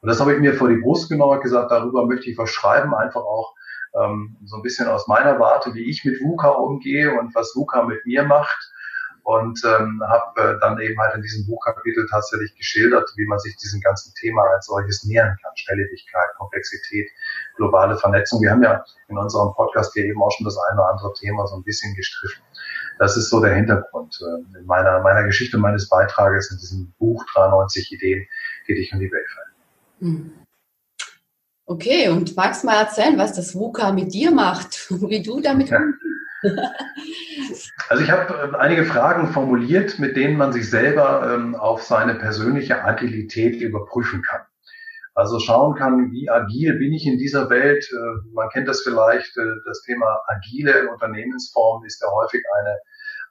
Und 0.00 0.08
das 0.08 0.20
habe 0.20 0.34
ich 0.34 0.40
mir 0.40 0.54
vor 0.54 0.68
die 0.68 0.76
Brust 0.76 1.08
genommen 1.08 1.40
gesagt, 1.40 1.70
darüber 1.70 2.06
möchte 2.06 2.30
ich 2.30 2.38
was 2.38 2.50
schreiben, 2.50 2.94
einfach 2.94 3.22
auch 3.22 3.54
ähm, 3.94 4.36
so 4.44 4.56
ein 4.56 4.62
bisschen 4.62 4.88
aus 4.88 5.06
meiner 5.08 5.38
Warte, 5.38 5.74
wie 5.74 5.88
ich 5.88 6.04
mit 6.04 6.20
VUCA 6.20 6.48
umgehe 6.48 7.18
und 7.18 7.34
was 7.34 7.54
VUCA 7.54 7.84
mit 7.84 8.04
mir 8.06 8.24
macht. 8.24 8.72
Und 9.24 9.62
ähm, 9.62 10.02
habe 10.08 10.40
äh, 10.40 10.60
dann 10.60 10.80
eben 10.80 10.98
halt 10.98 11.14
in 11.14 11.20
diesem 11.20 11.44
Buchkapitel 11.46 12.06
tatsächlich 12.10 12.54
geschildert, 12.56 13.12
wie 13.16 13.26
man 13.26 13.38
sich 13.38 13.54
diesem 13.58 13.78
ganzen 13.82 14.14
Thema 14.14 14.42
als 14.54 14.64
solches 14.64 15.04
nähern 15.04 15.36
kann. 15.42 15.52
Schnelllebigkeit, 15.54 16.28
Komplexität, 16.38 17.10
globale 17.56 17.98
Vernetzung. 17.98 18.40
Wir 18.40 18.52
haben 18.52 18.62
ja 18.62 18.82
in 19.08 19.18
unserem 19.18 19.52
Podcast 19.52 19.92
hier 19.92 20.06
eben 20.06 20.22
auch 20.22 20.30
schon 20.30 20.46
das 20.46 20.56
eine 20.70 20.80
oder 20.80 20.90
andere 20.92 21.12
Thema 21.12 21.46
so 21.46 21.56
ein 21.56 21.62
bisschen 21.62 21.94
gestriffen. 21.94 22.42
Das 22.98 23.18
ist 23.18 23.28
so 23.28 23.40
der 23.40 23.54
Hintergrund 23.54 24.18
äh, 24.22 24.58
in 24.58 24.64
meiner, 24.64 25.00
meiner 25.00 25.24
Geschichte 25.24 25.58
meines 25.58 25.90
Beitrages 25.90 26.50
in 26.50 26.56
diesem 26.56 26.94
Buch 26.98 27.22
93 27.34 27.92
Ideen, 27.92 28.26
die 28.66 28.76
dich 28.76 28.92
um 28.94 28.98
die 28.98 29.12
Welt 29.12 29.26
fallen. 29.28 29.48
Hm. 30.00 30.47
Okay, 31.70 32.08
und 32.08 32.34
magst 32.34 32.64
mal 32.64 32.80
erzählen, 32.80 33.18
was 33.18 33.34
das 33.34 33.54
VUCA 33.54 33.92
mit 33.92 34.14
dir 34.14 34.30
macht 34.30 34.86
und 34.90 35.10
wie 35.10 35.22
du 35.22 35.38
damit 35.40 35.68
ja. 35.68 35.78
Also 37.90 38.02
ich 38.02 38.10
habe 38.10 38.52
äh, 38.54 38.56
einige 38.56 38.86
Fragen 38.86 39.28
formuliert, 39.28 39.98
mit 39.98 40.16
denen 40.16 40.38
man 40.38 40.50
sich 40.50 40.70
selber 40.70 41.30
ähm, 41.34 41.54
auf 41.54 41.82
seine 41.82 42.14
persönliche 42.14 42.84
Agilität 42.84 43.60
überprüfen 43.60 44.22
kann. 44.22 44.40
Also 45.14 45.38
schauen 45.40 45.74
kann, 45.74 46.10
wie 46.10 46.30
agil 46.30 46.78
bin 46.78 46.94
ich 46.94 47.04
in 47.06 47.18
dieser 47.18 47.50
Welt. 47.50 47.86
Äh, 47.92 48.32
man 48.32 48.48
kennt 48.48 48.66
das 48.66 48.80
vielleicht, 48.80 49.36
äh, 49.36 49.56
das 49.66 49.82
Thema 49.82 50.20
agile 50.26 50.88
Unternehmensform 50.90 51.84
ist 51.84 52.00
ja 52.00 52.08
häufig 52.10 52.42
eine 52.60 52.78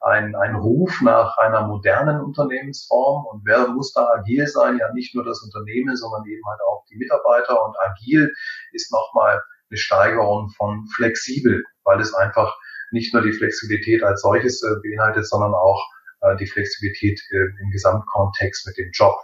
ein, 0.02 0.36
ein 0.36 0.56
Ruf 0.56 1.02
nach 1.02 1.38
einer 1.38 1.68
modernen 1.68 2.22
Unternehmensform. 2.22 3.26
Und 3.26 3.42
wer 3.46 3.68
muss 3.68 3.94
da 3.94 4.08
agil 4.10 4.48
sein? 4.48 4.78
Ja, 4.78 4.92
nicht 4.94 5.16
nur 5.16 5.24
das 5.24 5.42
Unternehmen, 5.42 5.96
sondern 5.96 6.26
eben 6.26 6.42
halt 6.48 6.60
auch 6.62 6.86
die 6.90 6.98
Mitarbeiter. 6.98 7.64
Und 7.66 7.76
agil 7.80 8.32
ist 8.72 8.92
nochmal 8.92 9.42
eine 9.70 9.78
Steigerung 9.78 10.50
von 10.58 10.88
flexibel, 10.96 11.64
weil 11.84 12.00
es 12.00 12.14
einfach 12.14 12.56
nicht 12.92 13.14
nur 13.14 13.22
die 13.24 13.34
Flexibilität 13.34 14.04
als 14.04 14.22
solches 14.22 14.64
äh, 14.64 14.76
beinhaltet, 14.82 15.28
sondern 15.28 15.54
auch 15.54 15.84
äh, 16.22 16.36
die 16.38 16.48
Flexibilität 16.48 17.20
äh, 17.32 17.62
im 17.62 17.70
Gesamtkontext 17.72 18.66
mit 18.68 18.78
dem 18.78 18.92
Job. 18.94 19.16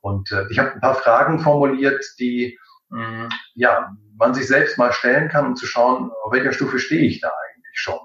Und 0.00 0.30
äh, 0.32 0.46
ich 0.50 0.58
habe 0.58 0.72
ein 0.72 0.80
paar 0.80 0.94
Fragen 0.94 1.38
formuliert, 1.40 2.04
die 2.18 2.58
mh, 2.90 3.28
ja, 3.54 3.92
man 4.16 4.34
sich 4.34 4.46
selbst 4.46 4.78
mal 4.78 4.92
stellen 4.92 5.28
kann, 5.28 5.46
um 5.46 5.56
zu 5.56 5.66
schauen, 5.66 6.10
auf 6.24 6.32
welcher 6.32 6.52
Stufe 6.52 6.78
stehe 6.78 7.06
ich 7.06 7.20
da 7.20 7.28
eigentlich 7.28 7.78
schon. 7.78 7.98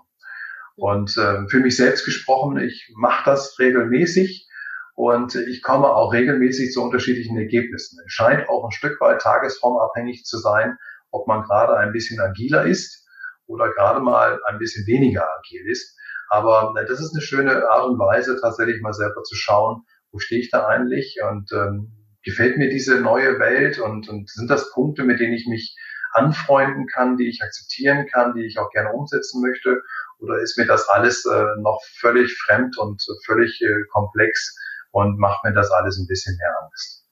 Und 0.77 1.17
äh, 1.17 1.47
für 1.49 1.59
mich 1.59 1.75
selbst 1.75 2.05
gesprochen, 2.05 2.59
ich 2.59 2.93
mache 2.95 3.23
das 3.25 3.57
regelmäßig 3.57 4.47
und 4.93 5.33
ich 5.33 5.63
komme 5.63 5.87
auch 5.87 6.13
regelmäßig 6.13 6.71
zu 6.71 6.83
unterschiedlichen 6.83 7.35
Ergebnissen. 7.35 7.99
Es 8.05 8.13
scheint 8.13 8.47
auch 8.47 8.63
ein 8.63 8.71
Stück 8.71 9.01
weit 9.01 9.21
tagesformabhängig 9.21 10.23
zu 10.23 10.37
sein, 10.37 10.77
ob 11.09 11.27
man 11.27 11.41
gerade 11.41 11.77
ein 11.77 11.93
bisschen 11.93 12.19
agiler 12.19 12.65
ist 12.65 13.07
oder 13.47 13.69
gerade 13.73 14.01
mal 14.01 14.39
ein 14.45 14.59
bisschen 14.59 14.85
weniger 14.85 15.27
agil 15.39 15.67
ist. 15.67 15.97
Aber 16.29 16.75
äh, 16.77 16.85
das 16.85 16.99
ist 16.99 17.13
eine 17.13 17.23
schöne 17.23 17.67
Art 17.71 17.85
und 17.85 17.97
Weise, 17.97 18.37
tatsächlich 18.39 18.79
mal 18.79 18.93
selber 18.93 19.23
zu 19.23 19.35
schauen, 19.35 19.81
wo 20.11 20.19
stehe 20.19 20.41
ich 20.41 20.51
da 20.51 20.67
eigentlich 20.67 21.17
und 21.27 21.51
ähm, 21.53 21.91
gefällt 22.23 22.57
mir 22.57 22.69
diese 22.69 23.01
neue 23.01 23.39
Welt 23.39 23.79
und, 23.79 24.07
und 24.09 24.29
sind 24.29 24.49
das 24.51 24.71
Punkte, 24.73 25.03
mit 25.03 25.19
denen 25.19 25.33
ich 25.33 25.47
mich 25.47 25.75
anfreunden 26.11 26.85
kann, 26.85 27.17
die 27.17 27.29
ich 27.29 27.41
akzeptieren 27.41 28.05
kann, 28.07 28.35
die 28.35 28.45
ich 28.45 28.59
auch 28.59 28.69
gerne 28.69 28.91
umsetzen 28.93 29.41
möchte 29.41 29.81
oder 30.19 30.39
ist 30.39 30.57
mir 30.57 30.65
das 30.65 30.87
alles 30.89 31.25
äh, 31.25 31.61
noch 31.61 31.81
völlig 31.99 32.35
fremd 32.45 32.77
und 32.77 33.01
völlig 33.25 33.61
äh, 33.61 33.83
komplex 33.91 34.55
und 34.91 35.19
macht 35.19 35.43
mir 35.43 35.53
das 35.53 35.69
alles 35.71 35.97
ein 35.97 36.07
bisschen 36.07 36.35
mehr 36.37 36.53
Angst? 36.63 37.03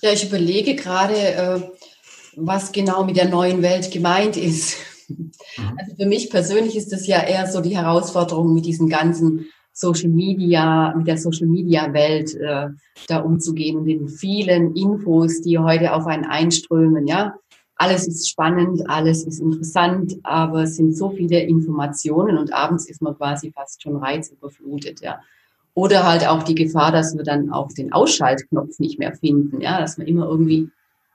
Ja, 0.00 0.12
ich 0.12 0.26
überlege 0.26 0.74
gerade, 0.74 1.14
äh, 1.14 1.60
was 2.36 2.72
genau 2.72 3.04
mit 3.04 3.16
der 3.16 3.28
neuen 3.28 3.62
Welt 3.62 3.90
gemeint 3.90 4.36
ist. 4.36 4.76
Mhm. 5.08 5.32
Also 5.78 5.96
für 5.96 6.06
mich 6.06 6.30
persönlich 6.30 6.76
ist 6.76 6.92
das 6.92 7.06
ja 7.06 7.22
eher 7.22 7.46
so 7.46 7.60
die 7.60 7.76
Herausforderung 7.76 8.54
mit 8.54 8.66
diesen 8.66 8.88
ganzen 8.88 9.48
Social 9.72 10.08
Media, 10.08 10.94
mit 10.96 11.06
der 11.06 11.18
Social 11.18 11.48
Media 11.48 11.92
Welt 11.92 12.34
äh, 12.34 12.68
da 13.08 13.18
umzugehen 13.18 13.76
und 13.76 13.86
den 13.86 14.08
vielen 14.08 14.74
Infos, 14.76 15.40
die 15.40 15.58
heute 15.58 15.92
auf 15.92 16.06
einen 16.06 16.24
einströmen, 16.24 17.06
ja 17.06 17.34
alles 17.76 18.06
ist 18.06 18.28
spannend, 18.28 18.88
alles 18.88 19.24
ist 19.24 19.40
interessant, 19.40 20.16
aber 20.22 20.62
es 20.62 20.76
sind 20.76 20.96
so 20.96 21.10
viele 21.10 21.40
Informationen 21.40 22.38
und 22.38 22.52
abends 22.52 22.88
ist 22.88 23.02
man 23.02 23.16
quasi 23.16 23.50
fast 23.50 23.82
schon 23.82 23.96
reizüberflutet, 23.96 25.00
ja. 25.00 25.20
Oder 25.74 26.06
halt 26.06 26.26
auch 26.26 26.44
die 26.44 26.54
Gefahr, 26.54 26.92
dass 26.92 27.16
wir 27.16 27.24
dann 27.24 27.50
auch 27.50 27.72
den 27.72 27.92
Ausschaltknopf 27.92 28.78
nicht 28.78 29.00
mehr 29.00 29.12
finden, 29.12 29.60
ja, 29.60 29.80
dass 29.80 29.98
man 29.98 30.06
immer 30.06 30.26
irgendwie 30.26 30.68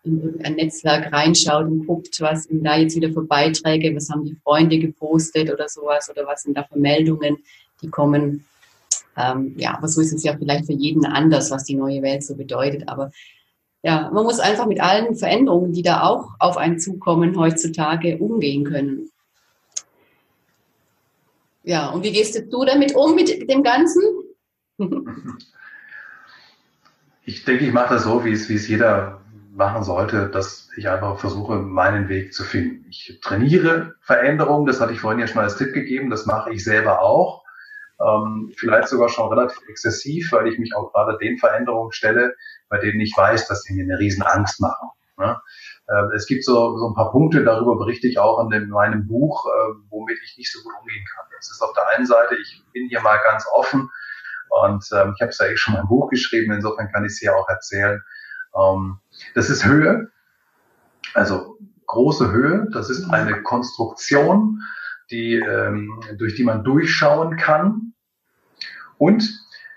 in 0.04 0.22
irgendein 0.22 0.56
Netzwerk 0.56 1.14
reinschaut 1.14 1.66
und 1.66 1.86
guckt, 1.86 2.20
was 2.20 2.44
sind 2.44 2.64
da 2.64 2.78
jetzt 2.78 2.96
wieder 2.96 3.12
für 3.12 3.24
Beiträge, 3.24 3.96
was 3.96 4.10
haben 4.10 4.26
die 4.26 4.36
Freunde 4.36 4.80
gepostet 4.80 5.52
oder 5.52 5.70
sowas 5.70 6.10
oder 6.10 6.26
was 6.26 6.44
sind 6.44 6.58
da 6.58 6.64
für 6.64 6.80
Meldungen, 6.80 7.38
die 7.82 7.90
kommen. 7.90 8.46
Ähm, 9.18 9.54
ja, 9.58 9.78
aber 9.78 9.88
so 9.88 10.02
ist 10.02 10.14
es 10.14 10.24
ja 10.24 10.38
vielleicht 10.38 10.66
für 10.66 10.74
jeden 10.74 11.06
anders, 11.06 11.52
was 11.52 11.64
die 11.64 11.76
neue 11.76 12.02
Welt 12.02 12.24
so 12.24 12.36
bedeutet. 12.36 12.88
Aber 12.88 13.12
ja, 13.82 14.10
man 14.14 14.24
muss 14.24 14.40
einfach 14.40 14.66
mit 14.66 14.82
allen 14.82 15.16
Veränderungen, 15.16 15.72
die 15.74 15.84
da 15.84 16.02
auch 16.02 16.32
auf 16.40 16.58
einen 16.58 16.80
zukommen, 16.80 17.38
heutzutage 17.38 18.18
umgehen 18.18 18.66
können. 18.66 19.10
Ja, 21.64 21.90
und 21.90 22.04
wie 22.04 22.12
gehst 22.12 22.42
du 22.52 22.66
damit 22.66 22.96
um 22.96 23.16
mit 23.16 23.50
dem 23.50 23.64
Ganzen? 23.64 24.02
Ich 27.26 27.46
denke, 27.46 27.64
ich 27.64 27.74
mache 27.74 27.94
das 27.94 28.06
so, 28.06 28.26
wie 28.26 28.32
es, 28.32 28.50
wie 28.50 28.56
es 28.56 28.68
jeder 28.68 29.22
machen 29.54 29.84
sollte, 29.84 30.30
dass 30.30 30.70
ich 30.76 30.90
einfach 30.90 31.20
versuche, 31.20 31.58
meinen 31.58 32.10
Weg 32.10 32.34
zu 32.34 32.44
finden. 32.44 32.88
Ich 32.90 33.20
trainiere 33.22 33.94
Veränderungen, 34.02 34.66
das 34.66 34.82
hatte 34.82 34.94
ich 34.94 35.00
vorhin 35.00 35.20
ja 35.20 35.28
schon 35.28 35.36
mal 35.36 35.44
als 35.44 35.58
Tipp 35.58 35.72
gegeben, 35.72 36.10
das 36.10 36.26
mache 36.26 36.52
ich 36.52 36.64
selber 36.64 37.04
auch. 37.04 37.44
Ähm, 38.02 38.52
vielleicht 38.58 38.88
sogar 38.88 39.10
schon 39.10 39.30
relativ 39.30 39.60
exzessiv, 39.68 40.32
weil 40.32 40.48
ich 40.48 40.58
mich 40.58 40.74
auch 40.74 40.92
gerade 40.92 41.20
den 41.20 41.38
Veränderungen 41.38 41.92
stelle, 41.92 42.34
bei 42.70 42.78
denen 42.78 43.00
ich 43.00 43.14
weiß, 43.16 43.48
dass 43.48 43.64
sie 43.64 43.74
mir 43.74 43.84
eine 43.84 44.00
riesen 44.00 44.24
Angst 44.24 44.62
machen. 44.62 44.90
Ne? 45.18 45.40
äh, 45.90 46.16
es 46.16 46.28
gibt 46.28 46.44
so, 46.44 46.78
so 46.78 46.90
ein 46.90 46.96
paar 46.96 47.12
Punkte, 47.12 47.44
darüber 47.44 47.78
berichte 47.78 48.08
ich 48.08 48.20
auch 48.20 48.42
in, 48.44 48.50
dem, 48.50 48.64
in 48.64 48.70
meinem 48.70 49.08
Buch, 49.08 49.46
äh, 49.46 49.74
womit 49.90 50.18
ich 50.24 50.38
nicht 50.38 50.52
so 50.52 50.62
gut 50.62 50.74
umgehen 50.82 51.06
kann. 51.14 51.26
Das 51.36 51.50
ist 51.50 51.62
auf 51.62 51.74
der 51.74 51.88
einen 51.96 52.06
Seite, 52.06 52.36
ich 52.36 52.64
bin 52.74 52.88
hier 52.88 53.02
mal 53.02 53.18
ganz 53.24 53.46
offen 53.54 53.90
und 54.50 54.86
ähm, 54.94 55.14
ich 55.16 55.22
habe 55.22 55.30
es 55.30 55.38
ja 55.40 55.48
eh 55.48 55.58
schon 55.58 55.74
mal 55.74 55.82
im 55.82 55.88
Buch 55.88 56.10
geschrieben, 56.10 56.52
insofern 56.52 56.92
kann 56.92 57.06
ich 57.06 57.14
es 57.14 57.20
hier 57.20 57.36
auch 57.36 57.48
erzählen. 57.50 58.02
Ähm, 58.56 59.00
das 59.36 59.50
ist 59.50 59.66
Höhe, 59.66 60.12
also 61.14 61.58
große 61.88 62.32
Höhe, 62.32 62.68
das 62.72 62.90
ist 62.90 63.10
eine 63.10 63.42
Konstruktion, 63.42 64.62
die, 65.10 65.36
ähm, 65.36 66.00
durch 66.18 66.36
die 66.36 66.44
man 66.44 66.64
durchschauen 66.64 67.36
kann. 67.38 67.94
Und 69.00 69.24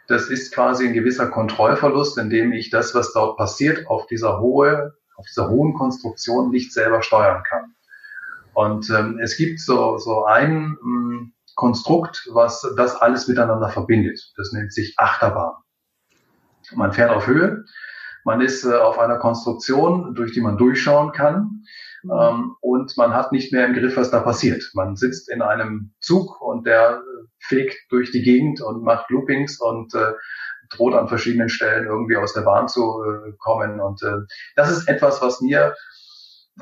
das 0.08 0.28
ist 0.28 0.52
quasi 0.52 0.86
ein 0.86 0.94
gewisser 0.94 1.28
Kontrollverlust, 1.28 2.18
indem 2.18 2.52
ich 2.52 2.70
das, 2.70 2.94
was 2.94 3.12
dort 3.12 3.36
passiert, 3.36 3.86
auf 3.88 4.06
dieser 4.06 4.40
hohe, 4.40 4.94
auf 5.16 5.26
dieser 5.26 5.48
hohen 5.48 5.74
Konstruktion 5.74 6.50
nicht 6.50 6.72
selber 6.72 7.02
steuern 7.02 7.42
kann. 7.48 7.74
Und 8.54 8.90
ähm, 8.90 9.18
es 9.22 9.36
gibt 9.36 9.60
so, 9.60 9.98
so 9.98 10.24
ein 10.24 10.76
ähm, 10.82 11.32
Konstrukt, 11.54 12.28
was 12.32 12.66
das 12.76 12.96
alles 12.96 13.28
miteinander 13.28 13.68
verbindet. 13.68 14.32
Das 14.36 14.52
nennt 14.52 14.72
sich 14.72 14.98
Achterbahn. 14.98 15.54
Man 16.74 16.92
fährt 16.92 17.10
auf 17.10 17.26
Höhe, 17.26 17.64
man 18.24 18.40
ist 18.40 18.64
äh, 18.64 18.74
auf 18.74 18.98
einer 18.98 19.18
Konstruktion, 19.18 20.14
durch 20.14 20.32
die 20.32 20.40
man 20.40 20.56
durchschauen 20.56 21.12
kann. 21.12 21.64
Ähm, 22.04 22.56
und 22.60 22.96
man 22.96 23.14
hat 23.14 23.32
nicht 23.32 23.52
mehr 23.52 23.66
im 23.66 23.74
Griff, 23.74 23.96
was 23.96 24.10
da 24.10 24.20
passiert. 24.20 24.70
Man 24.74 24.96
sitzt 24.96 25.30
in 25.30 25.42
einem 25.42 25.94
Zug 26.00 26.40
und 26.40 26.66
der 26.66 27.02
fegt 27.38 27.76
durch 27.90 28.10
die 28.10 28.22
Gegend 28.22 28.60
und 28.60 28.82
macht 28.82 29.10
Loopings 29.10 29.60
und 29.60 29.94
äh, 29.94 30.12
droht 30.70 30.94
an 30.94 31.08
verschiedenen 31.08 31.48
Stellen 31.48 31.86
irgendwie 31.86 32.16
aus 32.16 32.32
der 32.32 32.42
Bahn 32.42 32.68
zu 32.68 33.02
äh, 33.02 33.32
kommen. 33.38 33.80
Und 33.80 34.02
äh, 34.02 34.16
das 34.56 34.70
ist 34.70 34.88
etwas, 34.88 35.20
was 35.22 35.40
mir, 35.40 35.74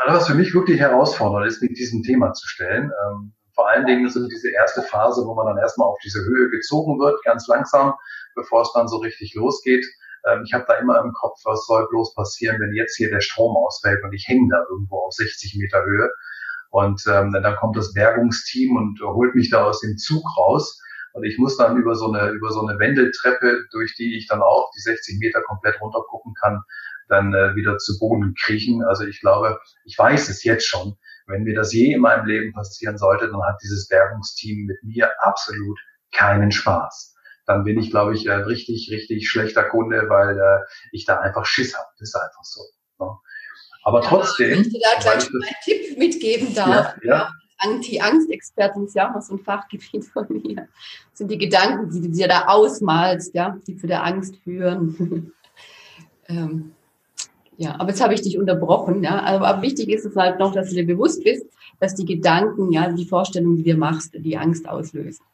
was 0.07 0.26
für 0.26 0.34
mich 0.34 0.55
wirklich 0.55 0.80
herausfordernd 0.80 1.47
ist, 1.47 1.62
mit 1.62 1.76
diesem 1.78 2.03
Thema 2.03 2.32
zu 2.32 2.47
stellen. 2.47 2.91
Ähm, 3.07 3.32
vor 3.55 3.68
allen 3.68 3.86
Dingen 3.86 4.07
ist 4.07 4.16
es 4.16 4.28
diese 4.28 4.51
erste 4.53 4.82
Phase, 4.82 5.26
wo 5.26 5.34
man 5.34 5.47
dann 5.47 5.59
erstmal 5.59 5.88
auf 5.88 5.99
diese 6.03 6.20
Höhe 6.24 6.49
gezogen 6.51 6.99
wird, 6.99 7.22
ganz 7.24 7.47
langsam, 7.47 7.95
bevor 8.34 8.62
es 8.62 8.72
dann 8.74 8.88
so 8.88 8.99
richtig 8.99 9.34
losgeht. 9.34 9.84
Ähm, 10.26 10.42
ich 10.44 10.52
habe 10.52 10.64
da 10.66 10.74
immer 10.74 11.00
im 11.02 11.12
Kopf, 11.12 11.40
was 11.44 11.66
soll 11.66 11.88
bloß 11.88 12.14
passieren, 12.14 12.60
wenn 12.60 12.74
jetzt 12.74 12.96
hier 12.96 13.10
der 13.10 13.20
Strom 13.20 13.56
ausfällt 13.56 14.02
und 14.04 14.12
ich 14.12 14.26
hänge 14.28 14.48
da 14.50 14.64
irgendwo 14.70 14.98
auf 14.98 15.12
60 15.12 15.56
Meter 15.56 15.84
Höhe. 15.84 16.10
Und 16.70 17.02
ähm, 17.08 17.32
dann 17.32 17.56
kommt 17.56 17.76
das 17.76 17.92
Bergungsteam 17.92 18.76
und 18.76 19.00
holt 19.00 19.34
mich 19.34 19.50
da 19.50 19.64
aus 19.64 19.80
dem 19.80 19.96
Zug 19.96 20.24
raus. 20.36 20.80
Und 21.12 21.24
ich 21.24 21.38
muss 21.38 21.56
dann 21.56 21.76
über 21.76 21.96
so 21.96 22.12
eine, 22.12 22.30
über 22.30 22.52
so 22.52 22.64
eine 22.64 22.78
Wendeltreppe, 22.78 23.64
durch 23.72 23.96
die 23.96 24.16
ich 24.16 24.28
dann 24.28 24.40
auch 24.40 24.70
die 24.76 24.80
60 24.80 25.18
Meter 25.18 25.42
komplett 25.42 25.80
runter 25.80 26.02
gucken 26.08 26.34
kann, 26.40 26.62
dann 27.08 27.34
äh, 27.34 27.56
wieder 27.56 27.78
zu 27.78 27.98
Boden 27.98 28.34
kriechen. 28.34 28.84
Also 28.84 29.04
ich 29.04 29.20
glaube, 29.20 29.58
ich 29.84 29.98
weiß 29.98 30.28
es 30.28 30.44
jetzt 30.44 30.66
schon. 30.66 30.96
Wenn 31.26 31.42
mir 31.42 31.54
das 31.54 31.72
je 31.72 31.94
in 31.94 32.00
meinem 32.00 32.26
Leben 32.26 32.52
passieren 32.52 32.98
sollte, 32.98 33.28
dann 33.28 33.42
hat 33.42 33.58
dieses 33.62 33.88
Bergungsteam 33.88 34.66
mit 34.66 34.82
mir 34.84 35.10
absolut 35.22 35.78
keinen 36.12 36.52
Spaß 36.52 37.09
dann 37.51 37.64
bin 37.64 37.80
ich, 37.80 37.90
glaube 37.90 38.14
ich, 38.14 38.30
ein 38.30 38.42
richtig, 38.42 38.90
richtig 38.92 39.28
schlechter 39.28 39.64
Kunde, 39.64 40.05
weil 40.09 40.38
äh, 40.38 40.61
ich 40.92 41.05
da 41.05 41.18
einfach 41.18 41.44
Schiss 41.44 41.76
habe. 41.76 41.88
Das 41.98 42.11
ist 42.11 42.14
einfach 42.14 42.44
so. 42.44 42.61
Ne? 43.01 43.11
Aber 43.82 44.03
ja, 44.03 44.09
trotzdem. 44.09 44.61
Ich 44.61 44.80
da 44.80 45.01
gleich 45.01 45.28
einen 45.28 45.42
Tipp 45.64 45.98
mitgeben 45.98 46.55
darf. 46.55 46.96
Ja, 47.03 47.14
ja. 47.14 47.30
Anti-Angst-Expertin 47.59 48.84
ist 48.84 48.94
ja 48.94 49.11
auch 49.11 49.14
noch 49.16 49.22
so 49.22 49.34
ein 49.34 49.40
Fachgebiet 49.40 50.05
von 50.12 50.26
mir. 50.28 50.68
Das 51.11 51.18
sind 51.18 51.30
die 51.30 51.38
Gedanken, 51.38 51.90
die 51.90 52.01
du 52.01 52.09
dir 52.09 52.28
da 52.28 52.46
ausmalst, 52.46 53.34
ja, 53.34 53.59
die 53.66 53.76
zu 53.76 53.88
der 53.88 54.05
Angst 54.05 54.36
führen. 54.44 55.32
ähm, 56.28 56.72
ja, 57.57 57.74
aber 57.80 57.90
jetzt 57.90 58.01
habe 58.01 58.14
ich 58.14 58.22
dich 58.22 58.38
unterbrochen, 58.38 59.03
ja. 59.03 59.20
Aber, 59.22 59.48
aber, 59.48 59.62
wichtig 59.62 59.88
ist 59.88 60.07
es 60.07 60.14
halt 60.14 60.38
noch, 60.38 60.55
dass 60.55 60.68
du 60.68 60.76
dir 60.76 60.86
bewusst 60.86 61.24
bist, 61.24 61.46
dass 61.80 61.96
die 61.96 62.07
Gedanken, 62.07 62.70
ja, 62.70 62.92
die 62.92 63.07
Vorstellungen, 63.07 63.57
die 63.57 63.64
du 63.64 63.70
dir 63.70 63.76
machst, 63.76 64.14
die 64.14 64.38
Angst 64.38 64.68
auslösen. 64.68 65.24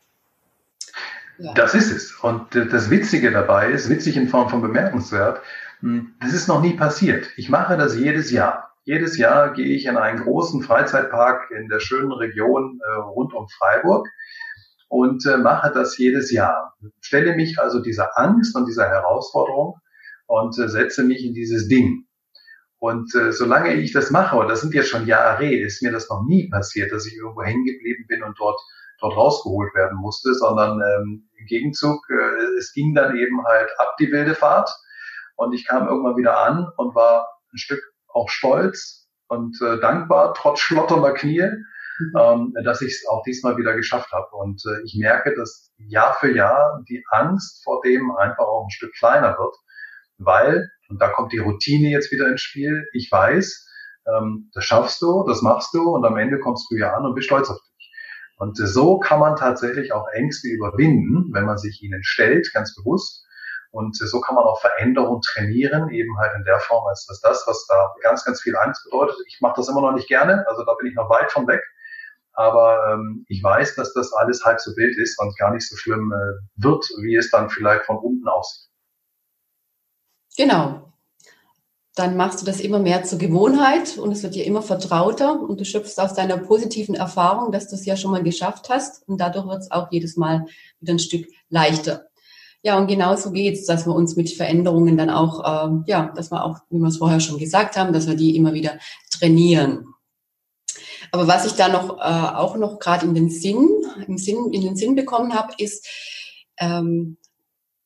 Das 1.55 1.75
ist 1.75 1.91
es. 1.91 2.13
Und 2.13 2.55
das 2.55 2.91
Witzige 2.91 3.31
dabei 3.31 3.71
ist, 3.71 3.91
witzig 3.91 4.17
in 4.17 4.29
Form 4.29 4.49
von 4.49 4.63
bemerkenswert, 4.63 5.41
hm, 5.81 6.15
das 6.21 6.33
ist 6.33 6.49
noch 6.49 6.63
nie 6.63 6.75
passiert. 6.75 7.29
Ich 7.37 7.51
mache 7.51 7.77
das 7.77 7.97
jedes 7.97 8.31
Jahr. 8.31 8.73
Jedes 8.85 9.19
Jahr 9.19 9.53
gehe 9.53 9.75
ich 9.75 9.87
in 9.87 9.97
einen 9.97 10.21
großen 10.21 10.63
Freizeitpark 10.63 11.51
in 11.51 11.69
der 11.69 11.81
schönen 11.81 12.13
Region 12.13 12.81
äh, 12.87 13.01
rund 13.01 13.35
um 13.35 13.49
Freiburg 13.49 14.09
und 14.89 15.27
äh, 15.27 15.37
mache 15.37 15.73
das 15.73 15.99
jedes 15.99 16.31
Jahr. 16.31 16.75
Stelle 17.01 17.35
mich 17.35 17.59
also 17.59 17.81
dieser 17.81 18.17
Angst 18.19 18.55
und 18.57 18.67
dieser 18.67 18.89
Herausforderung 18.89 19.75
und 20.27 20.57
äh, 20.59 20.69
setze 20.69 21.03
mich 21.03 21.25
in 21.25 21.35
dieses 21.35 21.69
Ding. 21.69 22.07
Und 22.79 23.15
äh, 23.15 23.33
solange 23.33 23.75
ich 23.75 23.93
das 23.93 24.11
mache, 24.11 24.37
und 24.37 24.49
das 24.49 24.61
sind 24.61 24.75
jetzt 24.75 24.91
schon 24.91 25.07
Jahre, 25.07 25.53
ist 25.53 25.83
mir 25.83 25.91
das 25.91 26.09
noch 26.09 26.25
nie 26.25 26.49
passiert, 26.49 26.93
dass 26.93 27.07
ich 27.07 27.17
irgendwo 27.17 27.43
hängen 27.43 27.65
geblieben 27.65 28.05
bin 28.07 28.23
und 28.23 28.39
dort 28.39 28.61
dort 29.01 29.17
rausgeholt 29.17 29.75
werden 29.75 29.99
musste, 29.99 30.35
sondern 30.35 30.81
ähm, 30.81 31.29
im 31.39 31.47
Gegenzug, 31.47 32.01
äh, 32.11 32.59
es 32.59 32.73
ging 32.73 32.95
dann 32.95 33.17
eben 33.17 33.45
halt 33.45 33.69
ab 33.79 33.95
die 33.99 34.11
wilde 34.11 34.35
Fahrt 34.35 34.71
und 35.37 35.53
ich 35.53 35.67
kam 35.67 35.89
irgendwann 35.89 36.17
wieder 36.17 36.39
an 36.39 36.69
und 36.77 36.95
war 36.95 37.29
ein 37.53 37.59
Stück 37.59 37.83
auch 38.09 38.29
stolz 38.29 39.09
und 39.29 39.61
äh, 39.63 39.79
dankbar, 39.81 40.35
trotz 40.35 40.61
schlotternder 40.61 41.13
Knie, 41.13 41.43
mhm. 41.99 42.13
ähm, 42.19 42.55
dass 42.65 42.81
ich 42.81 42.93
es 42.93 43.09
auch 43.09 43.23
diesmal 43.23 43.57
wieder 43.57 43.75
geschafft 43.75 44.13
habe. 44.13 44.29
Und 44.33 44.63
äh, 44.67 44.83
ich 44.85 44.97
merke, 44.99 45.35
dass 45.35 45.73
Jahr 45.77 46.15
für 46.15 46.35
Jahr 46.35 46.83
die 46.89 47.05
Angst 47.11 47.63
vor 47.65 47.81
dem 47.85 48.11
einfach 48.17 48.45
auch 48.45 48.65
ein 48.65 48.71
Stück 48.71 48.95
kleiner 48.95 49.37
wird, 49.39 49.55
weil, 50.19 50.71
und 50.89 51.01
da 51.01 51.09
kommt 51.09 51.33
die 51.33 51.39
Routine 51.39 51.91
jetzt 51.91 52.11
wieder 52.11 52.29
ins 52.29 52.41
Spiel, 52.41 52.87
ich 52.93 53.11
weiß, 53.11 53.67
ähm, 54.07 54.51
das 54.55 54.65
schaffst 54.65 55.03
du, 55.03 55.25
das 55.27 55.43
machst 55.43 55.75
du 55.75 55.95
und 55.95 56.05
am 56.05 56.17
Ende 56.17 56.39
kommst 56.39 56.71
du 56.71 56.77
ja 56.77 56.95
an 56.95 57.05
und 57.05 57.15
bist 57.15 57.27
stolz 57.27 57.51
auf 57.51 57.59
dich. 57.59 57.76
Und 58.37 58.57
so 58.57 58.99
kann 58.99 59.21
man 59.21 59.37
tatsächlich 59.37 59.93
auch 59.93 60.09
Ängste 60.09 60.49
überwinden, 60.49 61.33
wenn 61.33 61.45
man 61.45 61.59
sich 61.59 61.83
ihnen 61.83 62.03
stellt, 62.05 62.53
ganz 62.53 62.75
bewusst. 62.75 63.25
Und 63.71 63.97
so 63.97 64.21
kann 64.21 64.35
man 64.35 64.45
auch 64.45 64.61
Veränderung 64.61 65.21
trainieren, 65.23 65.91
eben 65.91 66.19
halt 66.19 66.33
in 66.37 66.45
der 66.45 66.61
Form, 66.61 66.87
als 66.87 67.07
dass 67.07 67.21
das, 67.21 67.45
was 67.47 67.67
da 67.67 67.95
ganz, 68.03 68.25
ganz 68.25 68.41
viel 68.41 68.57
Angst 68.57 68.85
bedeutet. 68.85 69.17
Ich 69.27 69.39
mache 69.41 69.55
das 69.57 69.69
immer 69.69 69.81
noch 69.81 69.93
nicht 69.93 70.09
gerne, 70.09 70.47
also 70.49 70.65
da 70.65 70.75
bin 70.75 70.89
ich 70.89 70.95
noch 70.95 71.11
weit 71.11 71.33
von 71.33 71.47
weg. 71.47 71.63
Aber 72.33 72.93
ähm, 72.93 73.25
ich 73.29 73.43
weiß, 73.43 73.75
dass 73.77 73.95
das 73.95 74.13
alles 74.13 74.45
halb 74.45 74.61
so 74.61 74.77
wild 74.77 74.97
ist 74.99 75.19
und 75.19 75.37
gar 75.39 75.53
nicht 75.53 75.67
so 75.67 75.77
schlimm 75.77 76.13
äh, 76.13 76.63
wird, 76.63 76.85
wie 77.03 77.17
es 77.17 77.31
dann 77.31 77.49
vielleicht 77.49 77.87
von 77.87 77.97
unten 77.97 78.29
aussieht. 78.29 78.69
Genau 80.37 80.87
dann 81.97 82.15
machst 82.15 82.43
du 82.43 82.47
das 82.47 82.61
immer 82.61 82.79
mehr 82.79 83.05
zur 83.05 83.19
Gewohnheit 83.19 83.97
und 83.97 84.13
es 84.13 84.23
wird 84.23 84.35
dir 84.35 84.45
immer 84.45 84.61
vertrauter 84.61 85.41
und 85.41 85.59
du 85.59 85.65
schöpfst 85.65 85.99
aus 85.99 86.13
deiner 86.13 86.37
positiven 86.37 86.95
Erfahrung, 86.95 87.53
dass 87.53 87.69
du 87.69 87.75
es 87.75 87.87
ja 87.87 87.97
schon 87.97 88.11
mal 88.11 88.23
geschafft 88.23 88.69
hast 88.69 89.09
und 89.09 89.19
dadurch 89.19 89.47
wird 89.47 89.63
es 89.63 89.71
auch 89.71 89.91
jedes 89.91 90.19
Mal 90.19 90.45
wieder 90.79 90.93
ein 90.93 90.99
Stück 90.99 91.27
leichter. 91.49 92.07
Ja, 92.63 92.77
und 92.77 92.87
genauso 92.87 93.31
geht's, 93.33 93.65
dass 93.65 93.87
wir 93.87 93.95
uns 93.95 94.15
mit 94.15 94.31
Veränderungen 94.31 94.99
dann 94.99 95.09
auch, 95.09 95.43
äh, 95.43 95.91
ja, 95.91 96.13
dass 96.15 96.31
wir 96.31 96.45
auch, 96.45 96.59
wie 96.69 96.79
wir 96.79 96.89
es 96.89 96.99
vorher 96.99 97.21
schon 97.21 97.39
gesagt 97.39 97.79
haben, 97.79 97.95
dass 97.95 98.07
wir 98.07 98.15
die 98.15 98.37
immer 98.37 98.53
wieder 98.53 98.79
trainieren. 99.11 99.87
Aber 101.13 101.27
was 101.27 101.47
ich 101.47 101.53
da 101.53 101.69
noch 101.69 101.97
äh, 101.99 102.37
auch 102.37 102.57
noch 102.57 102.79
gerade 102.79 103.07
in 103.07 103.15
den 103.15 103.31
Sinn, 103.31 103.69
im 104.07 104.19
Sinn, 104.19 104.53
in 104.53 104.61
den 104.61 104.77
Sinn 104.77 104.97
bekommen 104.97 105.33
habe, 105.33 105.55
ist 105.57 105.89
ähm, 106.59 107.17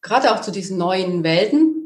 gerade 0.02 0.34
auch 0.34 0.40
zu 0.40 0.50
diesen 0.50 0.78
neuen 0.78 1.22
Welten, 1.22 1.79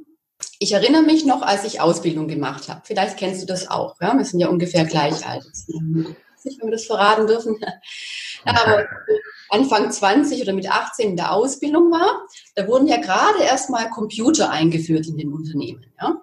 ich 0.64 0.72
erinnere 0.72 1.02
mich 1.02 1.26
noch, 1.26 1.42
als 1.42 1.64
ich 1.64 1.82
Ausbildung 1.82 2.26
gemacht 2.26 2.70
habe. 2.70 2.80
Vielleicht 2.84 3.18
kennst 3.18 3.42
du 3.42 3.46
das 3.46 3.70
auch. 3.70 3.96
Ja? 4.00 4.16
Wir 4.16 4.24
sind 4.24 4.40
ja 4.40 4.48
ungefähr 4.48 4.86
gleich 4.86 5.26
alt. 5.26 5.44
Nicht, 5.66 6.60
wenn 6.60 6.68
wir 6.68 6.72
das 6.72 6.86
verraten 6.86 7.26
dürfen. 7.26 7.58
Aber 8.46 8.86
Anfang 9.50 9.92
20 9.92 10.40
oder 10.40 10.54
mit 10.54 10.70
18 10.70 11.10
in 11.10 11.16
der 11.16 11.32
Ausbildung 11.32 11.90
war, 11.90 12.26
da 12.54 12.66
wurden 12.66 12.86
ja 12.86 12.96
gerade 12.96 13.42
erst 13.42 13.68
mal 13.68 13.90
Computer 13.90 14.50
eingeführt 14.50 15.06
in 15.06 15.18
den 15.18 15.34
Unternehmen. 15.34 15.84
Ja? 16.00 16.22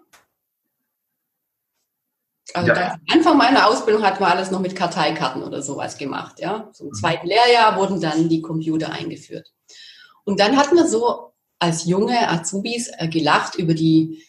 Also 2.55 2.69
ja. 2.69 2.97
Anfang 3.11 3.37
meiner 3.37 3.67
Ausbildung 3.67 4.03
hat 4.03 4.19
man 4.19 4.31
alles 4.31 4.49
noch 4.49 4.59
mit 4.59 4.75
Karteikarten 4.75 5.43
oder 5.43 5.61
sowas 5.61 5.99
gemacht. 5.99 6.39
Ja? 6.39 6.69
So 6.73 6.85
im 6.85 6.89
mhm. 6.89 6.95
zweiten 6.95 7.27
Lehrjahr 7.27 7.77
wurden 7.77 8.01
dann 8.01 8.27
die 8.27 8.41
Computer 8.41 8.91
eingeführt. 8.91 9.51
Und 10.23 10.39
dann 10.39 10.57
hatten 10.57 10.75
wir 10.75 10.87
so 10.87 11.31
als 11.59 11.85
junge 11.85 12.27
Azubis 12.27 12.89
äh, 12.97 13.07
gelacht 13.07 13.55
über 13.55 13.75
die 13.75 14.23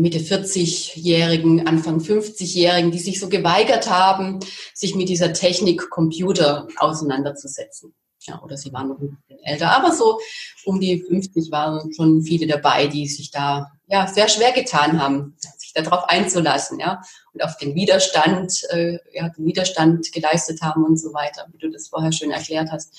Mitte 0.00 0.18
40-Jährigen, 0.18 1.66
Anfang 1.66 1.98
50-Jährigen, 1.98 2.90
die 2.90 2.98
sich 2.98 3.20
so 3.20 3.28
geweigert 3.28 3.90
haben, 3.90 4.40
sich 4.74 4.94
mit 4.94 5.08
dieser 5.08 5.32
Technik 5.32 5.90
Computer 5.90 6.68
auseinanderzusetzen. 6.76 7.94
Ja, 8.20 8.42
oder 8.42 8.56
sie 8.56 8.72
waren 8.72 8.88
noch 8.88 9.00
ein 9.00 9.16
bisschen 9.28 9.44
älter, 9.44 9.70
aber 9.70 9.92
so 9.92 10.18
um 10.64 10.80
die 10.80 11.00
50 11.00 11.50
waren 11.50 11.92
schon 11.94 12.22
viele 12.22 12.46
dabei, 12.46 12.86
die 12.86 13.06
sich 13.06 13.30
da 13.30 13.70
ja 13.86 14.06
sehr 14.06 14.28
schwer 14.28 14.52
getan 14.52 15.00
haben, 15.00 15.36
sich 15.56 15.72
darauf 15.72 16.04
einzulassen, 16.08 16.78
ja, 16.78 17.00
und 17.32 17.42
auf 17.42 17.56
den 17.56 17.74
Widerstand, 17.74 18.64
äh, 18.70 18.98
ja, 19.12 19.28
den 19.30 19.46
Widerstand 19.46 20.12
geleistet 20.12 20.60
haben 20.62 20.84
und 20.84 20.98
so 20.98 21.14
weiter, 21.14 21.46
wie 21.52 21.58
du 21.58 21.70
das 21.70 21.88
vorher 21.88 22.12
schön 22.12 22.30
erklärt 22.30 22.70
hast. 22.70 22.92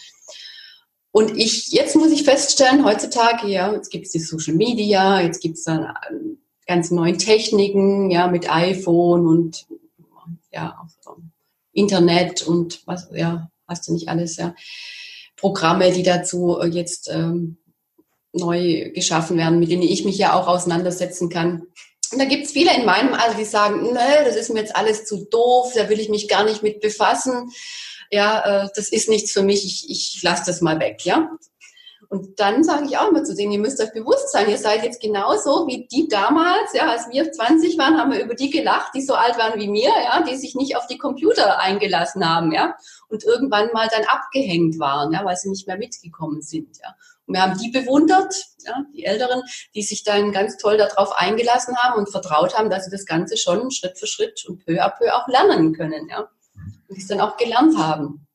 Und 1.12 1.38
ich, 1.38 1.72
jetzt 1.72 1.96
muss 1.96 2.12
ich 2.12 2.24
feststellen, 2.24 2.86
heutzutage, 2.86 3.48
ja, 3.48 3.74
jetzt 3.74 3.90
gibt 3.90 4.06
es 4.06 4.12
die 4.12 4.20
Social 4.20 4.56
Media, 4.56 5.22
jetzt 5.22 5.42
gibt 5.42 5.58
es 5.58 5.64
dann 5.64 5.94
ähm, 6.10 6.40
ganz 6.70 6.92
neuen 6.92 7.18
Techniken, 7.18 8.12
ja, 8.12 8.28
mit 8.28 8.48
iPhone 8.48 9.26
und 9.26 9.66
ja, 10.52 10.78
auf 10.80 11.16
Internet 11.74 12.44
und 12.44 12.84
was, 12.86 13.10
ja, 13.12 13.50
hast 13.68 13.88
du 13.88 13.94
nicht 13.94 14.08
alles, 14.08 14.38
ja. 14.38 14.54
Programme, 15.36 15.92
die 15.92 16.04
dazu 16.04 16.62
jetzt 16.70 17.10
ähm, 17.12 17.58
neu 18.34 18.92
geschaffen 18.94 19.36
werden, 19.38 19.60
mit 19.60 19.72
denen 19.72 19.82
ich 19.82 20.06
mich 20.06 20.20
ja 20.20 20.34
auch 20.34 20.48
auseinandersetzen 20.48 21.30
kann. 21.30 21.64
Und 22.12 22.20
da 22.20 22.26
gibt 22.26 22.46
es 22.46 22.52
viele 22.52 22.76
in 22.76 22.86
meinem 22.86 23.16
Alter, 23.16 23.38
die 23.40 23.46
sagen, 23.46 23.82
nee, 23.82 24.24
das 24.26 24.36
ist 24.36 24.50
mir 24.50 24.60
jetzt 24.60 24.76
alles 24.76 25.06
zu 25.06 25.26
doof, 25.26 25.72
da 25.74 25.90
will 25.90 26.00
ich 26.00 26.10
mich 26.10 26.28
gar 26.28 26.44
nicht 26.44 26.62
mit 26.62 26.82
befassen. 26.82 27.50
Ja, 28.12 28.66
äh, 28.66 28.70
das 28.76 28.90
ist 28.90 29.10
nichts 29.10 29.32
für 29.32 29.42
mich, 29.42 29.66
ich, 29.66 29.90
ich 29.90 30.22
lasse 30.22 30.44
das 30.46 30.62
mal 30.62 30.80
weg, 30.80 31.04
ja. 31.04 31.32
Und 32.12 32.40
dann 32.40 32.64
sage 32.64 32.86
ich 32.90 32.98
auch 32.98 33.10
immer 33.10 33.24
zu 33.24 33.36
denen, 33.36 33.52
ihr 33.52 33.60
müsst 33.60 33.80
euch 33.80 33.94
bewusst 33.94 34.32
sein, 34.32 34.50
ihr 34.50 34.58
seid 34.58 34.84
jetzt 34.84 35.00
genauso 35.00 35.68
wie 35.68 35.88
die 35.88 36.08
damals, 36.08 36.74
ja, 36.74 36.90
als 36.90 37.08
wir 37.12 37.32
20 37.32 37.78
waren, 37.78 38.00
haben 38.00 38.12
wir 38.12 38.24
über 38.24 38.34
die 38.34 38.50
gelacht, 38.50 38.96
die 38.96 39.04
so 39.04 39.14
alt 39.14 39.38
waren 39.38 39.60
wie 39.60 39.68
mir, 39.68 39.92
ja, 40.04 40.24
die 40.24 40.36
sich 40.36 40.56
nicht 40.56 40.76
auf 40.76 40.88
die 40.88 40.98
Computer 40.98 41.60
eingelassen 41.60 42.28
haben, 42.28 42.52
ja, 42.52 42.76
und 43.10 43.24
irgendwann 43.24 43.72
mal 43.74 43.88
dann 43.92 44.06
abgehängt 44.06 44.80
waren, 44.80 45.14
ja, 45.14 45.24
weil 45.24 45.38
sie 45.38 45.52
nicht 45.52 45.68
mehr 45.68 45.78
mitgekommen 45.78 46.42
sind, 46.42 46.80
ja. 46.82 46.96
Und 47.28 47.36
wir 47.36 47.44
haben 47.44 47.60
die 47.60 47.70
bewundert, 47.70 48.34
ja, 48.66 48.86
die 48.96 49.06
Älteren, 49.06 49.44
die 49.76 49.84
sich 49.84 50.04
dann 50.04 50.32
ganz 50.32 50.58
toll 50.58 50.78
darauf 50.78 51.12
eingelassen 51.16 51.78
haben 51.78 52.00
und 52.00 52.10
vertraut 52.10 52.58
haben, 52.58 52.72
dass 52.72 52.86
sie 52.86 52.92
das 52.92 53.06
Ganze 53.06 53.38
schon 53.38 53.70
Schritt 53.70 54.00
für 54.00 54.08
Schritt 54.08 54.46
und 54.48 54.66
peu 54.66 54.84
à 54.84 54.90
peu 54.90 55.14
auch 55.14 55.28
lernen 55.28 55.74
können, 55.74 56.10
ja. 56.10 56.28
Und 56.88 56.98
die 56.98 57.02
es 57.02 57.08
dann 57.08 57.22
auch 57.22 57.38
gelernt 57.38 57.78
haben. 57.78 58.26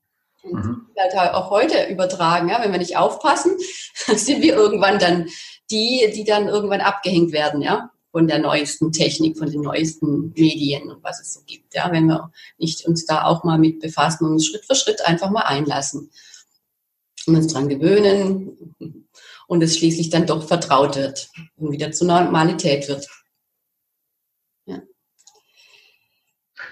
Und 0.45 0.65
mhm. 0.65 0.87
halt 0.97 1.35
auch 1.35 1.51
heute 1.51 1.87
übertragen, 1.91 2.49
ja, 2.49 2.63
wenn 2.63 2.73
wir 2.73 2.79
nicht 2.79 2.97
aufpassen, 2.97 3.57
sind 4.15 4.43
wir 4.43 4.55
irgendwann 4.55 4.99
dann 4.99 5.29
die, 5.71 6.11
die 6.15 6.25
dann 6.25 6.49
irgendwann 6.49 6.81
abgehängt 6.81 7.33
werden, 7.33 7.63
ja, 7.63 7.91
von 8.15 8.29
der 8.29 8.39
neuesten 8.39 8.93
Technik, 8.93 9.39
von 9.39 9.51
den 9.51 9.63
neuesten 9.63 10.33
Medien 10.37 10.89
und 10.91 11.03
was 11.03 11.21
es 11.21 11.33
so 11.33 11.41
gibt, 11.47 11.75
ja, 11.75 11.91
wenn 11.91 12.07
wir 12.07 12.31
nicht 12.59 12.87
uns 12.87 13.07
da 13.07 13.25
auch 13.25 13.43
mal 13.43 13.59
mit 13.59 13.81
befassen 13.81 14.27
und 14.27 14.33
uns 14.35 14.47
Schritt 14.47 14.65
für 14.65 14.77
Schritt 14.77 15.05
einfach 15.05 15.31
mal 15.31 15.43
einlassen 15.43 16.11
und 17.27 17.37
uns 17.37 17.53
dran 17.53 17.69
gewöhnen 17.69 19.07
und 19.49 19.63
es 19.63 19.77
schließlich 19.77 20.11
dann 20.11 20.27
doch 20.27 20.47
vertraut 20.47 20.97
wird 20.97 21.29
und 21.57 21.73
wieder 21.73 21.91
zur 21.91 22.07
Normalität 22.07 22.89
wird. 22.89 23.09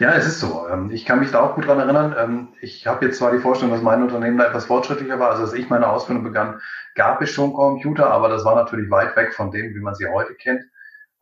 Ja, 0.02 0.14
es 0.16 0.26
ist 0.26 0.40
so. 0.40 0.66
Ähm, 0.68 0.90
ich 0.90 1.04
kann 1.04 1.20
mich 1.20 1.30
da 1.30 1.40
auch 1.40 1.54
gut 1.54 1.68
dran 1.68 1.78
erinnern. 1.78 2.12
Ähm, 2.18 2.48
ich 2.60 2.88
habe 2.88 3.06
jetzt 3.06 3.18
zwar 3.18 3.30
die 3.30 3.38
Vorstellung, 3.38 3.72
dass 3.72 3.84
mein 3.84 4.02
Unternehmen 4.02 4.36
da 4.36 4.48
etwas 4.48 4.64
fortschrittlicher 4.64 5.20
war. 5.20 5.30
Also 5.30 5.44
als 5.44 5.52
ich 5.52 5.70
meine 5.70 5.88
Ausbildung 5.88 6.24
begann, 6.24 6.60
gab 6.96 7.22
es 7.22 7.30
schon 7.30 7.52
Computer, 7.52 8.10
aber 8.10 8.28
das 8.28 8.44
war 8.44 8.56
natürlich 8.56 8.90
weit 8.90 9.14
weg 9.14 9.32
von 9.32 9.52
dem, 9.52 9.76
wie 9.76 9.78
man 9.78 9.94
sie 9.94 10.08
heute 10.08 10.34
kennt. 10.34 10.64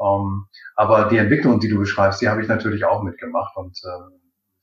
Ähm, 0.01 0.47
aber 0.76 1.11
die 1.11 1.18
Entwicklung, 1.18 1.61
die 1.61 1.68
du 1.68 1.78
beschreibst, 1.78 2.22
die 2.22 2.31
habe 2.31 2.41
ich 2.41 2.49
natürlich 2.49 2.87
auch 2.87 3.03
mitgemacht. 3.03 3.55
Und 3.55 3.78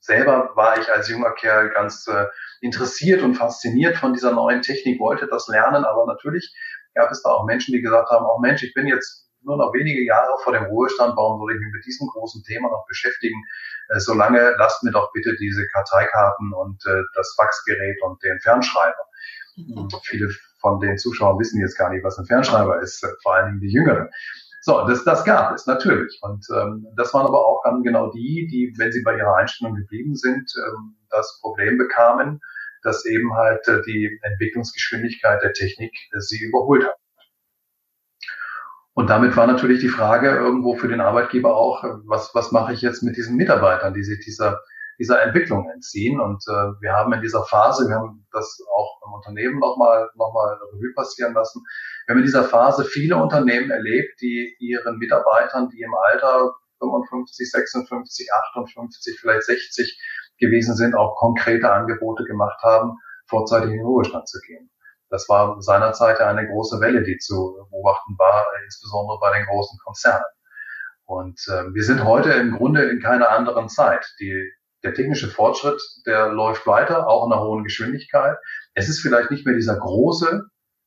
selber 0.00 0.50
war 0.56 0.80
ich 0.80 0.92
als 0.92 1.08
junger 1.08 1.30
Kerl 1.30 1.70
ganz 1.70 2.08
äh, 2.08 2.26
interessiert 2.60 3.22
und 3.22 3.36
fasziniert 3.36 3.98
von 3.98 4.14
dieser 4.14 4.32
neuen 4.32 4.62
Technik, 4.62 4.98
wollte 4.98 5.28
das 5.28 5.46
lernen. 5.46 5.84
Aber 5.84 6.06
natürlich 6.06 6.52
gab 6.96 7.12
es 7.12 7.22
da 7.22 7.30
auch 7.30 7.46
Menschen, 7.46 7.70
die 7.72 7.82
gesagt 7.82 8.10
haben, 8.10 8.26
auch 8.26 8.40
Mensch, 8.40 8.64
ich 8.64 8.74
bin 8.74 8.88
jetzt 8.88 9.27
nur 9.48 9.56
noch 9.56 9.72
wenige 9.72 10.04
Jahre 10.04 10.30
vor 10.44 10.52
dem 10.52 10.64
Ruhestand, 10.64 11.16
warum 11.16 11.40
soll 11.40 11.54
ich 11.54 11.60
mich 11.60 11.72
mit 11.72 11.84
diesem 11.86 12.06
großen 12.08 12.44
Thema 12.44 12.68
noch 12.68 12.84
beschäftigen? 12.86 13.42
Äh, 13.88 13.98
solange 13.98 14.54
lasst 14.58 14.84
mir 14.84 14.92
doch 14.92 15.10
bitte 15.12 15.34
diese 15.40 15.66
Karteikarten 15.68 16.52
und 16.52 16.84
äh, 16.86 17.02
das 17.14 17.34
Faxgerät 17.36 18.00
und 18.02 18.22
den 18.22 18.38
Fernschreiber. 18.40 19.04
Mhm. 19.56 19.88
Viele 20.04 20.28
von 20.60 20.78
den 20.80 20.98
Zuschauern 20.98 21.38
wissen 21.38 21.60
jetzt 21.60 21.76
gar 21.76 21.90
nicht, 21.90 22.04
was 22.04 22.18
ein 22.18 22.26
Fernschreiber 22.26 22.80
ist, 22.80 23.02
äh, 23.02 23.08
vor 23.22 23.34
allen 23.34 23.46
Dingen 23.46 23.60
die 23.60 23.72
Jüngeren. 23.72 24.08
So, 24.60 24.86
das, 24.86 25.04
das 25.04 25.24
gab 25.24 25.54
es 25.54 25.66
natürlich. 25.66 26.18
Und 26.20 26.46
ähm, 26.54 26.86
das 26.96 27.14
waren 27.14 27.26
aber 27.26 27.38
auch 27.38 27.62
dann 27.64 27.82
genau 27.82 28.10
die, 28.10 28.46
die, 28.50 28.74
wenn 28.76 28.92
sie 28.92 29.02
bei 29.02 29.16
ihrer 29.16 29.36
Einstellung 29.36 29.74
geblieben 29.74 30.14
sind, 30.14 30.52
ähm, 30.58 30.96
das 31.10 31.38
Problem 31.40 31.78
bekamen, 31.78 32.40
dass 32.82 33.06
eben 33.06 33.34
halt 33.34 33.66
äh, 33.68 33.80
die 33.82 34.18
Entwicklungsgeschwindigkeit 34.22 35.42
der 35.42 35.52
Technik 35.52 35.92
äh, 36.12 36.20
sie 36.20 36.42
überholt 36.44 36.84
hat. 36.84 36.96
Und 38.98 39.10
damit 39.10 39.36
war 39.36 39.46
natürlich 39.46 39.78
die 39.78 39.88
Frage 39.88 40.28
irgendwo 40.28 40.74
für 40.74 40.88
den 40.88 41.00
Arbeitgeber 41.00 41.56
auch, 41.56 41.84
was, 42.06 42.34
was 42.34 42.50
mache 42.50 42.72
ich 42.72 42.82
jetzt 42.82 43.04
mit 43.04 43.16
diesen 43.16 43.36
Mitarbeitern, 43.36 43.94
die 43.94 44.02
sich 44.02 44.18
dieser, 44.24 44.60
dieser 44.98 45.22
Entwicklung 45.22 45.70
entziehen. 45.70 46.18
Und 46.18 46.42
äh, 46.48 46.82
wir 46.82 46.94
haben 46.94 47.12
in 47.12 47.20
dieser 47.20 47.44
Phase, 47.44 47.88
wir 47.88 47.94
haben 47.94 48.26
das 48.32 48.58
auch 48.76 49.00
im 49.06 49.12
Unternehmen 49.12 49.60
nochmal 49.60 50.10
noch 50.16 50.34
mal 50.34 50.58
Revue 50.72 50.92
passieren 50.96 51.32
lassen, 51.32 51.62
wir 52.06 52.14
haben 52.14 52.18
in 52.18 52.26
dieser 52.26 52.42
Phase 52.42 52.84
viele 52.84 53.14
Unternehmen 53.14 53.70
erlebt, 53.70 54.20
die 54.20 54.56
ihren 54.58 54.98
Mitarbeitern, 54.98 55.68
die 55.68 55.80
im 55.80 55.94
Alter 55.94 56.56
55, 56.80 57.52
56, 57.52 58.28
58, 58.50 59.16
vielleicht 59.20 59.44
60 59.44 60.02
gewesen 60.40 60.74
sind, 60.74 60.96
auch 60.96 61.14
konkrete 61.14 61.70
Angebote 61.70 62.24
gemacht 62.24 62.60
haben, 62.64 62.98
vorzeitig 63.28 63.70
in 63.70 63.76
den 63.76 63.86
Ruhestand 63.86 64.28
zu 64.28 64.40
gehen. 64.44 64.68
Das 65.10 65.28
war 65.28 65.60
seinerzeit 65.60 66.20
eine 66.20 66.46
große 66.46 66.80
Welle, 66.80 67.02
die 67.02 67.18
zu 67.18 67.56
beobachten 67.70 68.16
war, 68.18 68.46
insbesondere 68.64 69.18
bei 69.20 69.36
den 69.38 69.46
großen 69.46 69.78
Konzernen. 69.84 70.24
Und 71.04 71.40
äh, 71.48 71.72
wir 71.72 71.84
sind 71.84 72.04
heute 72.04 72.32
im 72.32 72.56
Grunde 72.56 72.82
in 72.82 73.00
keiner 73.00 73.30
anderen 73.30 73.68
Zeit. 73.68 74.06
Die, 74.20 74.52
der 74.82 74.92
technische 74.92 75.28
Fortschritt, 75.28 75.80
der 76.06 76.28
läuft 76.28 76.66
weiter, 76.66 77.08
auch 77.08 77.26
in 77.26 77.32
einer 77.32 77.42
hohen 77.42 77.64
Geschwindigkeit. 77.64 78.36
Es 78.74 78.88
ist 78.88 79.00
vielleicht 79.00 79.30
nicht 79.30 79.46
mehr 79.46 79.54
dieser 79.54 79.76
große 79.78 80.44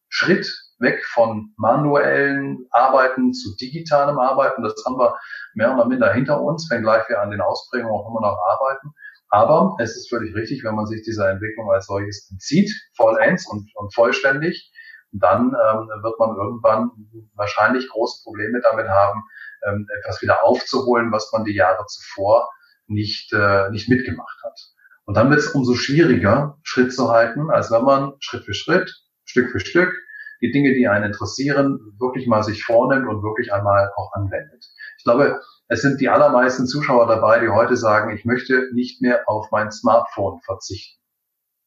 Schritt 0.10 0.54
weg 0.78 1.04
von 1.06 1.54
manuellen 1.58 2.68
Arbeiten 2.72 3.34
zu 3.34 3.56
digitalem 3.56 4.20
Arbeiten. 4.20 4.62
Das 4.62 4.76
haben 4.86 4.98
wir 4.98 5.16
mehr 5.54 5.74
oder 5.74 5.86
minder 5.86 6.14
hinter 6.14 6.42
uns, 6.42 6.70
wenngleich 6.70 7.08
wir 7.10 7.22
an 7.22 7.32
den 7.32 7.42
Ausprägungen 7.42 7.94
auch 7.94 8.10
immer 8.10 8.22
noch 8.22 8.38
arbeiten. 8.50 8.94
Aber 9.32 9.76
es 9.80 9.96
ist 9.96 10.10
völlig 10.10 10.36
richtig, 10.36 10.64
wenn 10.64 10.76
man 10.76 10.86
sich 10.86 11.04
dieser 11.04 11.30
Entwicklung 11.30 11.72
als 11.72 11.86
solches 11.88 12.30
entzieht, 12.30 12.70
vollends 12.96 13.50
und, 13.50 13.72
und 13.76 13.94
vollständig, 13.94 14.72
dann 15.14 15.48
ähm, 15.48 15.88
wird 16.04 16.20
man 16.20 16.36
irgendwann 16.36 16.92
wahrscheinlich 17.36 17.88
große 17.90 18.24
Probleme 18.24 18.62
damit 18.62 18.90
haben, 18.90 19.24
ähm, 19.66 19.88
etwas 20.00 20.22
wieder 20.22 20.44
aufzuholen, 20.44 21.12
was 21.12 21.32
man 21.32 21.46
die 21.46 21.56
Jahre 21.56 21.86
zuvor 21.88 22.50
nicht, 22.88 23.32
äh, 23.34 23.70
nicht 23.72 23.90
mitgemacht 23.90 24.38
hat. 24.44 24.60
Und 25.06 25.16
dann 25.16 25.30
wird 25.30 25.40
es 25.40 25.48
umso 25.48 25.76
schwieriger, 25.76 26.60
Schritt 26.64 26.94
zu 26.94 27.10
halten, 27.10 27.50
als 27.50 27.72
wenn 27.72 27.84
man 27.84 28.14
Schritt 28.20 28.44
für 28.44 28.54
Schritt, 28.54 28.94
Stück 29.24 29.52
für 29.52 29.60
Stück, 29.62 29.94
die 30.42 30.52
Dinge, 30.52 30.74
die 30.74 30.88
einen 30.88 31.06
interessieren, 31.06 31.80
wirklich 32.00 32.28
mal 32.28 32.44
sich 32.44 32.64
vornimmt 32.64 33.08
und 33.08 33.24
wirklich 33.24 33.54
einmal 33.54 33.92
auch 33.96 34.12
anwendet. 34.14 34.66
Ich 34.98 35.04
glaube, 35.04 35.40
es 35.68 35.82
sind 35.82 36.02
die 36.02 36.10
allermeisten 36.10 36.68
Zuschauer 36.68 37.08
dabei, 37.08 37.40
die 37.40 37.50
heute 37.50 37.78
sagen, 37.78 38.16
ich 38.16 38.26
möchte 38.26 38.70
nicht 38.74 39.02
mehr 39.02 39.24
auf 39.28 39.50
mein 39.52 39.72
Smartphone 39.72 40.42
verzichten. 40.42 41.00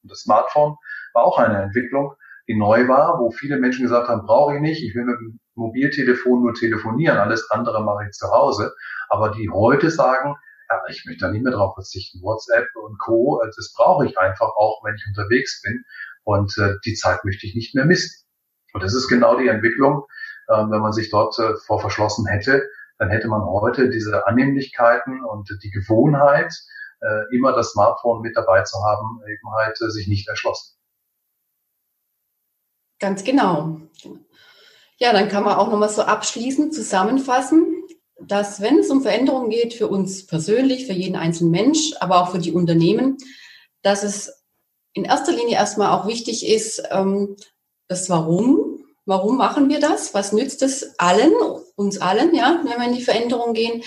Und 0.02 0.12
das 0.12 0.20
Smartphone 0.20 0.76
war 1.14 1.24
auch 1.24 1.38
eine 1.38 1.62
Entwicklung, 1.62 2.14
die 2.48 2.56
neu 2.56 2.88
war, 2.88 3.18
wo 3.18 3.30
viele 3.30 3.58
Menschen 3.58 3.84
gesagt 3.84 4.08
haben, 4.08 4.26
brauche 4.26 4.56
ich 4.56 4.60
nicht, 4.60 4.82
ich 4.82 4.94
will 4.94 5.04
mit 5.04 5.18
dem 5.18 5.40
Mobiltelefon 5.54 6.42
nur 6.42 6.52
telefonieren, 6.54 7.16
alles 7.16 7.50
andere 7.50 7.82
mache 7.82 8.04
ich 8.06 8.12
zu 8.12 8.26
Hause. 8.30 8.74
Aber 9.08 9.30
die 9.30 9.48
heute 9.50 9.90
sagen, 9.90 10.34
ja, 10.68 10.82
ich 10.88 11.04
möchte 11.06 11.26
da 11.26 11.30
nicht 11.30 11.42
mehr 11.42 11.52
drauf 11.52 11.74
verzichten. 11.74 12.20
WhatsApp 12.22 12.66
und 12.74 12.98
Co., 12.98 13.40
äh, 13.42 13.46
das 13.46 13.72
brauche 13.74 14.06
ich 14.06 14.18
einfach 14.18 14.48
auch, 14.56 14.82
wenn 14.84 14.94
ich 14.94 15.04
unterwegs 15.06 15.62
bin. 15.62 15.84
Und 16.24 16.56
äh, 16.58 16.74
die 16.84 16.94
Zeit 16.94 17.24
möchte 17.24 17.46
ich 17.46 17.54
nicht 17.54 17.74
mehr 17.74 17.84
missen. 17.84 18.23
Und 18.74 18.82
das 18.82 18.92
ist 18.92 19.08
genau 19.08 19.38
die 19.38 19.48
Entwicklung, 19.48 20.04
äh, 20.48 20.54
wenn 20.54 20.80
man 20.80 20.92
sich 20.92 21.10
dort 21.10 21.38
äh, 21.38 21.56
vor 21.64 21.80
verschlossen 21.80 22.26
hätte, 22.26 22.68
dann 22.98 23.08
hätte 23.08 23.28
man 23.28 23.44
heute 23.44 23.88
diese 23.88 24.26
Annehmlichkeiten 24.26 25.24
und 25.24 25.48
die 25.62 25.70
Gewohnheit, 25.70 26.52
äh, 27.00 27.34
immer 27.34 27.52
das 27.52 27.70
Smartphone 27.70 28.20
mit 28.20 28.36
dabei 28.36 28.62
zu 28.62 28.78
haben, 28.82 29.20
eben 29.26 29.54
halt 29.54 29.80
äh, 29.80 29.90
sich 29.90 30.08
nicht 30.08 30.28
erschlossen. 30.28 30.76
Ganz 32.98 33.24
genau. 33.24 33.80
Ja, 34.98 35.12
dann 35.12 35.28
kann 35.28 35.44
man 35.44 35.56
auch 35.56 35.70
nochmal 35.70 35.88
so 35.88 36.02
abschließend 36.02 36.74
zusammenfassen, 36.74 37.84
dass 38.20 38.60
wenn 38.60 38.78
es 38.78 38.90
um 38.90 39.02
Veränderungen 39.02 39.50
geht, 39.50 39.74
für 39.74 39.88
uns 39.88 40.26
persönlich, 40.26 40.86
für 40.86 40.92
jeden 40.92 41.16
einzelnen 41.16 41.50
Mensch, 41.50 41.92
aber 42.00 42.22
auch 42.22 42.30
für 42.30 42.38
die 42.38 42.52
Unternehmen, 42.52 43.18
dass 43.82 44.02
es 44.02 44.44
in 44.94 45.04
erster 45.04 45.32
Linie 45.32 45.56
erstmal 45.56 45.90
auch 45.90 46.06
wichtig 46.06 46.48
ist, 46.48 46.82
ähm, 46.90 47.36
das 47.88 48.08
Warum 48.08 48.63
Warum 49.06 49.36
machen 49.36 49.68
wir 49.68 49.80
das? 49.80 50.14
Was 50.14 50.32
nützt 50.32 50.62
es 50.62 50.98
allen, 50.98 51.32
uns 51.76 52.00
allen, 52.00 52.34
ja, 52.34 52.60
wenn 52.64 52.80
wir 52.80 52.86
in 52.88 52.94
die 52.94 53.02
Veränderung 53.02 53.52
gehen? 53.52 53.82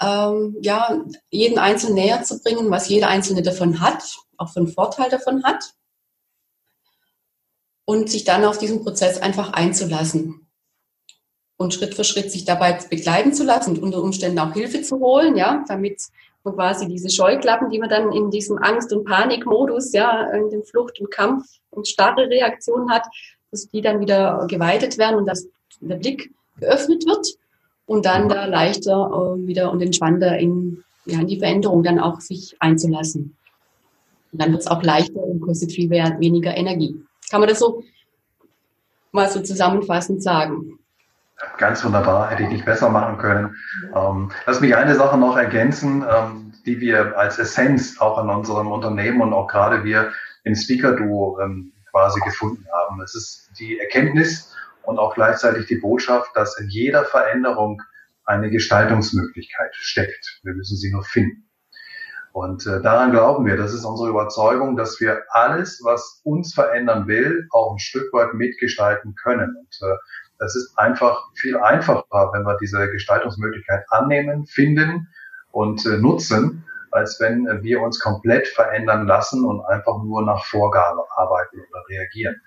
Ähm, 0.00 0.56
ja, 0.60 1.02
jeden 1.30 1.58
Einzelnen 1.58 1.94
näher 1.94 2.22
zu 2.22 2.40
bringen, 2.40 2.70
was 2.70 2.88
jeder 2.88 3.08
Einzelne 3.08 3.42
davon 3.42 3.80
hat, 3.80 4.02
auch 4.36 4.50
für 4.50 4.60
einen 4.60 4.68
Vorteil 4.68 5.08
davon 5.10 5.42
hat. 5.44 5.72
Und 7.86 8.10
sich 8.10 8.24
dann 8.24 8.44
auf 8.44 8.58
diesen 8.58 8.82
Prozess 8.82 9.20
einfach 9.20 9.52
einzulassen. 9.52 10.46
Und 11.56 11.74
Schritt 11.74 11.94
für 11.94 12.04
Schritt 12.04 12.30
sich 12.30 12.44
dabei 12.44 12.72
begleiten 12.72 13.34
zu 13.34 13.44
lassen 13.44 13.76
und 13.76 13.82
unter 13.82 14.02
Umständen 14.02 14.38
auch 14.38 14.52
Hilfe 14.52 14.80
zu 14.82 14.98
holen, 15.00 15.36
ja, 15.36 15.64
damit 15.68 16.00
quasi 16.42 16.88
diese 16.88 17.10
Scheuklappen, 17.10 17.70
die 17.70 17.78
man 17.78 17.90
dann 17.90 18.12
in 18.12 18.30
diesem 18.30 18.58
Angst- 18.58 18.92
und 18.92 19.04
Panikmodus, 19.04 19.92
ja, 19.92 20.30
in 20.30 20.48
dem 20.50 20.62
Flucht- 20.62 21.00
und 21.00 21.10
Kampf- 21.10 21.58
und 21.70 21.86
starre 21.86 22.28
Reaktion 22.28 22.90
hat, 22.90 23.06
dass 23.50 23.68
die 23.68 23.80
dann 23.80 24.00
wieder 24.00 24.46
geweitet 24.48 24.98
werden 24.98 25.16
und 25.16 25.26
dass 25.26 25.46
der 25.80 25.96
Blick 25.96 26.32
geöffnet 26.58 27.06
wird 27.06 27.26
und 27.86 28.06
dann 28.06 28.28
da 28.28 28.46
leichter 28.46 29.10
äh, 29.36 29.46
wieder 29.46 29.70
und 29.72 29.80
entspannter 29.82 30.38
in 30.38 30.84
ja, 31.06 31.20
in 31.20 31.26
die 31.26 31.38
Veränderung 31.38 31.82
dann 31.82 31.98
auch 31.98 32.20
sich 32.20 32.56
einzulassen. 32.60 33.36
Und 34.32 34.40
dann 34.40 34.52
wird 34.52 34.62
es 34.62 34.66
auch 34.66 34.82
leichter 34.82 35.20
und 35.20 35.40
kostet 35.40 35.72
viel 35.72 35.90
weniger 35.90 36.56
Energie. 36.56 36.94
Kann 37.30 37.40
man 37.40 37.48
das 37.48 37.58
so 37.58 37.82
mal 39.12 39.28
so 39.28 39.40
zusammenfassend 39.40 40.22
sagen? 40.22 40.78
Ganz 41.56 41.84
wunderbar, 41.84 42.30
hätte 42.30 42.42
ich 42.42 42.50
nicht 42.50 42.64
besser 42.64 42.90
machen 42.90 43.16
können. 43.18 43.56
Ähm, 43.94 44.30
lass 44.46 44.60
mich 44.60 44.76
eine 44.76 44.94
Sache 44.94 45.16
noch 45.16 45.36
ergänzen, 45.36 46.04
ähm, 46.08 46.52
die 46.66 46.80
wir 46.80 47.18
als 47.18 47.38
Essenz 47.38 47.98
auch 47.98 48.22
in 48.22 48.28
unserem 48.28 48.70
Unternehmen 48.70 49.22
und 49.22 49.32
auch 49.32 49.46
gerade 49.46 49.82
wir 49.82 50.12
im 50.44 50.54
Speaker-Duo 50.54 51.40
ähm, 51.40 51.72
quasi 51.90 52.20
gefunden 52.20 52.66
haben. 52.72 53.00
Es 53.02 53.14
ist 53.14 53.50
die 53.58 53.78
Erkenntnis 53.78 54.54
und 54.82 54.98
auch 54.98 55.14
gleichzeitig 55.14 55.66
die 55.66 55.76
Botschaft, 55.76 56.30
dass 56.34 56.58
in 56.58 56.68
jeder 56.68 57.04
Veränderung 57.04 57.82
eine 58.24 58.50
Gestaltungsmöglichkeit 58.50 59.74
steckt. 59.74 60.40
Wir 60.42 60.54
müssen 60.54 60.76
sie 60.76 60.92
nur 60.92 61.04
finden. 61.04 61.50
Und 62.32 62.64
äh, 62.66 62.80
daran 62.80 63.10
glauben 63.10 63.44
wir, 63.44 63.56
das 63.56 63.74
ist 63.74 63.84
unsere 63.84 64.08
Überzeugung, 64.08 64.76
dass 64.76 65.00
wir 65.00 65.22
alles, 65.30 65.80
was 65.82 66.20
uns 66.22 66.54
verändern 66.54 67.08
will, 67.08 67.48
auch 67.50 67.72
ein 67.72 67.78
Stück 67.80 68.12
weit 68.12 68.34
mitgestalten 68.34 69.16
können. 69.16 69.56
Und 69.56 69.88
äh, 69.88 69.96
das 70.38 70.54
ist 70.54 70.78
einfach 70.78 71.24
viel 71.34 71.56
einfacher, 71.56 72.30
wenn 72.32 72.44
wir 72.44 72.56
diese 72.58 72.88
Gestaltungsmöglichkeit 72.90 73.84
annehmen, 73.90 74.46
finden 74.46 75.08
und 75.50 75.84
äh, 75.86 75.96
nutzen, 75.96 76.64
als 76.90 77.20
wenn 77.20 77.46
wir 77.62 77.80
uns 77.80 78.00
komplett 78.00 78.48
verändern 78.48 79.06
lassen 79.06 79.44
und 79.44 79.64
einfach 79.66 80.02
nur 80.02 80.22
nach 80.22 80.44
Vorgabe 80.44 81.04
arbeiten 81.16 81.60
oder 81.60 81.82
reagieren. 81.88 82.40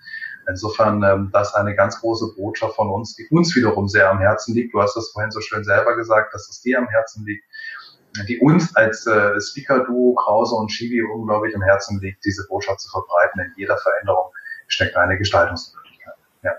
Insofern 0.48 1.04
ähm, 1.04 1.30
das 1.32 1.50
ist 1.50 1.56
eine 1.56 1.76
ganz 1.76 2.00
große 2.02 2.34
Botschaft 2.36 2.76
von 2.76 2.90
uns, 2.90 3.16
die 3.16 3.28
uns 3.30 3.56
wiederum 3.56 3.88
sehr 3.88 4.10
am 4.10 4.20
Herzen 4.20 4.54
liegt. 4.54 4.74
Du 4.74 4.82
hast 4.82 4.96
das 4.96 5.10
vorhin 5.12 5.32
so 5.32 5.40
schön 5.40 5.64
selber 5.64 5.96
gesagt, 5.96 6.34
dass 6.34 6.50
es 6.50 6.62
dir 6.62 6.78
am 6.80 6.88
Herzen 6.88 7.26
liegt 7.26 7.46
die 8.28 8.40
uns 8.40 8.76
als 8.76 9.06
äh, 9.08 9.40
Speaker-Duo 9.40 10.14
Krause 10.16 10.56
und 10.56 10.70
Chibi 10.70 11.02
unglaublich 11.02 11.56
am 11.56 11.62
Herzen 11.62 12.00
liegt, 12.00 12.24
diese 12.24 12.46
Botschaft 12.48 12.82
zu 12.82 12.90
verbreiten. 12.90 13.42
In 13.42 13.52
jeder 13.58 13.78
Veränderung 13.78 14.32
steckt 14.68 14.96
eine 14.96 15.18
Gestaltungsmöglichkeit. 15.18 16.14
Ja. 16.44 16.52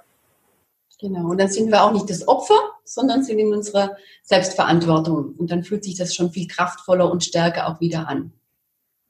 Genau, 1.01 1.31
und 1.31 1.39
dann 1.39 1.49
sind 1.49 1.71
wir 1.71 1.83
auch 1.83 1.93
nicht 1.93 2.11
das 2.11 2.27
Opfer, 2.27 2.74
sondern 2.85 3.25
sind 3.25 3.39
in 3.39 3.53
unserer 3.53 3.97
Selbstverantwortung. 4.23 5.35
Und 5.37 5.51
dann 5.51 5.65
fühlt 5.65 5.85
sich 5.85 5.97
das 5.97 6.15
schon 6.15 6.31
viel 6.31 6.47
kraftvoller 6.47 7.11
und 7.11 7.25
stärker 7.25 7.69
auch 7.69 7.81
wieder 7.81 8.09
an. 8.09 8.33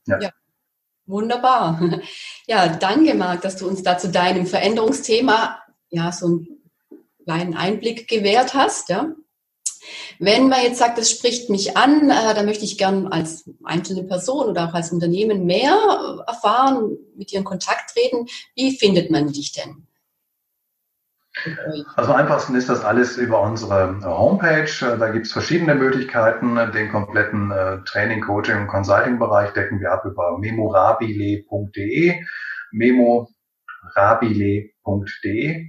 Ja. 0.06 0.20
ja. 0.20 0.30
Wunderbar. 1.06 1.80
Ja, 2.46 2.68
danke, 2.68 3.14
Marc, 3.14 3.40
dass 3.42 3.56
du 3.56 3.66
uns 3.66 3.82
da 3.82 3.96
zu 3.96 4.10
deinem 4.10 4.46
Veränderungsthema 4.46 5.58
ja 5.88 6.12
so 6.12 6.26
einen 6.26 6.48
kleinen 7.24 7.54
Einblick 7.54 8.06
gewährt 8.06 8.54
hast. 8.54 8.90
Ja. 8.90 9.14
Wenn 10.18 10.48
man 10.48 10.62
jetzt 10.62 10.78
sagt, 10.78 10.98
das 10.98 11.10
spricht 11.10 11.50
mich 11.50 11.76
an, 11.76 12.10
äh, 12.10 12.34
da 12.34 12.42
möchte 12.42 12.64
ich 12.64 12.78
gern 12.78 13.08
als 13.08 13.50
einzelne 13.64 14.04
Person 14.04 14.48
oder 14.48 14.68
auch 14.68 14.74
als 14.74 14.92
Unternehmen 14.92 15.44
mehr 15.44 16.24
erfahren, 16.26 16.96
mit 17.16 17.30
dir 17.30 17.38
in 17.38 17.44
Kontakt 17.44 17.90
treten, 17.90 18.26
wie 18.54 18.76
findet 18.76 19.10
man 19.10 19.32
dich 19.32 19.52
denn? 19.52 19.86
Also 21.96 22.12
am 22.12 22.20
einfachsten 22.20 22.54
ist 22.54 22.68
das 22.68 22.84
alles 22.84 23.16
über 23.16 23.40
unsere 23.40 23.98
äh, 24.00 24.04
Homepage. 24.04 24.70
Äh, 24.82 24.98
da 24.98 25.10
gibt 25.10 25.26
es 25.26 25.32
verschiedene 25.32 25.74
Möglichkeiten. 25.74 26.54
Den 26.72 26.90
kompletten 26.90 27.50
äh, 27.50 27.82
Training, 27.84 28.20
Coaching 28.20 28.60
und 28.60 28.68
Consulting-Bereich 28.68 29.52
decken 29.52 29.80
wir 29.80 29.90
ab 29.92 30.04
über 30.04 30.38
memorabile.de, 30.38 32.22
memorabile.de. 32.70 35.66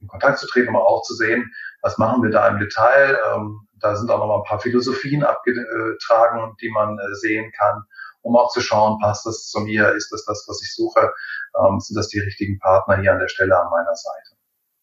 in 0.00 0.08
Kontakt 0.08 0.38
zu 0.38 0.46
treten, 0.46 0.70
aber 0.70 0.86
auch 0.86 1.02
zu 1.02 1.14
sehen, 1.14 1.50
was 1.82 1.98
machen 1.98 2.22
wir 2.22 2.30
da 2.30 2.48
im 2.48 2.58
Detail. 2.58 3.18
Ähm, 3.34 3.60
da 3.80 3.96
sind 3.96 4.10
auch 4.10 4.18
noch 4.18 4.26
mal 4.26 4.38
ein 4.38 4.44
paar 4.44 4.60
Philosophien 4.60 5.24
abgetragen, 5.24 6.54
die 6.60 6.70
man 6.70 6.98
sehen 7.14 7.50
kann 7.52 7.84
um 8.22 8.36
auch 8.36 8.50
zu 8.52 8.60
schauen, 8.60 8.98
passt 8.98 9.26
das 9.26 9.48
zu 9.48 9.60
mir, 9.60 9.92
ist 9.92 10.12
das 10.12 10.24
das, 10.24 10.44
was 10.46 10.62
ich 10.62 10.74
suche, 10.74 11.12
ähm, 11.58 11.80
sind 11.80 11.96
das 11.96 12.08
die 12.08 12.20
richtigen 12.20 12.58
Partner 12.58 13.00
hier 13.00 13.12
an 13.12 13.18
der 13.18 13.28
Stelle 13.28 13.58
an 13.58 13.70
meiner 13.70 13.94
Seite. 13.94 14.36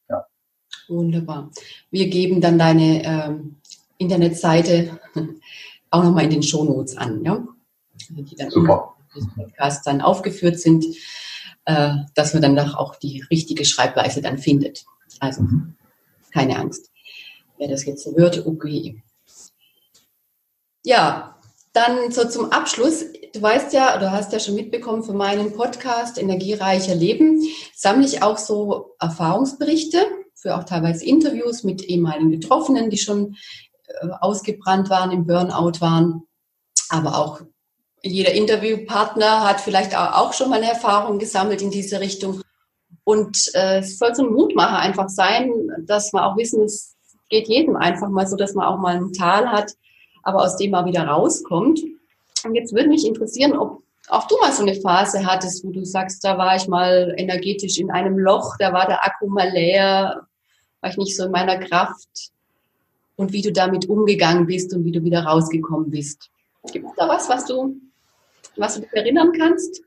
Ja. 0.10 0.26
Wunderbar. 0.88 1.52
Wir 1.92 2.10
geben 2.10 2.42
dann 2.42 2.58
deine 2.58 3.04
ähm, 3.04 3.58
Internetseite 3.98 5.00
auch 5.92 6.04
nochmal 6.04 6.26
in 6.26 6.32
den 6.32 6.44
Shownotes 6.44 6.98
an, 6.98 7.24
ja? 7.24 7.46
die 8.10 8.36
dann 8.36 8.50
Super. 8.50 8.96
im 9.16 9.30
Podcast 9.36 9.86
dann 9.88 10.02
aufgeführt 10.02 10.60
sind, 10.60 10.86
äh, 11.68 11.98
dass 12.16 12.34
man 12.34 12.42
dann 12.42 12.58
auch 12.76 12.96
die 12.96 13.24
richtige 13.30 13.66
Schreibweise 13.66 14.22
dann 14.22 14.38
findet. 14.38 14.86
Also 15.20 15.42
mhm. 15.42 15.76
keine 16.32 16.58
Angst. 16.58 16.90
Wer 17.58 17.68
das 17.68 17.86
jetzt 17.86 18.04
so 18.04 18.16
hört, 18.16 18.46
okay. 18.46 19.04
Ja, 20.86 21.38
dann 21.74 22.12
so 22.12 22.28
zum 22.28 22.52
Abschluss. 22.54 23.04
Du 23.34 23.42
weißt 23.42 23.74
ja, 23.74 23.98
du 23.98 24.10
hast 24.12 24.32
ja 24.32 24.40
schon 24.40 24.56
mitbekommen 24.56 25.04
von 25.04 25.18
meinem 25.18 25.54
Podcast 25.54 26.18
Energiereicher 26.18 26.96
Leben, 26.96 27.44
sammle 27.76 28.06
ich 28.06 28.24
auch 28.24 28.38
so 28.38 28.96
Erfahrungsberichte 29.00 30.06
für 30.36 30.56
auch 30.56 30.64
teilweise 30.64 31.06
Interviews 31.06 31.64
mit 31.64 31.84
ehemaligen 31.84 32.32
Betroffenen, 32.32 32.90
die 32.90 32.98
schon 32.98 33.36
äh, 33.88 34.08
ausgebrannt 34.22 34.90
waren, 34.90 35.12
im 35.12 35.26
Burnout 35.28 35.82
waren. 35.82 36.24
Aber 36.90 37.18
auch 37.18 37.42
jeder 38.04 38.34
Interviewpartner 38.34 39.44
hat 39.44 39.62
vielleicht 39.62 39.96
auch 39.96 40.34
schon 40.34 40.50
mal 40.50 40.58
eine 40.58 40.72
Erfahrung 40.72 41.20
gesammelt 41.20 41.62
in 41.62 41.72
diese 41.72 42.00
Richtung. 42.00 42.42
Und 43.04 43.52
äh, 43.54 43.80
es 43.80 43.98
soll 43.98 44.14
so 44.16 44.26
ein 44.26 44.34
Mutmacher 44.34 44.80
einfach 44.80 45.10
sein, 45.10 45.52
dass 45.86 46.14
wir 46.14 46.26
auch 46.26 46.38
wissen, 46.38 46.64
es 46.64 46.96
geht 47.30 47.48
jedem 47.48 47.76
einfach 47.76 48.10
mal 48.10 48.28
so, 48.28 48.36
dass 48.36 48.54
man 48.54 48.66
auch 48.66 48.80
mal 48.80 48.96
ein 48.96 49.14
Tal 49.14 49.50
hat, 49.50 49.74
aber 50.24 50.44
aus 50.44 50.58
dem 50.58 50.72
mal 50.72 50.86
wieder 50.86 51.08
rauskommt. 51.08 51.82
Und 52.44 52.56
jetzt 52.56 52.74
würde 52.74 52.90
mich 52.90 53.06
interessieren, 53.06 53.58
ob 53.58 53.82
auch 54.10 54.28
du 54.28 54.38
mal 54.38 54.54
so 54.54 54.62
eine 54.62 54.76
Phase 54.76 55.26
hattest, 55.26 55.66
wo 55.66 55.72
du 55.72 55.86
sagst, 55.86 56.24
da 56.24 56.38
war 56.38 56.56
ich 56.56 56.68
mal 56.68 57.14
energetisch 57.18 57.78
in 57.78 57.92
einem 57.92 58.18
Loch, 58.18 58.56
da 58.58 58.72
war 58.72 58.88
der 58.88 59.06
Akku 59.06 59.28
mal 59.28 59.50
leer, 59.50 60.26
war 60.82 60.90
ich 60.90 60.98
nicht 60.98 61.16
so 61.16 61.26
in 61.26 61.32
meiner 61.32 61.58
Kraft 61.58 62.32
und 63.18 63.34
wie 63.34 63.42
du 63.42 63.52
damit 63.52 63.90
umgegangen 63.90 64.46
bist 64.46 64.74
und 64.74 64.86
wie 64.86 64.92
du 64.92 65.04
wieder 65.04 65.24
rausgekommen 65.24 65.90
bist. 65.90 66.30
Gibt 66.72 66.86
es 66.86 66.96
da 66.96 67.08
was, 67.10 67.28
was 67.28 67.46
du, 67.46 67.76
was 68.58 68.76
du 68.76 68.82
dich 68.82 68.94
erinnern 68.94 69.32
kannst? 69.38 69.84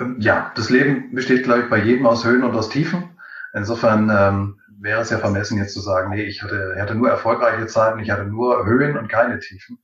Ähm, 0.00 0.16
ja, 0.20 0.52
das 0.54 0.70
Leben 0.70 1.14
besteht, 1.14 1.44
glaube 1.44 1.62
ich, 1.62 1.70
bei 1.70 1.78
jedem 1.78 2.06
aus 2.06 2.24
Höhen 2.24 2.44
und 2.44 2.54
aus 2.54 2.68
Tiefen. 2.68 3.10
Insofern 3.52 4.10
ähm, 4.10 4.60
wäre 4.80 5.00
es 5.00 5.10
ja 5.10 5.18
vermessen, 5.18 5.58
jetzt 5.58 5.74
zu 5.74 5.80
sagen, 5.80 6.10
nee, 6.10 6.24
ich 6.24 6.42
hatte, 6.42 6.76
hatte 6.78 6.94
nur 6.94 7.08
erfolgreiche 7.08 7.66
Zeiten, 7.66 7.98
ich 8.00 8.10
hatte 8.10 8.24
nur 8.24 8.64
Höhen 8.66 8.96
und 8.96 9.08
keine 9.08 9.38
Tiefen. 9.40 9.78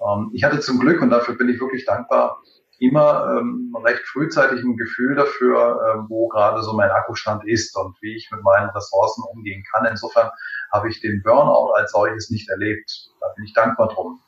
Ähm, 0.00 0.30
ich 0.34 0.44
hatte 0.44 0.60
zum 0.60 0.78
Glück, 0.78 1.00
und 1.00 1.10
dafür 1.10 1.36
bin 1.36 1.48
ich 1.48 1.60
wirklich 1.60 1.84
dankbar, 1.84 2.42
immer 2.78 3.38
ähm, 3.38 3.74
recht 3.82 4.02
frühzeitig 4.06 4.62
ein 4.62 4.76
Gefühl 4.76 5.14
dafür, 5.14 5.80
äh, 5.80 6.10
wo 6.10 6.28
gerade 6.28 6.62
so 6.62 6.74
mein 6.74 6.90
Akkustand 6.90 7.46
ist 7.46 7.74
und 7.76 7.96
wie 8.02 8.14
ich 8.14 8.30
mit 8.30 8.42
meinen 8.42 8.68
Ressourcen 8.70 9.24
umgehen 9.32 9.64
kann. 9.72 9.86
Insofern 9.86 10.30
habe 10.72 10.88
ich 10.90 11.00
den 11.00 11.22
Burnout 11.22 11.72
als 11.74 11.92
solches 11.92 12.30
nicht 12.30 12.50
erlebt. 12.50 13.08
Da 13.20 13.28
bin 13.34 13.44
ich 13.44 13.54
dankbar 13.54 13.88
drum. 13.88 14.20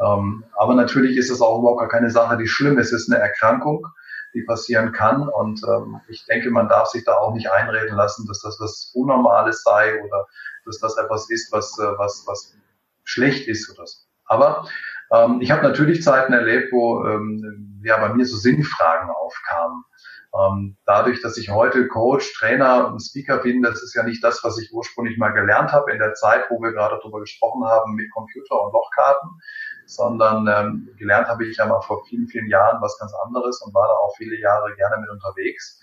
Ähm, 0.00 0.44
aber 0.56 0.74
natürlich 0.74 1.16
ist 1.16 1.30
es 1.30 1.40
auch 1.40 1.58
überhaupt 1.58 1.80
gar 1.80 1.88
keine 1.88 2.10
Sache, 2.10 2.36
die 2.36 2.48
schlimm 2.48 2.78
ist. 2.78 2.92
Es 2.92 3.02
ist 3.02 3.12
eine 3.12 3.22
Erkrankung 3.22 3.86
die 4.36 4.42
passieren 4.42 4.92
kann. 4.92 5.28
Und 5.28 5.62
ähm, 5.64 6.00
ich 6.08 6.24
denke, 6.26 6.50
man 6.50 6.68
darf 6.68 6.88
sich 6.88 7.04
da 7.04 7.14
auch 7.14 7.34
nicht 7.34 7.50
einreden 7.50 7.96
lassen, 7.96 8.26
dass 8.28 8.40
das 8.40 8.60
was 8.60 8.92
Unnormales 8.94 9.62
sei 9.62 10.00
oder 10.02 10.26
dass 10.66 10.78
das 10.78 10.96
etwas 10.98 11.30
ist, 11.30 11.50
was, 11.52 11.76
äh, 11.78 11.98
was, 11.98 12.24
was 12.26 12.54
schlecht 13.04 13.48
ist 13.48 13.70
oder 13.70 13.86
so. 13.86 13.98
Aber 14.26 14.68
ähm, 15.10 15.40
ich 15.40 15.50
habe 15.50 15.62
natürlich 15.62 16.02
Zeiten 16.02 16.32
erlebt, 16.32 16.70
wo 16.72 17.04
ähm, 17.06 17.80
ja 17.82 17.96
bei 17.96 18.12
mir 18.12 18.26
so 18.26 18.36
Sinnfragen 18.36 19.10
aufkamen. 19.10 19.84
Ähm, 20.38 20.76
dadurch, 20.84 21.22
dass 21.22 21.38
ich 21.38 21.48
heute 21.50 21.88
Coach, 21.88 22.34
Trainer 22.38 22.88
und 22.88 23.00
Speaker 23.00 23.38
bin, 23.38 23.62
das 23.62 23.82
ist 23.82 23.94
ja 23.94 24.02
nicht 24.02 24.22
das, 24.22 24.44
was 24.44 24.58
ich 24.58 24.70
ursprünglich 24.72 25.16
mal 25.16 25.30
gelernt 25.30 25.72
habe 25.72 25.92
in 25.92 25.98
der 25.98 26.12
Zeit, 26.12 26.44
wo 26.50 26.60
wir 26.60 26.72
gerade 26.72 26.98
darüber 27.00 27.20
gesprochen 27.20 27.64
haben 27.64 27.94
mit 27.94 28.10
Computer 28.12 28.60
und 28.60 28.72
Lochkarten, 28.72 29.30
sondern 29.86 30.46
ähm, 30.48 30.88
gelernt 30.98 31.28
habe 31.28 31.46
ich 31.46 31.56
ja 31.56 31.66
mal 31.66 31.80
vor 31.80 32.04
vielen, 32.06 32.26
vielen 32.26 32.48
Jahren 32.48 32.82
was 32.82 32.98
ganz 32.98 33.12
anderes 33.24 33.62
und 33.62 33.72
war 33.72 33.86
da 33.86 33.94
auch 33.94 34.14
viele 34.16 34.38
Jahre 34.38 34.74
gerne 34.74 35.00
mit 35.00 35.10
unterwegs. 35.10 35.80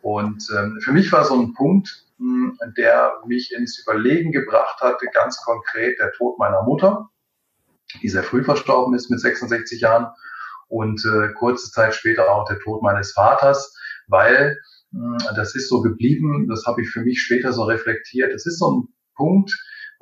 Und 0.00 0.44
ähm, 0.56 0.80
für 0.82 0.92
mich 0.92 1.12
war 1.12 1.24
so 1.24 1.38
ein 1.38 1.52
Punkt, 1.54 2.06
mh, 2.18 2.54
hm, 2.60 2.74
der 2.76 3.12
mich 3.26 3.52
ins 3.52 3.78
Überlegen 3.78 4.32
gebracht 4.32 4.80
hatte, 4.80 5.06
ganz 5.12 5.40
konkret 5.44 5.98
der 5.98 6.12
Tod 6.12 6.38
meiner 6.38 6.62
Mutter, 6.62 7.08
die 8.02 8.08
sehr 8.08 8.22
früh 8.24 8.42
verstorben 8.42 8.94
ist 8.94 9.10
mit 9.10 9.20
66 9.20 9.80
Jahren 9.80 10.08
und 10.68 11.04
äh, 11.04 11.32
kurze 11.34 11.70
Zeit 11.70 11.94
später 11.94 12.30
auch 12.30 12.48
der 12.48 12.58
Tod 12.58 12.82
meines 12.82 13.12
Vaters, 13.12 13.76
weil 14.08 14.58
mh, 14.92 15.18
hm, 15.28 15.36
das 15.36 15.54
ist 15.54 15.68
so 15.68 15.82
geblieben, 15.82 16.48
das 16.48 16.64
habe 16.66 16.82
ich 16.82 16.88
für 16.88 17.02
mich 17.02 17.20
später 17.20 17.52
so 17.52 17.64
reflektiert. 17.64 18.32
Es 18.32 18.46
ist 18.46 18.58
so 18.58 18.72
ein 18.72 18.88
Punkt, 19.14 19.52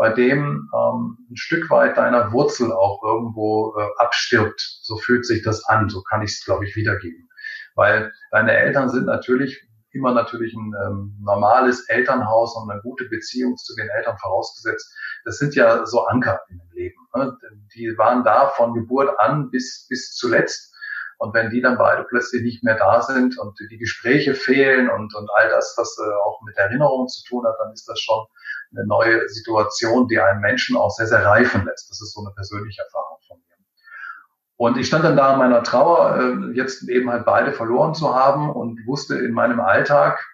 bei 0.01 0.09
dem 0.09 0.70
ähm, 0.74 1.18
ein 1.30 1.36
Stück 1.36 1.68
weit 1.68 1.98
deiner 1.98 2.32
Wurzel 2.32 2.72
auch 2.72 3.03
irgendwo 3.05 3.76
äh, 3.76 3.86
abstirbt. 3.98 4.59
So 4.80 4.96
fühlt 4.96 5.26
sich 5.26 5.42
das 5.42 5.62
an, 5.66 5.90
so 5.90 6.01
kann 6.01 6.22
ich 6.22 6.30
es, 6.30 6.42
glaube 6.42 6.64
ich, 6.64 6.74
wiedergeben. 6.74 7.28
Weil 7.74 8.11
deine 8.30 8.53
Eltern 8.57 8.88
sind 8.88 9.05
natürlich 9.05 9.62
immer 9.92 10.14
natürlich 10.14 10.55
ein 10.55 10.72
ähm, 10.86 11.18
normales 11.20 11.86
Elternhaus 11.90 12.57
und 12.57 12.70
eine 12.70 12.80
gute 12.80 13.11
Beziehung 13.11 13.59
zu 13.59 13.74
den 13.76 13.90
Eltern 13.90 14.16
vorausgesetzt. 14.16 14.90
Das 15.26 15.36
sind 15.36 15.55
ja 15.55 15.84
so 15.84 16.07
Anker 16.07 16.40
in 16.48 16.57
dem 16.57 16.70
Leben. 16.72 17.07
Ne? 17.14 17.36
Die 17.74 17.98
waren 17.98 18.24
da 18.24 18.48
von 18.57 18.72
Geburt 18.72 19.11
an 19.20 19.51
bis, 19.51 19.86
bis 19.86 20.14
zuletzt. 20.14 20.74
Und 21.18 21.34
wenn 21.34 21.51
die 21.51 21.61
dann 21.61 21.76
beide 21.76 22.05
plötzlich 22.05 22.42
nicht 22.42 22.64
mehr 22.64 22.78
da 22.78 23.03
sind 23.03 23.38
und 23.38 23.59
die 23.70 23.76
Gespräche 23.76 24.34
fehlen 24.34 24.88
und, 24.88 25.14
und 25.14 25.28
all 25.36 25.51
das, 25.51 25.74
was 25.76 25.98
äh, 25.98 26.11
auch 26.24 26.40
mit 26.40 26.57
Erinnerungen 26.57 27.09
zu 27.09 27.22
tun 27.28 27.44
hat, 27.46 27.57
dann 27.59 27.74
ist 27.74 27.86
das 27.86 28.01
schon 28.01 28.24
eine 28.73 28.87
neue 28.87 29.29
Situation, 29.29 30.09
die 30.09 30.18
einen 30.21 30.41
Menschen 30.41 30.77
auch 30.77 30.91
sehr, 30.91 31.07
sehr 31.07 31.25
reifen 31.25 31.64
lässt. 31.64 31.91
Das 31.91 32.01
ist 32.01 32.14
so 32.14 32.21
eine 32.21 32.33
persönliche 32.35 32.83
Erfahrung 32.83 33.18
von 33.27 33.39
mir. 33.39 33.57
Und 34.57 34.77
ich 34.79 34.87
stand 34.87 35.05
dann 35.05 35.16
da 35.16 35.33
in 35.33 35.39
meiner 35.39 35.62
Trauer, 35.62 36.18
äh, 36.18 36.57
jetzt 36.57 36.89
eben 36.89 37.11
halt 37.11 37.25
beide 37.25 37.53
verloren 37.53 37.95
zu 37.95 38.14
haben 38.14 38.51
und 38.51 38.87
wusste 38.87 39.18
in 39.18 39.33
meinem 39.33 39.61
Alltag, 39.61 40.25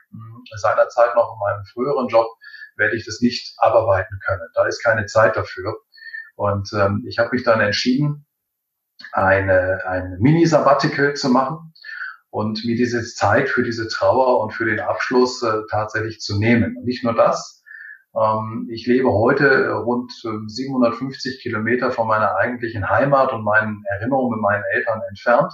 seinerzeit 0.55 1.15
noch 1.15 1.35
in 1.35 1.39
meinem 1.41 1.65
früheren 1.67 2.09
Job, 2.09 2.27
werde 2.77 2.97
ich 2.97 3.05
das 3.05 3.21
nicht 3.21 3.55
abarbeiten 3.59 4.19
können. 4.25 4.49
Da 4.55 4.67
ist 4.67 4.83
keine 4.83 5.07
Zeit 5.07 5.37
dafür. 5.37 5.77
Und 6.37 6.71
ähm, 6.75 7.05
ich 7.07 7.19
habe 7.19 7.31
mich 7.33 7.43
dann 7.43 7.61
entschieden, 7.61 8.27
eine, 9.13 9.81
ein 9.87 10.17
Mini-Sabbatical 10.21 11.15
zu 11.15 11.31
machen 11.31 11.73
und 12.31 12.65
mir 12.65 12.77
diese 12.77 13.03
Zeit 13.03 13.49
für 13.49 13.63
diese 13.63 13.89
Trauer 13.89 14.41
und 14.43 14.53
für 14.53 14.67
den 14.67 14.81
Abschluss 14.81 15.43
äh, 15.43 15.63
tatsächlich 15.71 16.21
zu 16.21 16.39
nehmen. 16.39 16.77
Und 16.77 16.85
nicht 16.85 17.03
nur 17.03 17.15
das, 17.15 17.56
ich 18.71 18.87
lebe 18.87 19.13
heute 19.13 19.73
rund 19.73 20.11
750 20.11 21.35
ähm, 21.35 21.41
Kilometer 21.43 21.91
von 21.91 22.09
meiner 22.09 22.35
eigentlichen 22.37 22.89
Heimat 22.89 23.33
und 23.33 23.45
meinen 23.45 23.85
Erinnerungen 23.91 24.37
mit 24.37 24.41
meinen 24.41 24.65
Eltern 24.73 25.03
entfernt. 25.11 25.53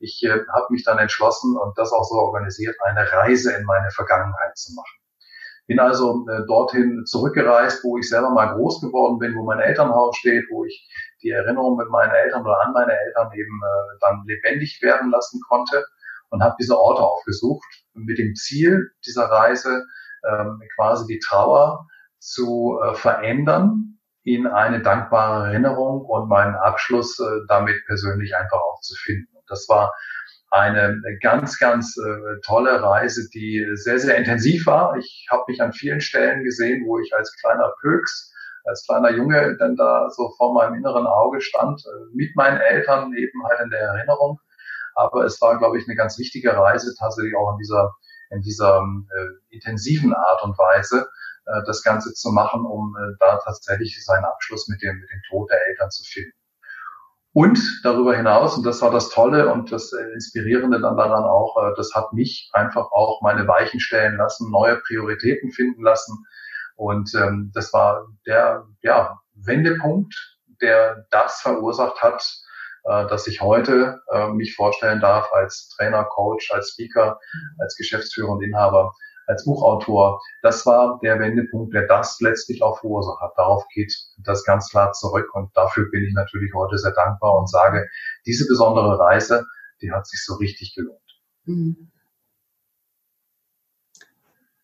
Ich 0.00 0.20
äh, 0.24 0.40
habe 0.52 0.66
mich 0.70 0.82
dann 0.82 0.98
entschlossen 0.98 1.56
und 1.56 1.78
das 1.78 1.92
auch 1.92 2.02
so 2.02 2.16
organisiert, 2.16 2.74
eine 2.84 3.10
Reise 3.12 3.52
in 3.52 3.64
meine 3.64 3.88
Vergangenheit 3.92 4.56
zu 4.56 4.74
machen. 4.74 4.98
Bin 5.68 5.78
also 5.78 6.26
äh, 6.28 6.44
dorthin 6.48 7.04
zurückgereist, 7.06 7.84
wo 7.84 7.96
ich 7.98 8.08
selber 8.08 8.30
mal 8.30 8.52
groß 8.52 8.80
geworden 8.80 9.20
bin, 9.20 9.36
wo 9.36 9.44
mein 9.44 9.60
Elternhaus 9.60 10.16
steht, 10.16 10.44
wo 10.50 10.64
ich 10.64 10.88
die 11.22 11.30
Erinnerung 11.30 11.76
mit 11.76 11.88
meinen 11.88 12.10
Eltern 12.10 12.42
oder 12.42 12.60
an 12.66 12.72
meine 12.72 12.98
Eltern 12.98 13.30
eben 13.32 13.60
äh, 13.62 13.98
dann 14.00 14.24
lebendig 14.26 14.80
werden 14.82 15.12
lassen 15.12 15.40
konnte 15.48 15.84
und 16.30 16.42
habe 16.42 16.56
diese 16.58 16.76
Orte 16.76 17.02
aufgesucht 17.02 17.84
mit 17.94 18.18
dem 18.18 18.34
Ziel 18.34 18.90
dieser 19.06 19.26
Reise, 19.26 19.84
ähm, 20.28 20.60
quasi 20.74 21.06
die 21.06 21.20
Trauer 21.20 21.86
zu 22.22 22.78
äh, 22.80 22.94
verändern 22.94 23.98
in 24.22 24.46
eine 24.46 24.80
dankbare 24.80 25.48
Erinnerung 25.48 26.02
und 26.02 26.28
meinen 26.28 26.54
Abschluss 26.54 27.18
äh, 27.18 27.24
damit 27.48 27.84
persönlich 27.86 28.36
einfach 28.36 28.60
auch 28.60 28.80
zu 28.80 28.94
finden. 28.94 29.34
Und 29.34 29.44
das 29.48 29.68
war 29.68 29.92
eine 30.50 31.00
ganz, 31.20 31.58
ganz 31.58 31.96
äh, 31.96 32.40
tolle 32.44 32.80
Reise, 32.80 33.28
die 33.34 33.66
sehr, 33.74 33.98
sehr 33.98 34.16
intensiv 34.16 34.66
war. 34.66 34.96
Ich 34.96 35.26
habe 35.30 35.44
mich 35.48 35.60
an 35.60 35.72
vielen 35.72 36.00
Stellen 36.00 36.44
gesehen, 36.44 36.84
wo 36.86 37.00
ich 37.00 37.12
als 37.16 37.34
kleiner 37.40 37.72
Pöks, 37.80 38.32
als 38.64 38.84
kleiner 38.86 39.10
Junge 39.10 39.56
dann 39.58 39.74
da 39.74 40.08
so 40.10 40.30
vor 40.36 40.54
meinem 40.54 40.74
inneren 40.74 41.06
Auge 41.06 41.40
stand, 41.40 41.82
äh, 41.84 42.14
mit 42.14 42.36
meinen 42.36 42.58
Eltern 42.58 43.12
eben 43.14 43.44
halt 43.48 43.60
in 43.64 43.70
der 43.70 43.80
Erinnerung. 43.80 44.38
Aber 44.94 45.24
es 45.24 45.40
war, 45.40 45.58
glaube 45.58 45.78
ich, 45.78 45.88
eine 45.88 45.96
ganz 45.96 46.18
wichtige 46.18 46.56
Reise, 46.56 46.94
tatsächlich 46.96 47.34
auch 47.34 47.52
in 47.52 47.58
dieser, 47.58 47.92
in 48.30 48.42
dieser 48.42 48.78
äh, 48.78 49.54
intensiven 49.56 50.14
Art 50.14 50.44
und 50.44 50.56
Weise, 50.56 51.08
äh, 51.46 51.62
das 51.66 51.82
Ganze 51.82 52.12
zu 52.14 52.30
machen, 52.30 52.64
um 52.64 52.94
äh, 52.96 53.14
da 53.18 53.38
tatsächlich 53.44 54.04
seinen 54.04 54.24
Abschluss 54.24 54.68
mit 54.68 54.82
dem, 54.82 54.98
mit 54.98 55.10
dem 55.10 55.22
Tod 55.28 55.50
der 55.50 55.66
Eltern 55.68 55.90
zu 55.90 56.04
finden. 56.04 56.32
Und 57.34 57.58
darüber 57.82 58.14
hinaus, 58.14 58.58
und 58.58 58.66
das 58.66 58.82
war 58.82 58.90
das 58.90 59.08
Tolle 59.08 59.52
und 59.52 59.72
das 59.72 59.92
äh, 59.92 60.02
Inspirierende 60.12 60.80
dann 60.80 60.96
daran 60.96 61.24
auch, 61.24 61.56
das 61.76 61.94
hat 61.94 62.12
mich 62.12 62.50
einfach 62.52 62.92
auch 62.92 63.22
meine 63.22 63.48
Weichen 63.48 63.80
stellen 63.80 64.16
lassen, 64.16 64.50
neue 64.50 64.76
Prioritäten 64.76 65.50
finden 65.50 65.82
lassen. 65.82 66.24
Und 66.76 67.14
ähm, 67.14 67.50
das 67.54 67.72
war 67.72 68.06
der 68.26 68.66
ja, 68.82 69.18
Wendepunkt, 69.34 70.14
der 70.60 71.06
das 71.10 71.40
verursacht 71.40 72.02
hat, 72.02 72.22
äh, 72.84 73.06
dass 73.06 73.26
ich 73.26 73.40
heute 73.40 74.00
äh, 74.10 74.28
mich 74.28 74.54
vorstellen 74.54 75.00
darf 75.00 75.32
als 75.32 75.68
Trainer, 75.68 76.04
Coach, 76.04 76.50
als 76.52 76.70
Speaker, 76.70 77.18
als 77.58 77.76
Geschäftsführer 77.76 78.30
und 78.30 78.42
Inhaber 78.42 78.92
als 79.32 79.44
Buchautor. 79.44 80.20
Das 80.42 80.64
war 80.66 81.00
der 81.02 81.18
Wendepunkt, 81.18 81.74
der 81.74 81.86
das 81.86 82.20
letztlich 82.20 82.62
auch 82.62 82.78
verursacht 82.80 83.20
hat. 83.20 83.32
Darauf 83.36 83.64
geht 83.74 83.92
das 84.18 84.44
ganz 84.44 84.68
klar 84.70 84.92
zurück 84.92 85.34
und 85.34 85.50
dafür 85.56 85.90
bin 85.90 86.04
ich 86.04 86.14
natürlich 86.14 86.52
heute 86.54 86.78
sehr 86.78 86.92
dankbar 86.92 87.34
und 87.36 87.50
sage, 87.50 87.88
diese 88.26 88.46
besondere 88.46 88.98
Reise, 88.98 89.44
die 89.80 89.90
hat 89.90 90.06
sich 90.06 90.24
so 90.24 90.34
richtig 90.34 90.74
gelohnt. 90.74 91.00
Mhm. 91.44 91.90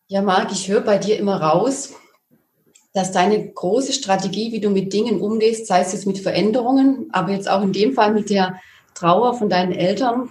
Ja, 0.07 0.23
Marc, 0.23 0.53
ich 0.53 0.69
höre 0.69 0.81
bei 0.81 0.97
dir 0.97 1.19
immer 1.19 1.41
raus, 1.41 1.95
dass 2.95 3.12
deine 3.12 3.53
große 3.53 3.93
Strategie, 3.93 4.53
wie 4.53 4.61
du 4.61 4.71
mit 4.71 4.93
Dingen 4.93 5.21
umgehst, 5.21 5.66
sei 5.66 5.81
es 5.81 5.93
jetzt 5.93 6.07
mit 6.07 6.19
Veränderungen, 6.19 7.11
aber 7.12 7.33
jetzt 7.33 7.49
auch 7.49 7.62
in 7.62 7.73
dem 7.73 7.93
Fall 7.93 8.14
mit 8.14 8.31
der 8.31 8.59
Trauer 8.95 9.35
von 9.35 9.51
deinen 9.51 9.73
Eltern, 9.73 10.31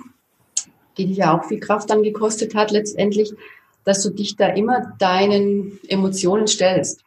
die 0.97 1.05
dich 1.05 1.17
ja 1.17 1.37
auch 1.37 1.45
viel 1.45 1.59
Kraft 1.59 1.89
dann 1.89 2.01
gekostet 2.01 2.55
hat 2.55 2.71
letztendlich, 2.71 3.31
dass 3.87 4.03
du 4.03 4.09
dich 4.09 4.35
da 4.35 4.47
immer 4.47 4.93
deinen 4.99 5.79
Emotionen 5.87 6.45
stellst. 6.45 7.05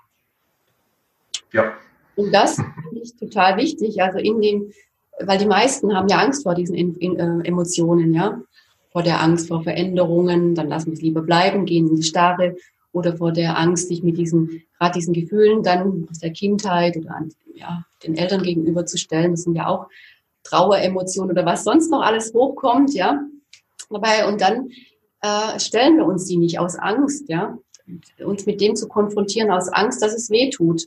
Ja. 1.53 1.75
Und 2.17 2.33
das 2.33 2.57
finde 2.57 3.03
ich 3.03 3.15
total 3.17 3.59
wichtig. 3.59 4.01
Also 4.03 4.19
in 4.19 4.41
dem, 4.41 4.73
weil 5.21 5.37
die 5.37 5.47
meisten 5.47 5.95
haben 5.95 6.09
ja 6.09 6.17
Angst 6.17 6.43
vor 6.43 6.55
diesen 6.55 6.75
in, 6.75 6.97
in, 6.97 7.19
äh, 7.19 7.47
Emotionen, 7.47 8.15
ja. 8.15 8.41
Vor 8.93 9.03
der 9.03 9.21
Angst 9.21 9.49
vor 9.49 9.63
Veränderungen, 9.63 10.55
dann 10.55 10.69
lassen 10.69 10.87
wir 10.87 10.95
es 10.95 11.03
lieber 11.03 11.21
bleiben, 11.21 11.67
gehen 11.67 11.87
in 11.87 11.97
die 11.97 12.03
Starre 12.03 12.57
oder 12.93 13.15
vor 13.15 13.31
der 13.31 13.59
Angst, 13.59 13.89
sich 13.89 14.03
mit 14.03 14.17
diesen, 14.17 14.63
gerade 14.79 14.95
diesen 14.95 15.13
Gefühlen 15.13 15.63
dann 15.63 16.09
aus 16.11 16.21
der 16.21 16.33
Kindheit 16.33 16.97
oder 16.97 17.15
an, 17.15 17.31
ja, 17.55 17.85
den 18.03 18.17
Eltern 18.17 18.43
gegenüber 18.43 18.87
zu 18.87 18.97
stellen. 18.97 19.33
Das 19.33 19.43
sind 19.43 19.55
ja 19.55 19.67
auch 19.67 19.87
Traueremotionen 20.45 21.31
oder 21.31 21.45
was 21.45 21.63
sonst 21.63 21.91
noch 21.91 22.01
alles 22.01 22.33
hochkommt, 22.33 22.95
ja. 22.95 23.23
Dabei, 23.91 24.27
und 24.27 24.41
dann 24.41 24.71
äh, 25.23 25.59
stellen 25.59 25.97
wir 25.97 26.07
uns 26.07 26.27
die 26.27 26.37
nicht 26.37 26.59
aus 26.59 26.77
Angst, 26.77 27.29
ja, 27.29 27.59
uns 28.25 28.47
mit 28.47 28.61
dem 28.61 28.77
zu 28.77 28.89
konfrontieren 28.89 29.51
aus 29.51 29.69
Angst, 29.69 30.03
dass 30.03 30.15
es 30.15 30.31
weh 30.31 30.51
tut. 30.51 30.87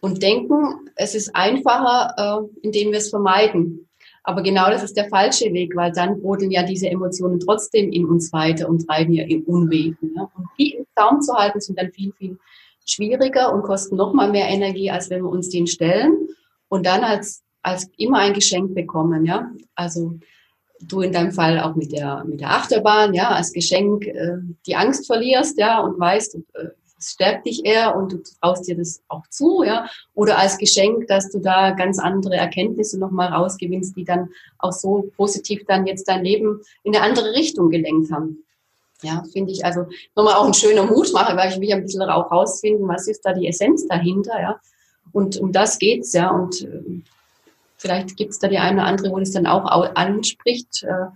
Und 0.00 0.22
denken, 0.22 0.90
es 0.96 1.14
ist 1.14 1.36
einfacher, 1.36 2.14
äh, 2.16 2.66
indem 2.66 2.90
wir 2.90 2.98
es 2.98 3.10
vermeiden. 3.10 3.86
Aber 4.22 4.42
genau 4.42 4.70
das 4.70 4.82
ist 4.82 4.96
der 4.96 5.08
falsche 5.08 5.52
Weg, 5.52 5.74
weil 5.76 5.92
dann 5.92 6.20
brodeln 6.20 6.50
ja 6.50 6.62
diese 6.62 6.88
Emotionen 6.88 7.40
trotzdem 7.40 7.90
in 7.90 8.04
uns 8.04 8.32
weiter 8.32 8.68
und 8.68 8.86
treiben 8.86 9.12
ja 9.12 9.24
in 9.24 9.42
Unwegen. 9.42 10.12
Ja? 10.14 10.30
Und 10.36 10.48
die 10.58 10.74
im 10.74 10.86
Zaum 10.96 11.20
zu 11.20 11.34
halten, 11.34 11.60
sind 11.60 11.78
dann 11.78 11.92
viel, 11.92 12.12
viel 12.12 12.38
schwieriger 12.86 13.52
und 13.52 13.62
kosten 13.62 13.96
noch 13.96 14.12
mal 14.12 14.30
mehr 14.30 14.48
Energie, 14.48 14.90
als 14.90 15.10
wenn 15.10 15.22
wir 15.22 15.30
uns 15.30 15.48
den 15.48 15.66
stellen 15.66 16.28
und 16.68 16.86
dann 16.86 17.02
als, 17.02 17.42
als 17.62 17.90
immer 17.96 18.18
ein 18.18 18.34
Geschenk 18.34 18.74
bekommen. 18.74 19.24
Ja? 19.24 19.50
Also 19.74 20.18
du 20.82 21.00
in 21.00 21.12
deinem 21.12 21.32
Fall 21.32 21.60
auch 21.60 21.74
mit 21.74 21.92
der, 21.92 22.24
mit 22.24 22.40
der 22.40 22.50
Achterbahn, 22.50 23.14
ja, 23.14 23.28
als 23.28 23.52
Geschenk 23.52 24.06
äh, 24.06 24.38
die 24.66 24.76
Angst 24.76 25.06
verlierst, 25.06 25.58
ja, 25.58 25.80
und 25.80 25.98
weißt, 25.98 26.36
äh, 26.54 26.68
es 26.98 27.12
stärkt 27.12 27.46
dich 27.46 27.64
eher 27.64 27.96
und 27.96 28.12
du 28.12 28.22
traust 28.40 28.68
dir 28.68 28.76
das 28.76 29.02
auch 29.08 29.26
zu, 29.28 29.62
ja, 29.62 29.88
oder 30.14 30.38
als 30.38 30.58
Geschenk, 30.58 31.06
dass 31.08 31.30
du 31.30 31.38
da 31.38 31.70
ganz 31.70 31.98
andere 31.98 32.36
Erkenntnisse 32.36 32.98
nochmal 32.98 33.28
rausgewinnst, 33.28 33.96
die 33.96 34.04
dann 34.04 34.28
auch 34.58 34.72
so 34.72 35.10
positiv 35.16 35.64
dann 35.66 35.86
jetzt 35.86 36.08
dein 36.08 36.22
Leben 36.24 36.60
in 36.82 36.94
eine 36.94 37.04
andere 37.04 37.32
Richtung 37.32 37.70
gelenkt 37.70 38.12
haben. 38.12 38.44
Ja, 39.02 39.22
finde 39.32 39.52
ich 39.52 39.64
also 39.64 39.86
nochmal 40.14 40.34
auch 40.34 40.46
ein 40.46 40.52
schöner 40.52 40.84
Mutmacher, 40.84 41.34
weil 41.34 41.50
ich 41.50 41.58
will 41.58 41.72
ein 41.72 41.82
bisschen 41.82 42.02
auch 42.02 42.30
rausfinden, 42.30 42.86
was 42.86 43.08
ist 43.08 43.22
da 43.22 43.32
die 43.32 43.46
Essenz 43.46 43.86
dahinter, 43.86 44.38
ja. 44.38 44.60
Und 45.12 45.38
um 45.38 45.52
das 45.52 45.78
geht's, 45.78 46.12
ja, 46.12 46.30
und 46.30 46.62
äh, 46.62 46.82
Vielleicht 47.80 48.18
gibt 48.18 48.32
es 48.32 48.38
da 48.38 48.48
die 48.48 48.58
eine 48.58 48.82
oder 48.82 48.84
andere, 48.84 49.10
wo 49.10 49.18
das 49.18 49.30
dann 49.30 49.46
auch 49.46 49.64
anspricht, 49.94 50.82
äh, 50.82 51.06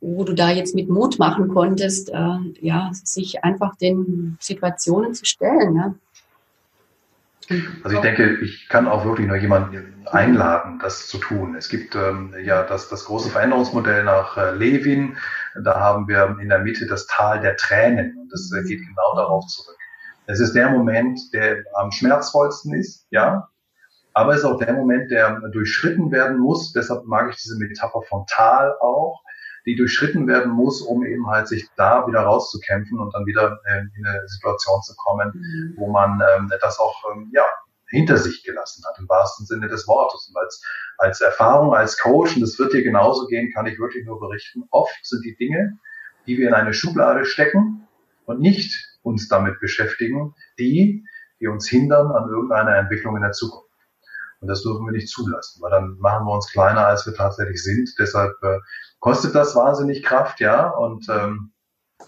wo 0.00 0.22
du 0.22 0.32
da 0.32 0.50
jetzt 0.50 0.76
mit 0.76 0.88
Mut 0.88 1.18
machen 1.18 1.48
konntest, 1.48 2.08
äh, 2.10 2.38
ja, 2.60 2.90
sich 2.92 3.42
einfach 3.42 3.74
den 3.76 4.36
Situationen 4.40 5.14
zu 5.14 5.24
stellen. 5.24 5.74
Ja. 5.74 5.94
Also 7.82 7.96
ich 7.96 8.02
denke, 8.02 8.38
ich 8.42 8.68
kann 8.68 8.86
auch 8.86 9.04
wirklich 9.04 9.26
nur 9.26 9.36
jemanden 9.36 10.06
einladen, 10.06 10.78
das 10.78 11.08
zu 11.08 11.18
tun. 11.18 11.56
Es 11.56 11.68
gibt 11.68 11.96
ähm, 11.96 12.32
ja 12.44 12.62
das, 12.62 12.88
das 12.88 13.06
große 13.06 13.30
Veränderungsmodell 13.30 14.04
nach 14.04 14.36
äh, 14.36 14.54
Levin. 14.54 15.16
Da 15.64 15.80
haben 15.80 16.06
wir 16.06 16.38
in 16.40 16.48
der 16.48 16.60
Mitte 16.60 16.86
das 16.86 17.08
Tal 17.08 17.40
der 17.40 17.56
Tränen 17.56 18.16
und 18.18 18.32
das 18.32 18.52
äh, 18.52 18.62
geht 18.62 18.86
genau 18.86 19.16
darauf 19.16 19.46
zurück. 19.48 19.76
Es 20.26 20.38
ist 20.38 20.52
der 20.52 20.70
Moment, 20.70 21.18
der 21.32 21.64
am 21.74 21.90
schmerzvollsten 21.90 22.72
ist, 22.72 23.08
ja, 23.10 23.48
aber 24.14 24.32
es 24.32 24.38
ist 24.38 24.44
auch 24.44 24.58
der 24.58 24.72
Moment, 24.72 25.10
der 25.10 25.40
durchschritten 25.52 26.10
werden 26.12 26.38
muss. 26.38 26.72
Deshalb 26.72 27.04
mag 27.04 27.30
ich 27.30 27.36
diese 27.42 27.58
Metapher 27.58 28.00
vom 28.08 28.24
Tal 28.28 28.72
auch, 28.80 29.22
die 29.66 29.74
durchschritten 29.74 30.26
werden 30.28 30.52
muss, 30.52 30.82
um 30.82 31.04
eben 31.04 31.26
halt 31.26 31.48
sich 31.48 31.68
da 31.76 32.06
wieder 32.06 32.20
rauszukämpfen 32.20 32.98
und 33.00 33.12
dann 33.12 33.26
wieder 33.26 33.60
äh, 33.64 33.80
in 33.96 34.06
eine 34.06 34.26
Situation 34.28 34.80
zu 34.82 34.94
kommen, 34.96 35.32
mhm. 35.34 35.74
wo 35.76 35.90
man 35.90 36.22
ähm, 36.36 36.50
das 36.60 36.78
auch 36.78 36.94
ähm, 37.12 37.30
ja 37.34 37.44
hinter 37.88 38.16
sich 38.16 38.44
gelassen 38.44 38.84
hat, 38.86 38.98
im 38.98 39.08
wahrsten 39.08 39.46
Sinne 39.46 39.68
des 39.68 39.86
Wortes. 39.88 40.28
Und 40.28 40.40
als, 40.40 40.62
als 40.98 41.20
Erfahrung, 41.20 41.74
als 41.74 41.98
Coach, 41.98 42.36
und 42.36 42.42
das 42.42 42.58
wird 42.58 42.72
dir 42.72 42.82
genauso 42.82 43.26
gehen, 43.26 43.52
kann 43.52 43.66
ich 43.66 43.78
wirklich 43.78 44.04
nur 44.06 44.20
berichten, 44.20 44.64
oft 44.70 44.96
sind 45.02 45.24
die 45.24 45.36
Dinge, 45.36 45.78
die 46.26 46.38
wir 46.38 46.48
in 46.48 46.54
eine 46.54 46.72
Schublade 46.72 47.24
stecken 47.24 47.86
und 48.26 48.40
nicht 48.40 48.98
uns 49.02 49.28
damit 49.28 49.60
beschäftigen, 49.60 50.34
die, 50.58 51.04
die 51.40 51.46
uns 51.46 51.68
hindern 51.68 52.10
an 52.10 52.28
irgendeiner 52.28 52.76
Entwicklung 52.76 53.16
in 53.16 53.22
der 53.22 53.32
Zukunft. 53.32 53.63
Und 54.44 54.48
das 54.48 54.62
dürfen 54.62 54.84
wir 54.84 54.92
nicht 54.92 55.08
zulassen, 55.08 55.62
weil 55.62 55.70
dann 55.70 55.96
machen 56.00 56.26
wir 56.26 56.34
uns 56.34 56.52
kleiner, 56.52 56.86
als 56.86 57.06
wir 57.06 57.14
tatsächlich 57.14 57.62
sind. 57.62 57.88
Deshalb 57.98 58.34
äh, 58.42 58.58
kostet 59.00 59.34
das 59.34 59.56
wahnsinnig 59.56 60.02
Kraft, 60.02 60.38
ja. 60.38 60.68
Und 60.68 61.08
ähm, 61.08 61.54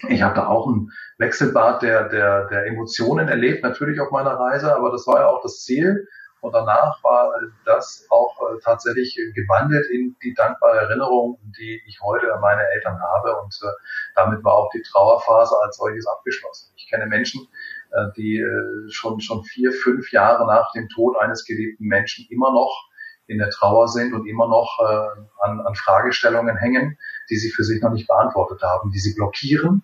ich 0.07 0.21
habe 0.21 0.35
da 0.35 0.45
auch 0.45 0.67
ein 0.67 0.91
Wechselbad 1.17 1.81
der, 1.81 2.09
der, 2.09 2.45
der 2.45 2.67
Emotionen 2.67 3.27
erlebt, 3.27 3.63
natürlich 3.63 3.99
auf 3.99 4.11
meiner 4.11 4.35
Reise, 4.35 4.75
aber 4.75 4.91
das 4.91 5.07
war 5.07 5.21
ja 5.21 5.27
auch 5.29 5.41
das 5.41 5.63
Ziel. 5.63 6.07
Und 6.41 6.53
danach 6.53 7.03
war 7.03 7.33
das 7.65 8.05
auch 8.11 8.37
äh, 8.39 8.59
tatsächlich 8.63 9.19
gewandelt 9.33 9.87
in 9.89 10.15
die 10.21 10.35
dankbare 10.35 10.77
Erinnerung, 10.77 11.39
die 11.57 11.81
ich 11.87 11.99
heute 12.03 12.31
an 12.31 12.41
meine 12.41 12.61
Eltern 12.75 13.01
habe. 13.01 13.35
Und 13.41 13.59
äh, 13.63 13.71
damit 14.13 14.43
war 14.43 14.53
auch 14.53 14.69
die 14.69 14.83
Trauerphase 14.83 15.55
als 15.63 15.77
solches 15.77 16.05
abgeschlossen. 16.05 16.71
Ich 16.75 16.87
kenne 16.87 17.07
Menschen, 17.07 17.47
äh, 17.91 18.11
die 18.15 18.39
äh, 18.39 18.89
schon, 18.89 19.19
schon 19.19 19.43
vier, 19.43 19.71
fünf 19.71 20.11
Jahre 20.11 20.45
nach 20.45 20.71
dem 20.73 20.87
Tod 20.89 21.17
eines 21.17 21.45
geliebten 21.45 21.85
Menschen 21.85 22.25
immer 22.29 22.51
noch 22.51 22.89
in 23.27 23.39
der 23.39 23.49
Trauer 23.49 23.87
sind 23.87 24.13
und 24.13 24.25
immer 24.27 24.47
noch 24.47 24.79
äh, 24.79 25.21
an, 25.41 25.59
an 25.61 25.75
Fragestellungen 25.75 26.57
hängen, 26.57 26.97
die 27.29 27.37
sie 27.37 27.49
für 27.49 27.63
sich 27.63 27.81
noch 27.81 27.91
nicht 27.91 28.07
beantwortet 28.07 28.61
haben, 28.61 28.91
die 28.91 28.99
sie 28.99 29.13
blockieren 29.15 29.83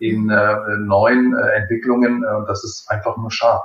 in 0.00 0.26
neuen 0.26 1.36
Entwicklungen. 1.36 2.22
Äh, 2.22 2.46
das 2.46 2.64
ist 2.64 2.88
einfach 2.88 3.16
nur 3.16 3.30
schade. 3.30 3.62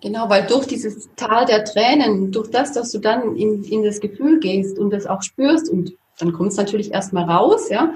Genau, 0.00 0.30
weil 0.30 0.46
durch 0.46 0.66
dieses 0.66 1.12
Tal 1.16 1.44
der 1.44 1.64
Tränen, 1.64 2.30
durch 2.30 2.50
das, 2.50 2.72
dass 2.72 2.92
du 2.92 2.98
dann 2.98 3.36
in, 3.36 3.64
in 3.64 3.82
das 3.82 4.00
Gefühl 4.00 4.38
gehst 4.38 4.78
und 4.78 4.90
das 4.90 5.06
auch 5.06 5.22
spürst 5.22 5.68
und 5.68 5.94
dann 6.18 6.32
kommt 6.32 6.50
es 6.50 6.56
natürlich 6.56 6.92
erstmal 6.92 7.24
raus, 7.24 7.68
ja, 7.68 7.92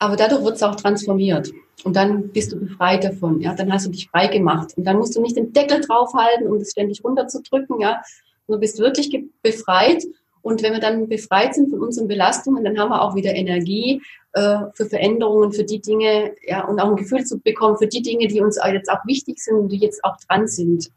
aber 0.00 0.16
dadurch 0.16 0.42
wird 0.42 0.56
es 0.56 0.62
auch 0.62 0.74
transformiert 0.74 1.52
und 1.84 1.94
dann 1.94 2.28
bist 2.30 2.52
du 2.52 2.58
befreit 2.58 3.04
davon, 3.04 3.40
ja, 3.40 3.54
dann 3.54 3.72
hast 3.72 3.86
du 3.86 3.90
dich 3.90 4.08
frei 4.08 4.26
gemacht 4.26 4.72
und 4.76 4.84
dann 4.84 4.96
musst 4.96 5.14
du 5.14 5.20
nicht 5.20 5.36
den 5.36 5.52
Deckel 5.52 5.80
draufhalten, 5.80 6.48
um 6.48 6.58
das 6.58 6.72
ständig 6.72 7.04
runterzudrücken, 7.04 7.80
ja, 7.80 8.02
du 8.48 8.58
bist 8.58 8.78
wirklich 8.78 9.16
befreit 9.42 10.04
und 10.42 10.62
wenn 10.62 10.72
wir 10.72 10.80
dann 10.80 11.08
befreit 11.08 11.54
sind 11.54 11.70
von 11.70 11.80
unseren 11.80 12.08
Belastungen, 12.08 12.64
dann 12.64 12.78
haben 12.78 12.90
wir 12.90 13.02
auch 13.02 13.14
wieder 13.14 13.34
Energie 13.34 14.02
äh, 14.32 14.58
für 14.72 14.86
Veränderungen, 14.86 15.52
für 15.52 15.64
die 15.64 15.80
Dinge, 15.80 16.32
ja, 16.46 16.64
und 16.64 16.80
auch 16.80 16.88
ein 16.88 16.96
Gefühl 16.96 17.24
zu 17.24 17.38
bekommen 17.38 17.76
für 17.76 17.86
die 17.86 18.02
Dinge, 18.02 18.26
die 18.26 18.40
uns 18.40 18.58
jetzt 18.72 18.90
auch 18.90 19.04
wichtig 19.04 19.38
sind 19.38 19.56
und 19.56 19.68
die 19.70 19.78
jetzt 19.78 20.02
auch 20.02 20.16
dran 20.26 20.48
sind. 20.48 20.90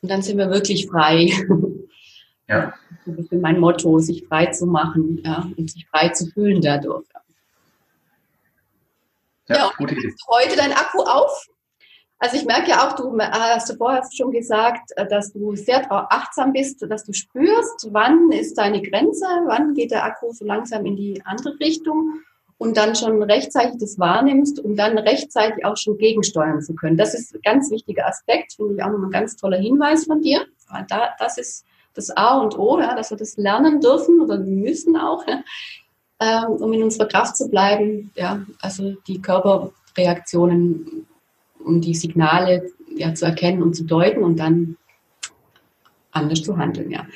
Und 0.00 0.10
dann 0.10 0.22
sind 0.22 0.38
wir 0.38 0.50
wirklich 0.50 0.86
frei. 0.86 1.30
Ja. 2.48 2.74
Das 3.04 3.18
ist 3.18 3.32
mein 3.32 3.58
Motto, 3.58 3.98
sich 3.98 4.24
frei 4.28 4.46
zu 4.46 4.66
machen, 4.66 5.20
ja, 5.24 5.48
und 5.56 5.68
sich 5.68 5.84
frei 5.88 6.10
zu 6.10 6.26
fühlen 6.26 6.62
dadurch. 6.62 7.04
Ja, 7.12 7.20
ja 9.48 9.70
und 9.78 9.90
heute 10.28 10.56
dein 10.56 10.72
Akku 10.72 11.02
auf? 11.02 11.46
Also 12.18 12.36
ich 12.36 12.46
merke 12.46 12.70
ja 12.70 12.86
auch, 12.88 12.94
du 12.94 13.18
hast 13.18 13.68
du 13.68 13.76
vorher 13.76 14.02
schon 14.10 14.30
gesagt, 14.30 14.90
äh, 14.96 15.06
dass 15.06 15.32
du 15.32 15.54
sehr 15.54 15.86
achtsam 15.90 16.52
bist, 16.52 16.82
dass 16.88 17.04
du 17.04 17.12
spürst, 17.12 17.88
wann 17.92 18.32
ist 18.32 18.56
deine 18.56 18.80
Grenze, 18.80 19.26
wann 19.46 19.74
geht 19.74 19.90
der 19.90 20.04
Akku 20.04 20.32
so 20.32 20.44
langsam 20.44 20.86
in 20.86 20.96
die 20.96 21.22
andere 21.26 21.58
Richtung 21.60 22.20
und 22.58 22.76
dann 22.76 22.96
schon 22.96 23.22
rechtzeitig 23.22 23.76
das 23.78 23.98
wahrnimmst, 23.98 24.60
um 24.60 24.76
dann 24.76 24.96
rechtzeitig 24.96 25.64
auch 25.64 25.76
schon 25.76 25.98
gegensteuern 25.98 26.62
zu 26.62 26.74
können. 26.74 26.96
Das 26.96 27.14
ist 27.14 27.34
ein 27.34 27.42
ganz 27.42 27.70
wichtiger 27.70 28.06
Aspekt, 28.06 28.54
finde 28.54 28.74
ich 28.74 28.82
auch 28.82 28.88
nochmal 28.88 29.08
ein 29.08 29.12
ganz 29.12 29.36
toller 29.36 29.58
Hinweis 29.58 30.04
von 30.04 30.22
dir. 30.22 30.46
Da, 30.88 31.10
das 31.18 31.36
ist 31.36 31.66
das 31.94 32.10
A 32.16 32.38
und 32.38 32.58
O, 32.58 32.78
ja, 32.80 32.94
dass 32.94 33.10
wir 33.10 33.18
das 33.18 33.36
lernen 33.36 33.80
dürfen 33.80 34.20
oder 34.20 34.38
müssen 34.38 34.96
auch, 34.96 35.26
ja, 35.26 35.42
ähm, 36.20 36.50
um 36.50 36.72
in 36.72 36.82
unserer 36.82 37.06
Kraft 37.06 37.36
zu 37.36 37.48
bleiben. 37.48 38.10
Ja, 38.14 38.44
also 38.60 38.94
die 39.06 39.20
Körperreaktionen 39.20 41.06
um 41.64 41.80
die 41.80 41.94
Signale 41.94 42.70
ja, 42.94 43.12
zu 43.14 43.26
erkennen 43.26 43.62
und 43.62 43.74
zu 43.74 43.84
deuten 43.84 44.22
und 44.22 44.38
dann 44.38 44.76
anders 46.12 46.42
zu 46.42 46.56
handeln, 46.56 46.90
ja. 46.90 47.06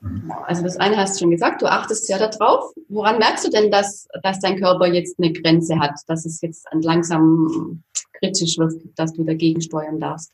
Mhm. 0.00 0.32
Also 0.46 0.62
das 0.62 0.76
eine 0.76 0.96
hast 0.96 1.16
du 1.16 1.20
schon 1.20 1.30
gesagt, 1.30 1.62
du 1.62 1.66
achtest 1.66 2.06
sehr 2.06 2.18
darauf. 2.18 2.72
Woran 2.88 3.18
merkst 3.18 3.46
du 3.46 3.50
denn, 3.50 3.70
dass, 3.70 4.08
dass 4.22 4.40
dein 4.40 4.58
Körper 4.58 4.86
jetzt 4.86 5.18
eine 5.18 5.32
Grenze 5.32 5.78
hat, 5.78 5.92
dass 6.06 6.26
es 6.26 6.40
jetzt 6.40 6.66
langsam 6.72 7.82
kritisch 8.14 8.58
wird, 8.58 8.74
dass 8.96 9.12
du 9.12 9.24
dagegen 9.24 9.60
steuern 9.60 10.00
darfst? 10.00 10.32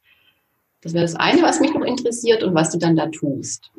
Das 0.81 0.93
wäre 0.93 1.05
das 1.05 1.17
eine, 1.17 1.43
was 1.43 1.61
mich 1.61 1.75
noch 1.75 1.85
interessiert 1.85 2.43
und 2.43 2.55
was 2.55 2.71
du 2.71 2.79
dann 2.79 2.97
da 2.97 3.09
tust. 3.09 3.71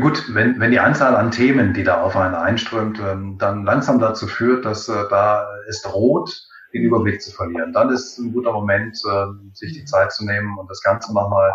Gut, 0.00 0.34
wenn, 0.34 0.60
wenn 0.60 0.70
die 0.70 0.80
Anzahl 0.80 1.16
an 1.16 1.30
Themen, 1.30 1.74
die 1.74 1.84
da 1.84 2.02
auf 2.02 2.16
einen 2.16 2.34
einströmt, 2.34 3.00
ähm, 3.00 3.38
dann 3.38 3.64
langsam 3.64 3.98
dazu 3.98 4.26
führt, 4.26 4.64
dass 4.64 4.88
äh, 4.88 5.08
da 5.10 5.48
es 5.68 5.82
droht, 5.82 6.48
den 6.72 6.82
Überblick 6.82 7.20
zu 7.20 7.32
verlieren. 7.32 7.72
Dann 7.72 7.90
ist 7.90 8.18
ein 8.18 8.32
guter 8.32 8.52
Moment, 8.52 9.00
äh, 9.04 9.26
sich 9.52 9.72
die 9.72 9.84
Zeit 9.84 10.12
zu 10.12 10.24
nehmen 10.24 10.58
und 10.58 10.70
das 10.70 10.82
Ganze 10.82 11.12
nochmal 11.14 11.52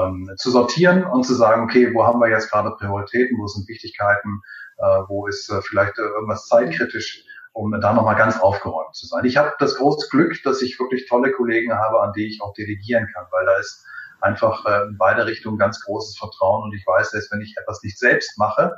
ähm, 0.00 0.30
zu 0.36 0.50
sortieren 0.50 1.04
und 1.04 1.24
zu 1.24 1.34
sagen, 1.34 1.62
okay, 1.62 1.92
wo 1.94 2.04
haben 2.04 2.20
wir 2.20 2.28
jetzt 2.28 2.50
gerade 2.50 2.70
Prioritäten, 2.72 3.38
wo 3.38 3.46
sind 3.46 3.68
Wichtigkeiten, 3.68 4.40
äh, 4.78 5.02
wo 5.08 5.26
ist 5.26 5.50
äh, 5.50 5.60
vielleicht 5.62 5.98
irgendwas 5.98 6.46
zeitkritisch, 6.46 7.24
um 7.52 7.72
da 7.80 7.92
nochmal 7.92 8.16
ganz 8.16 8.38
aufgeräumt 8.40 8.94
zu 8.94 9.06
sein. 9.06 9.24
Ich 9.24 9.36
habe 9.36 9.52
das 9.58 9.76
große 9.76 10.08
Glück, 10.10 10.40
dass 10.44 10.62
ich 10.62 10.78
wirklich 10.78 11.08
tolle 11.08 11.32
Kollegen 11.32 11.72
habe, 11.72 12.00
an 12.00 12.12
die 12.12 12.26
ich 12.26 12.40
auch 12.42 12.54
delegieren 12.54 13.08
kann, 13.12 13.26
weil 13.30 13.44
da 13.46 13.56
ist 13.58 13.84
einfach 14.20 14.64
äh, 14.66 14.82
in 14.88 14.96
beide 14.98 15.26
Richtungen 15.26 15.58
ganz 15.58 15.80
großes 15.84 16.18
Vertrauen 16.18 16.64
und 16.64 16.74
ich 16.74 16.86
weiß, 16.86 17.10
dass 17.12 17.30
wenn 17.30 17.40
ich 17.40 17.54
etwas 17.60 17.82
nicht 17.82 17.98
selbst 17.98 18.38
mache, 18.38 18.74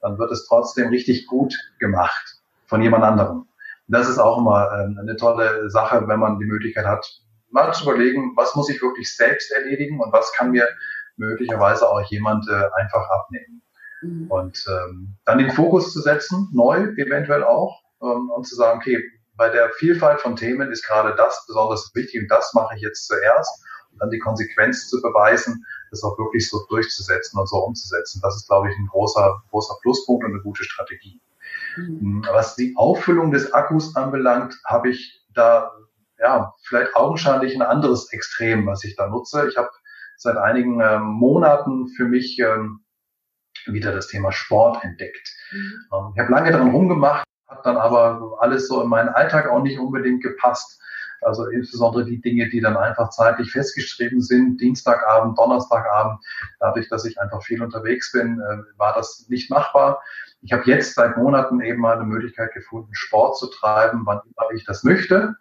dann 0.00 0.18
wird 0.18 0.30
es 0.30 0.46
trotzdem 0.46 0.88
richtig 0.88 1.26
gut 1.26 1.54
gemacht 1.78 2.36
von 2.66 2.82
jemand 2.82 3.04
anderem 3.04 3.46
das 3.88 4.08
ist 4.08 4.18
auch 4.18 4.38
immer 4.38 4.70
ähm, 4.72 4.98
eine 5.00 5.16
tolle 5.16 5.70
Sache, 5.70 6.06
wenn 6.06 6.20
man 6.20 6.38
die 6.38 6.44
Möglichkeit 6.44 6.86
hat, 6.86 7.06
mal 7.50 7.72
zu 7.72 7.84
überlegen, 7.84 8.32
was 8.36 8.54
muss 8.54 8.68
ich 8.68 8.82
wirklich 8.82 9.14
selbst 9.14 9.52
erledigen 9.52 10.00
und 10.00 10.12
was 10.12 10.32
kann 10.32 10.50
mir 10.50 10.68
möglicherweise 11.16 11.88
auch 11.88 12.02
jemand 12.10 12.48
äh, 12.48 12.80
einfach 12.80 13.08
abnehmen. 13.10 13.62
Mhm. 14.02 14.26
Und 14.28 14.66
ähm, 14.68 15.16
dann 15.24 15.38
den 15.38 15.50
Fokus 15.50 15.92
zu 15.92 16.00
setzen, 16.00 16.48
neu 16.52 16.88
eventuell 16.96 17.44
auch, 17.44 17.82
ähm, 18.02 18.30
und 18.30 18.46
zu 18.46 18.56
sagen, 18.56 18.78
okay, 18.78 19.02
bei 19.36 19.48
der 19.48 19.70
Vielfalt 19.70 20.20
von 20.20 20.36
Themen 20.36 20.72
ist 20.72 20.86
gerade 20.86 21.14
das 21.14 21.44
besonders 21.46 21.90
wichtig 21.94 22.22
und 22.22 22.30
das 22.30 22.52
mache 22.54 22.74
ich 22.74 22.82
jetzt 22.82 23.06
zuerst 23.06 23.64
und 23.75 23.75
dann 23.98 24.10
die 24.10 24.18
Konsequenz 24.18 24.88
zu 24.88 25.00
beweisen, 25.00 25.64
das 25.90 26.02
auch 26.02 26.18
wirklich 26.18 26.48
so 26.48 26.64
durchzusetzen 26.68 27.38
und 27.38 27.48
so 27.48 27.56
umzusetzen. 27.58 28.20
Das 28.22 28.36
ist, 28.36 28.48
glaube 28.48 28.70
ich, 28.70 28.78
ein 28.78 28.86
großer, 28.86 29.42
großer 29.50 29.76
Pluspunkt 29.82 30.24
und 30.24 30.32
eine 30.32 30.42
gute 30.42 30.64
Strategie. 30.64 31.20
Mhm. 31.76 32.24
Was 32.32 32.56
die 32.56 32.74
Auffüllung 32.76 33.30
des 33.30 33.52
Akkus 33.52 33.94
anbelangt, 33.96 34.58
habe 34.64 34.90
ich 34.90 35.24
da 35.34 35.72
ja 36.18 36.54
vielleicht 36.62 36.96
augenscheinlich 36.96 37.54
ein 37.54 37.62
anderes 37.62 38.12
Extrem, 38.12 38.66
was 38.66 38.84
ich 38.84 38.96
da 38.96 39.08
nutze. 39.08 39.48
Ich 39.48 39.56
habe 39.56 39.70
seit 40.16 40.36
einigen 40.36 40.80
ähm, 40.80 41.02
Monaten 41.02 41.88
für 41.88 42.04
mich 42.04 42.38
ähm, 42.38 42.80
wieder 43.66 43.92
das 43.92 44.08
Thema 44.08 44.32
Sport 44.32 44.82
entdeckt. 44.82 45.28
Mhm. 45.52 45.74
Ähm, 45.92 46.12
ich 46.14 46.20
habe 46.20 46.32
lange 46.32 46.52
daran 46.52 46.70
rumgemacht, 46.70 47.24
hat 47.48 47.64
dann 47.66 47.76
aber 47.76 48.36
alles 48.40 48.68
so 48.68 48.82
in 48.82 48.88
meinen 48.88 49.10
Alltag 49.10 49.48
auch 49.48 49.62
nicht 49.62 49.78
unbedingt 49.78 50.22
gepasst. 50.22 50.80
Also 51.22 51.46
insbesondere 51.46 52.04
die 52.04 52.20
Dinge, 52.20 52.48
die 52.48 52.60
dann 52.60 52.76
einfach 52.76 53.10
zeitlich 53.10 53.50
festgeschrieben 53.50 54.20
sind, 54.20 54.60
Dienstagabend, 54.60 55.38
Donnerstagabend, 55.38 56.20
dadurch, 56.60 56.88
dass 56.88 57.04
ich 57.04 57.20
einfach 57.20 57.42
viel 57.42 57.62
unterwegs 57.62 58.12
bin, 58.12 58.40
äh, 58.40 58.78
war 58.78 58.94
das 58.94 59.26
nicht 59.28 59.50
machbar. 59.50 60.02
Ich 60.42 60.52
habe 60.52 60.64
jetzt 60.66 60.94
seit 60.94 61.16
Monaten 61.16 61.60
eben 61.60 61.80
mal 61.80 61.94
eine 61.94 62.04
Möglichkeit 62.04 62.52
gefunden, 62.52 62.94
Sport 62.94 63.38
zu 63.38 63.48
treiben, 63.48 64.02
wann 64.04 64.20
immer 64.24 64.50
ich 64.54 64.64
das 64.64 64.84
möchte. 64.84 65.34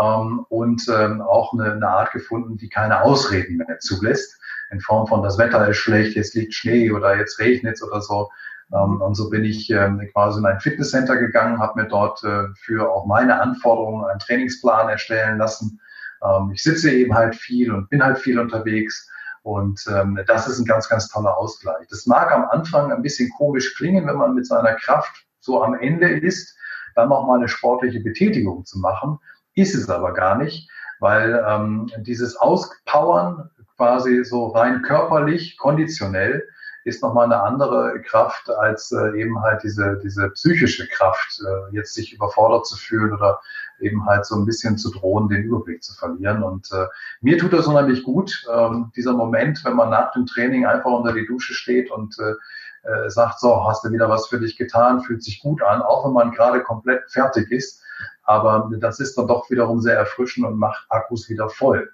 Ähm, 0.00 0.44
und 0.48 0.86
ähm, 0.88 1.20
auch 1.20 1.52
eine, 1.52 1.72
eine, 1.72 1.88
Art 1.88 2.12
gefunden, 2.12 2.56
die 2.56 2.68
keine 2.68 3.02
Ausreden 3.02 3.58
mehr 3.58 3.78
zulässt, 3.78 4.40
in 4.70 4.80
Form 4.80 5.06
von 5.06 5.22
das 5.22 5.36
Wetter 5.36 5.68
ist 5.68 5.76
schlecht, 5.76 6.16
jetzt 6.16 6.34
liegt 6.34 6.54
Schnee 6.54 6.90
oder 6.90 7.16
jetzt 7.16 7.38
regnet 7.38 7.74
es 7.74 7.82
oder 7.82 8.00
so. 8.00 8.30
Ähm, 8.72 9.00
und 9.00 9.14
so 9.14 9.28
bin 9.28 9.44
ich 9.44 9.70
ähm, 9.70 10.08
quasi 10.12 10.40
in 10.40 10.46
ein 10.46 10.60
Fitnesscenter 10.60 11.16
gegangen, 11.16 11.58
habe 11.58 11.82
mir 11.82 11.88
dort 11.88 12.22
äh, 12.24 12.46
für 12.54 12.90
auch 12.90 13.06
meine 13.06 13.40
Anforderungen 13.40 14.04
einen 14.06 14.18
Trainingsplan 14.18 14.88
erstellen 14.88 15.38
lassen. 15.38 15.80
Ähm, 16.22 16.50
ich 16.52 16.62
sitze 16.62 16.90
eben 16.90 17.14
halt 17.14 17.34
viel 17.34 17.72
und 17.72 17.90
bin 17.90 18.02
halt 18.02 18.18
viel 18.18 18.38
unterwegs 18.38 19.08
und 19.44 19.84
das 20.28 20.46
ist 20.46 20.60
ein 20.60 20.66
ganz, 20.66 20.88
ganz 20.88 21.08
toller 21.08 21.36
Ausgleich. 21.36 21.88
Das 21.90 22.06
mag 22.06 22.30
am 22.30 22.44
Anfang 22.44 22.92
ein 22.92 23.02
bisschen 23.02 23.28
komisch 23.36 23.74
klingen, 23.74 24.06
wenn 24.06 24.14
man 24.14 24.36
mit 24.36 24.46
seiner 24.46 24.74
Kraft 24.74 25.26
so 25.40 25.60
am 25.64 25.74
Ende 25.74 26.08
ist, 26.08 26.56
dann 26.94 27.08
nochmal 27.08 27.38
eine 27.38 27.48
sportliche 27.48 27.98
Betätigung 27.98 28.64
zu 28.64 28.78
machen. 28.78 29.18
Ist 29.54 29.74
es 29.74 29.90
aber 29.90 30.12
gar 30.12 30.38
nicht, 30.38 30.70
weil 31.00 31.44
dieses 32.02 32.36
Auspowern 32.36 33.50
quasi 33.76 34.24
so 34.24 34.46
rein 34.46 34.82
körperlich, 34.82 35.56
konditionell, 35.56 36.46
ist 36.84 37.02
nochmal 37.02 37.26
eine 37.26 37.42
andere 37.42 38.00
Kraft 38.02 38.50
als 38.50 38.92
äh, 38.92 39.20
eben 39.20 39.40
halt 39.42 39.62
diese, 39.62 39.98
diese 40.02 40.30
psychische 40.30 40.88
Kraft, 40.88 41.40
äh, 41.46 41.74
jetzt 41.74 41.94
sich 41.94 42.12
überfordert 42.12 42.66
zu 42.66 42.76
fühlen 42.76 43.12
oder 43.12 43.40
eben 43.80 44.04
halt 44.06 44.26
so 44.26 44.36
ein 44.36 44.46
bisschen 44.46 44.78
zu 44.78 44.90
drohen, 44.90 45.28
den 45.28 45.44
Überblick 45.44 45.82
zu 45.82 45.94
verlieren. 45.94 46.42
Und 46.42 46.70
äh, 46.72 46.86
mir 47.20 47.38
tut 47.38 47.52
das 47.52 47.66
unheimlich 47.66 48.02
gut, 48.02 48.44
ähm, 48.52 48.92
dieser 48.96 49.12
Moment, 49.12 49.64
wenn 49.64 49.76
man 49.76 49.90
nach 49.90 50.12
dem 50.12 50.26
Training 50.26 50.66
einfach 50.66 50.90
unter 50.90 51.12
die 51.12 51.26
Dusche 51.26 51.54
steht 51.54 51.90
und 51.90 52.16
äh, 52.18 52.34
äh, 52.84 53.10
sagt, 53.10 53.38
so, 53.38 53.64
hast 53.66 53.84
du 53.84 53.92
wieder 53.92 54.08
was 54.08 54.26
für 54.26 54.40
dich 54.40 54.56
getan, 54.56 55.02
fühlt 55.02 55.22
sich 55.22 55.40
gut 55.40 55.62
an, 55.62 55.82
auch 55.82 56.04
wenn 56.04 56.12
man 56.12 56.32
gerade 56.32 56.62
komplett 56.62 57.08
fertig 57.10 57.50
ist. 57.50 57.80
Aber 58.24 58.70
das 58.78 59.00
ist 59.00 59.16
dann 59.16 59.26
doch 59.26 59.50
wiederum 59.50 59.80
sehr 59.80 59.96
erfrischend 59.96 60.46
und 60.46 60.58
macht 60.58 60.84
Akkus 60.88 61.28
wieder 61.28 61.48
voll. 61.48 61.90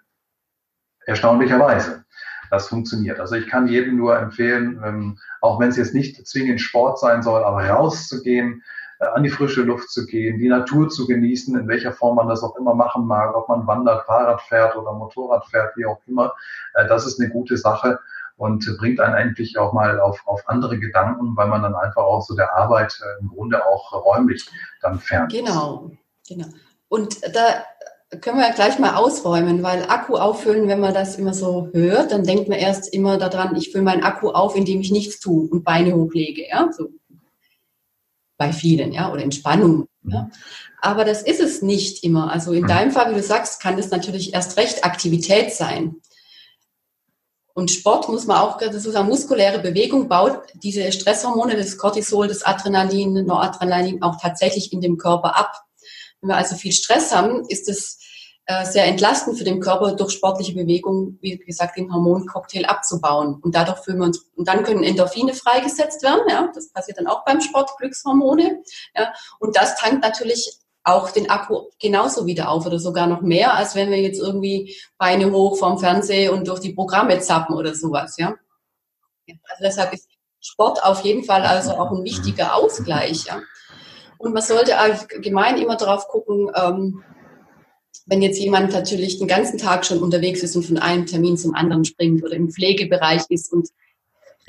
Erstaunlicherweise. 1.06 2.04
Das 2.50 2.68
funktioniert. 2.68 3.20
Also 3.20 3.34
ich 3.34 3.46
kann 3.46 3.68
jedem 3.68 3.96
nur 3.96 4.18
empfehlen, 4.18 4.80
ähm, 4.84 5.18
auch 5.40 5.60
wenn 5.60 5.68
es 5.68 5.76
jetzt 5.76 5.94
nicht 5.94 6.26
zwingend 6.26 6.60
Sport 6.60 6.98
sein 6.98 7.22
soll, 7.22 7.44
aber 7.44 7.68
rauszugehen, 7.68 8.62
äh, 9.00 9.06
an 9.06 9.22
die 9.22 9.30
frische 9.30 9.62
Luft 9.62 9.90
zu 9.90 10.06
gehen, 10.06 10.38
die 10.38 10.48
Natur 10.48 10.88
zu 10.88 11.06
genießen, 11.06 11.58
in 11.58 11.68
welcher 11.68 11.92
Form 11.92 12.16
man 12.16 12.28
das 12.28 12.42
auch 12.42 12.56
immer 12.56 12.74
machen 12.74 13.06
mag, 13.06 13.34
ob 13.34 13.48
man 13.48 13.66
wandert, 13.66 14.06
Fahrrad 14.06 14.40
fährt 14.42 14.76
oder 14.76 14.92
Motorrad 14.92 15.46
fährt, 15.46 15.76
wie 15.76 15.86
auch 15.86 16.00
immer. 16.06 16.34
Äh, 16.74 16.88
das 16.88 17.06
ist 17.06 17.20
eine 17.20 17.30
gute 17.30 17.56
Sache 17.56 17.98
und 18.36 18.64
bringt 18.78 19.00
einen 19.00 19.14
eigentlich 19.14 19.58
auch 19.58 19.72
mal 19.72 20.00
auf, 20.00 20.22
auf 20.26 20.48
andere 20.48 20.78
Gedanken, 20.78 21.36
weil 21.36 21.48
man 21.48 21.62
dann 21.62 21.74
einfach 21.74 22.02
auch 22.02 22.22
so 22.22 22.34
der 22.34 22.54
Arbeit 22.54 22.98
äh, 23.02 23.20
im 23.20 23.28
Grunde 23.28 23.64
auch 23.66 23.92
räumlich 23.92 24.48
dann 24.80 24.98
fern 24.98 25.28
ist. 25.28 25.36
Genau, 25.36 25.90
genau. 26.26 26.46
Und 26.88 27.22
da 27.34 27.64
können 28.20 28.38
wir 28.38 28.50
gleich 28.52 28.78
mal 28.78 28.94
ausräumen, 28.94 29.62
weil 29.62 29.84
Akku 29.88 30.16
auffüllen, 30.16 30.66
wenn 30.66 30.80
man 30.80 30.94
das 30.94 31.16
immer 31.16 31.34
so 31.34 31.68
hört, 31.72 32.10
dann 32.10 32.24
denkt 32.24 32.48
man 32.48 32.58
erst 32.58 32.92
immer 32.92 33.18
daran, 33.18 33.54
ich 33.56 33.70
fülle 33.70 33.84
meinen 33.84 34.02
Akku 34.02 34.30
auf, 34.30 34.56
indem 34.56 34.80
ich 34.80 34.90
nichts 34.90 35.20
tue 35.20 35.48
und 35.48 35.62
Beine 35.64 35.94
hochlege, 35.94 36.48
ja, 36.48 36.70
so 36.72 36.88
bei 38.38 38.52
vielen, 38.52 38.92
ja, 38.92 39.12
oder 39.12 39.22
Entspannung. 39.22 39.88
Ja. 40.04 40.22
Mhm. 40.22 40.32
Aber 40.80 41.04
das 41.04 41.22
ist 41.22 41.40
es 41.40 41.60
nicht 41.60 42.04
immer. 42.04 42.32
Also 42.32 42.52
in 42.52 42.62
mhm. 42.62 42.68
deinem 42.68 42.90
Fall, 42.92 43.10
wie 43.10 43.16
du 43.16 43.22
sagst, 43.22 43.60
kann 43.60 43.76
das 43.76 43.90
natürlich 43.90 44.32
erst 44.32 44.56
recht 44.56 44.84
Aktivität 44.84 45.52
sein. 45.52 45.96
Und 47.52 47.72
Sport 47.72 48.08
muss 48.08 48.28
man 48.28 48.38
auch, 48.38 48.60
sozusagen 48.60 49.08
muskuläre 49.08 49.58
Bewegung 49.58 50.08
baut 50.08 50.42
diese 50.62 50.92
Stresshormone, 50.92 51.56
das 51.56 51.76
Cortisol, 51.76 52.28
das 52.28 52.44
Adrenalin, 52.44 53.26
Noradrenalin 53.26 54.00
auch 54.00 54.20
tatsächlich 54.20 54.72
in 54.72 54.80
dem 54.80 54.96
Körper 54.96 55.36
ab. 55.36 55.64
Wenn 56.20 56.30
wir 56.30 56.36
also 56.36 56.56
viel 56.56 56.72
Stress 56.72 57.14
haben, 57.14 57.44
ist 57.48 57.68
es 57.68 57.98
äh, 58.50 58.64
sehr 58.64 58.86
entlastend 58.86 59.36
für 59.36 59.44
den 59.44 59.60
Körper 59.60 59.92
durch 59.92 60.12
sportliche 60.12 60.54
Bewegung, 60.54 61.18
wie 61.20 61.36
gesagt, 61.36 61.76
den 61.76 61.92
Hormoncocktail 61.92 62.64
abzubauen. 62.64 63.38
Und 63.42 63.54
dadurch 63.54 63.80
fühlen 63.80 63.98
wir 63.98 64.06
uns, 64.06 64.24
und 64.36 64.48
dann 64.48 64.64
können 64.64 64.82
Endorphine 64.82 65.34
freigesetzt 65.34 66.02
werden, 66.02 66.22
ja, 66.30 66.50
das 66.54 66.72
passiert 66.72 66.96
dann 66.96 67.08
auch 67.08 67.26
beim 67.26 67.42
Sport, 67.42 67.76
Glückshormone, 67.76 68.62
ja, 68.96 69.12
und 69.38 69.54
das 69.54 69.76
tankt 69.76 70.02
natürlich 70.02 70.60
auch 70.82 71.10
den 71.10 71.28
Akku 71.28 71.68
genauso 71.78 72.24
wieder 72.24 72.48
auf 72.48 72.64
oder 72.64 72.78
sogar 72.78 73.06
noch 73.06 73.20
mehr, 73.20 73.54
als 73.54 73.74
wenn 73.74 73.90
wir 73.90 74.00
jetzt 74.00 74.18
irgendwie 74.18 74.74
Beine 74.96 75.30
hoch 75.30 75.58
vom 75.58 75.78
Fernseher 75.78 76.32
und 76.32 76.48
durch 76.48 76.60
die 76.60 76.72
Programme 76.72 77.20
zappen 77.20 77.54
oder 77.54 77.74
sowas, 77.74 78.16
ja. 78.16 78.34
Also 79.26 79.62
deshalb 79.62 79.92
ist 79.92 80.08
Sport 80.40 80.82
auf 80.82 81.02
jeden 81.02 81.24
Fall 81.24 81.42
also 81.42 81.72
auch 81.72 81.90
ein 81.90 82.02
wichtiger 82.02 82.54
Ausgleich, 82.54 83.26
ja. 83.26 83.42
Und 84.18 84.34
man 84.34 84.42
sollte 84.42 84.78
allgemein 84.78 85.58
immer 85.58 85.76
darauf 85.76 86.08
gucken, 86.08 86.50
ähm, 86.54 87.02
wenn 88.06 88.22
jetzt 88.22 88.38
jemand 88.38 88.72
natürlich 88.72 89.18
den 89.18 89.28
ganzen 89.28 89.58
Tag 89.58 89.84
schon 89.84 90.00
unterwegs 90.00 90.42
ist 90.42 90.56
und 90.56 90.64
von 90.64 90.78
einem 90.78 91.06
Termin 91.06 91.36
zum 91.36 91.54
anderen 91.54 91.84
springt 91.84 92.24
oder 92.24 92.34
im 92.34 92.50
Pflegebereich 92.50 93.22
ist 93.28 93.52
und 93.52 93.68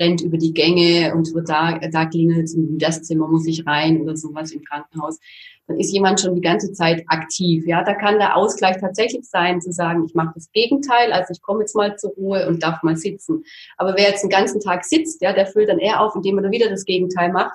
rennt 0.00 0.22
über 0.22 0.38
die 0.38 0.54
Gänge 0.54 1.14
und 1.14 1.34
wird 1.34 1.48
da, 1.50 1.78
da 1.78 2.06
klingelt 2.06 2.50
und 2.54 2.70
in 2.70 2.78
das 2.78 3.02
Zimmer 3.02 3.28
muss 3.28 3.46
ich 3.46 3.66
rein 3.66 4.00
oder 4.00 4.16
sowas 4.16 4.50
im 4.52 4.64
Krankenhaus, 4.64 5.18
dann 5.66 5.78
ist 5.78 5.92
jemand 5.92 6.20
schon 6.20 6.34
die 6.34 6.40
ganze 6.40 6.72
Zeit 6.72 7.04
aktiv. 7.06 7.66
Ja, 7.66 7.84
da 7.84 7.94
kann 7.94 8.18
der 8.18 8.34
Ausgleich 8.34 8.78
tatsächlich 8.80 9.28
sein, 9.28 9.60
zu 9.60 9.72
sagen, 9.72 10.04
ich 10.06 10.14
mache 10.14 10.32
das 10.34 10.50
Gegenteil, 10.52 11.12
also 11.12 11.32
ich 11.32 11.42
komme 11.42 11.60
jetzt 11.60 11.76
mal 11.76 11.96
zur 11.96 12.12
Ruhe 12.12 12.48
und 12.48 12.62
darf 12.62 12.82
mal 12.82 12.96
sitzen. 12.96 13.44
Aber 13.76 13.94
wer 13.94 14.08
jetzt 14.08 14.22
den 14.22 14.30
ganzen 14.30 14.60
Tag 14.60 14.86
sitzt, 14.86 15.20
ja, 15.20 15.34
der 15.34 15.46
füllt 15.46 15.68
dann 15.68 15.78
eher 15.78 16.00
auf, 16.00 16.16
indem 16.16 16.38
er 16.38 16.50
wieder 16.50 16.70
das 16.70 16.86
Gegenteil 16.86 17.30
macht 17.30 17.52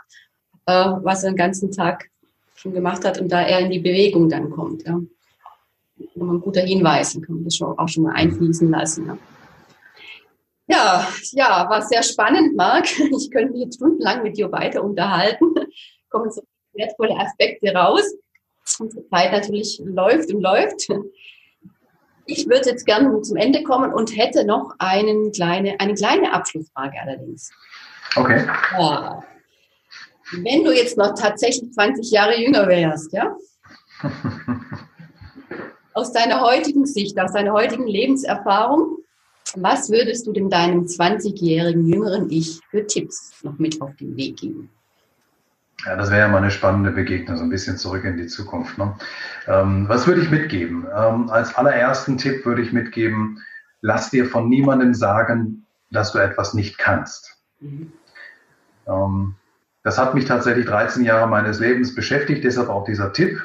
äh, 0.66 0.91
was 1.01 1.24
er 1.24 1.32
den 1.32 1.38
ganzen 1.38 1.72
Tag 1.72 2.09
schon 2.55 2.74
gemacht 2.74 3.05
hat 3.05 3.20
und 3.20 3.32
da 3.32 3.41
er 3.41 3.59
in 3.59 3.72
die 3.72 3.80
Bewegung 3.80 4.30
dann 4.30 4.49
kommt. 4.49 4.86
Ja. 4.86 4.99
Ein 5.97 6.41
guter 6.41 6.61
Hinweis, 6.61 7.13
dann 7.13 7.22
kann 7.22 7.36
man 7.36 7.43
das 7.45 7.55
schon, 7.55 7.78
auch 7.78 7.88
schon 7.88 8.03
mal 8.03 8.13
einfließen 8.13 8.70
lassen. 8.70 9.07
Ja. 9.07 9.18
Ja, 10.68 11.07
ja, 11.32 11.70
war 11.70 11.82
sehr 11.84 12.01
spannend, 12.01 12.55
Marc. 12.55 12.88
Ich 12.99 13.30
könnte 13.32 13.53
mich 13.53 13.61
jetzt 13.66 13.76
stundenlang 13.76 14.24
mit 14.24 14.38
dir 14.38 14.51
weiter 14.51 14.84
unterhalten. 14.84 15.53
Kommen 16.09 16.32
so 16.32 16.41
wertvolle 16.74 17.18
Aspekte 17.18 17.72
raus. 17.74 18.03
Unsere 18.80 19.07
Zeit 19.09 19.32
natürlich 19.32 19.80
läuft 19.84 20.34
und 20.34 20.41
läuft. 20.41 20.88
Ich 22.26 22.49
würde 22.49 22.72
jetzt 22.72 22.86
gerne 22.86 23.22
zum 23.22 23.38
Ende 23.38 23.61
kommen 23.61 23.93
und 23.93 24.18
hätte 24.18 24.43
noch 24.43 24.74
einen 24.80 25.32
kleine, 25.32 25.80
eine 25.80 25.93
kleine 25.93 26.34
Abschlussfrage 26.34 26.99
allerdings. 26.99 27.51
Okay. 28.16 28.47
Ja. 28.78 29.24
Wenn 30.32 30.63
du 30.63 30.71
jetzt 30.71 30.97
noch 30.97 31.13
tatsächlich 31.13 31.71
20 31.71 32.11
Jahre 32.11 32.39
jünger 32.39 32.67
wärst, 32.67 33.13
ja? 33.13 33.36
Aus 35.93 36.11
deiner 36.11 36.41
heutigen 36.41 36.86
Sicht, 36.86 37.17
aus 37.17 37.32
deiner 37.32 37.53
heutigen 37.53 37.88
Lebenserfahrung, 37.88 38.97
was 39.55 39.89
würdest 39.89 40.28
du 40.28 40.34
denn 40.34 40.49
deinem 40.49 40.84
20-jährigen 40.84 41.88
jüngeren 41.88 42.30
Ich 42.30 42.59
für 42.69 42.86
Tipps 42.86 43.32
noch 43.43 43.57
mit 43.59 43.82
auf 43.82 43.95
den 43.95 44.17
Weg 44.17 44.36
geben? 44.36 44.69
Ja, 45.86 45.95
das 45.95 46.09
wäre 46.09 46.21
ja 46.21 46.28
mal 46.28 46.39
eine 46.39 46.51
spannende 46.51 46.91
Begegnung, 46.91 47.38
so 47.38 47.43
ein 47.43 47.49
bisschen 47.49 47.78
zurück 47.78 48.03
in 48.03 48.17
die 48.17 48.28
Zukunft. 48.28 48.78
Ne? 48.78 48.93
Ähm, 49.47 49.88
was 49.88 50.05
würde 50.05 50.21
ich 50.21 50.32
mitgeben? 50.32 50.86
Ähm, 50.93 51.30
als 51.30 51.55
allerersten 51.55 52.17
Tipp 52.17 52.45
würde 52.45 52.61
ich 52.61 52.73
mitgeben, 52.73 53.41
lass 53.82 54.09
dir 54.09 54.26
von 54.26 54.49
niemandem 54.49 54.93
sagen, 54.93 55.65
dass 55.91 56.11
du 56.11 56.17
etwas 56.17 56.53
nicht 56.53 56.78
kannst. 56.78 57.38
Mhm. 57.61 57.93
Ähm, 58.88 59.36
das 59.86 60.00
hat 60.00 60.16
mich 60.16 60.26
tatsächlich 60.26 60.66
13 60.66 61.06
Jahre 61.06 61.28
meines 61.28 61.60
Lebens 61.60 61.94
beschäftigt, 61.94 62.44
deshalb 62.44 62.70
auch 62.70 62.86
dieser 62.86 63.14
Tipp, 63.14 63.40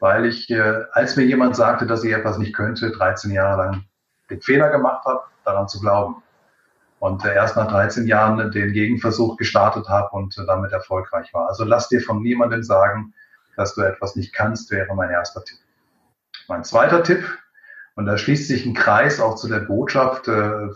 weil 0.00 0.24
ich, 0.24 0.48
äh, 0.50 0.84
als 0.92 1.16
mir 1.16 1.24
jemand 1.24 1.54
sagte, 1.54 1.86
dass 1.86 2.02
ich 2.02 2.14
etwas 2.14 2.38
nicht 2.38 2.54
könnte, 2.54 2.90
13 2.92 3.30
Jahre 3.30 3.62
lang 3.62 3.84
den 4.30 4.40
Fehler 4.40 4.70
gemacht 4.70 5.04
habe, 5.04 5.24
daran 5.44 5.68
zu 5.68 5.78
glauben. 5.78 6.22
Und 6.98 7.26
äh, 7.26 7.34
erst 7.34 7.56
nach 7.56 7.68
13 7.68 8.06
Jahren 8.06 8.50
den 8.52 8.72
Gegenversuch 8.72 9.36
gestartet 9.36 9.86
habe 9.90 10.08
und 10.16 10.38
äh, 10.38 10.46
damit 10.46 10.72
erfolgreich 10.72 11.34
war. 11.34 11.46
Also 11.46 11.64
lass 11.64 11.90
dir 11.90 12.00
von 12.00 12.22
niemandem 12.22 12.62
sagen, 12.62 13.12
dass 13.54 13.74
du 13.74 13.82
etwas 13.82 14.16
nicht 14.16 14.32
kannst, 14.32 14.70
wäre 14.70 14.94
mein 14.94 15.10
erster 15.10 15.44
Tipp. 15.44 15.58
Mein 16.48 16.64
zweiter 16.64 17.02
Tipp, 17.02 17.22
und 17.96 18.06
da 18.06 18.16
schließt 18.16 18.48
sich 18.48 18.64
ein 18.64 18.72
Kreis 18.72 19.20
auch 19.20 19.36
zu 19.36 19.46
der 19.46 19.60
Botschaft 19.60 20.26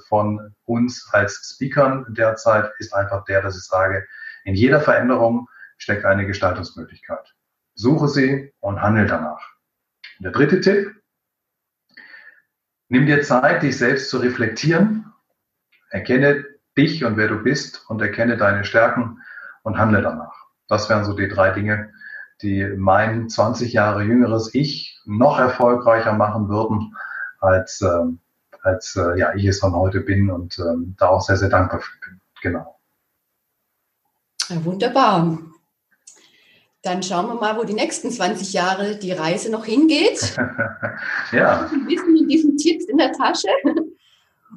von 0.08 0.54
uns 0.64 1.06
als 1.12 1.52
Speakern 1.54 2.06
derzeit, 2.08 2.70
ist 2.78 2.94
einfach 2.94 3.24
der, 3.26 3.42
dass 3.42 3.58
ich 3.58 3.64
sage, 3.64 4.06
in 4.44 4.54
jeder 4.54 4.80
Veränderung 4.80 5.48
steckt 5.78 6.04
eine 6.04 6.26
Gestaltungsmöglichkeit. 6.26 7.34
Suche 7.74 8.08
sie 8.08 8.52
und 8.60 8.82
handle 8.82 9.06
danach. 9.06 9.40
Der 10.18 10.32
dritte 10.32 10.60
Tipp. 10.60 10.94
Nimm 12.88 13.06
dir 13.06 13.22
Zeit, 13.22 13.62
dich 13.62 13.78
selbst 13.78 14.10
zu 14.10 14.18
reflektieren. 14.18 15.12
Erkenne 15.90 16.44
dich 16.76 17.04
und 17.04 17.16
wer 17.16 17.28
du 17.28 17.42
bist 17.42 17.88
und 17.88 18.02
erkenne 18.02 18.36
deine 18.36 18.64
Stärken 18.64 19.20
und 19.62 19.78
handle 19.78 20.02
danach. 20.02 20.34
Das 20.68 20.88
wären 20.88 21.04
so 21.04 21.14
die 21.14 21.28
drei 21.28 21.50
Dinge, 21.50 21.92
die 22.42 22.64
mein 22.76 23.28
20 23.28 23.72
Jahre 23.72 24.02
jüngeres 24.02 24.54
Ich 24.54 25.00
noch 25.04 25.38
erfolgreicher 25.38 26.12
machen 26.12 26.48
würden, 26.48 26.96
als, 27.38 27.80
äh, 27.82 28.04
als 28.62 28.96
äh, 28.96 29.18
ja, 29.18 29.34
ich 29.34 29.44
es 29.46 29.60
von 29.60 29.74
heute 29.74 30.00
bin 30.00 30.30
und 30.30 30.58
äh, 30.58 30.74
da 30.96 31.08
auch 31.08 31.22
sehr, 31.22 31.36
sehr 31.36 31.48
dankbar 31.48 31.80
für 31.80 31.98
bin. 32.00 32.20
Genau. 32.42 32.79
Ja, 34.50 34.64
wunderbar. 34.64 35.38
Dann 36.82 37.02
schauen 37.02 37.26
wir 37.28 37.34
mal, 37.34 37.56
wo 37.56 37.64
die 37.64 37.74
nächsten 37.74 38.10
20 38.10 38.52
Jahre 38.52 38.96
die 38.96 39.12
Reise 39.12 39.50
noch 39.50 39.64
hingeht. 39.64 40.36
ja. 41.32 41.70
Wir 41.70 41.86
wissen 41.86 42.12
mit 42.14 42.30
diesen 42.30 42.56
Tipps 42.56 42.84
in 42.86 42.96
der 42.96 43.12
Tasche. 43.12 43.48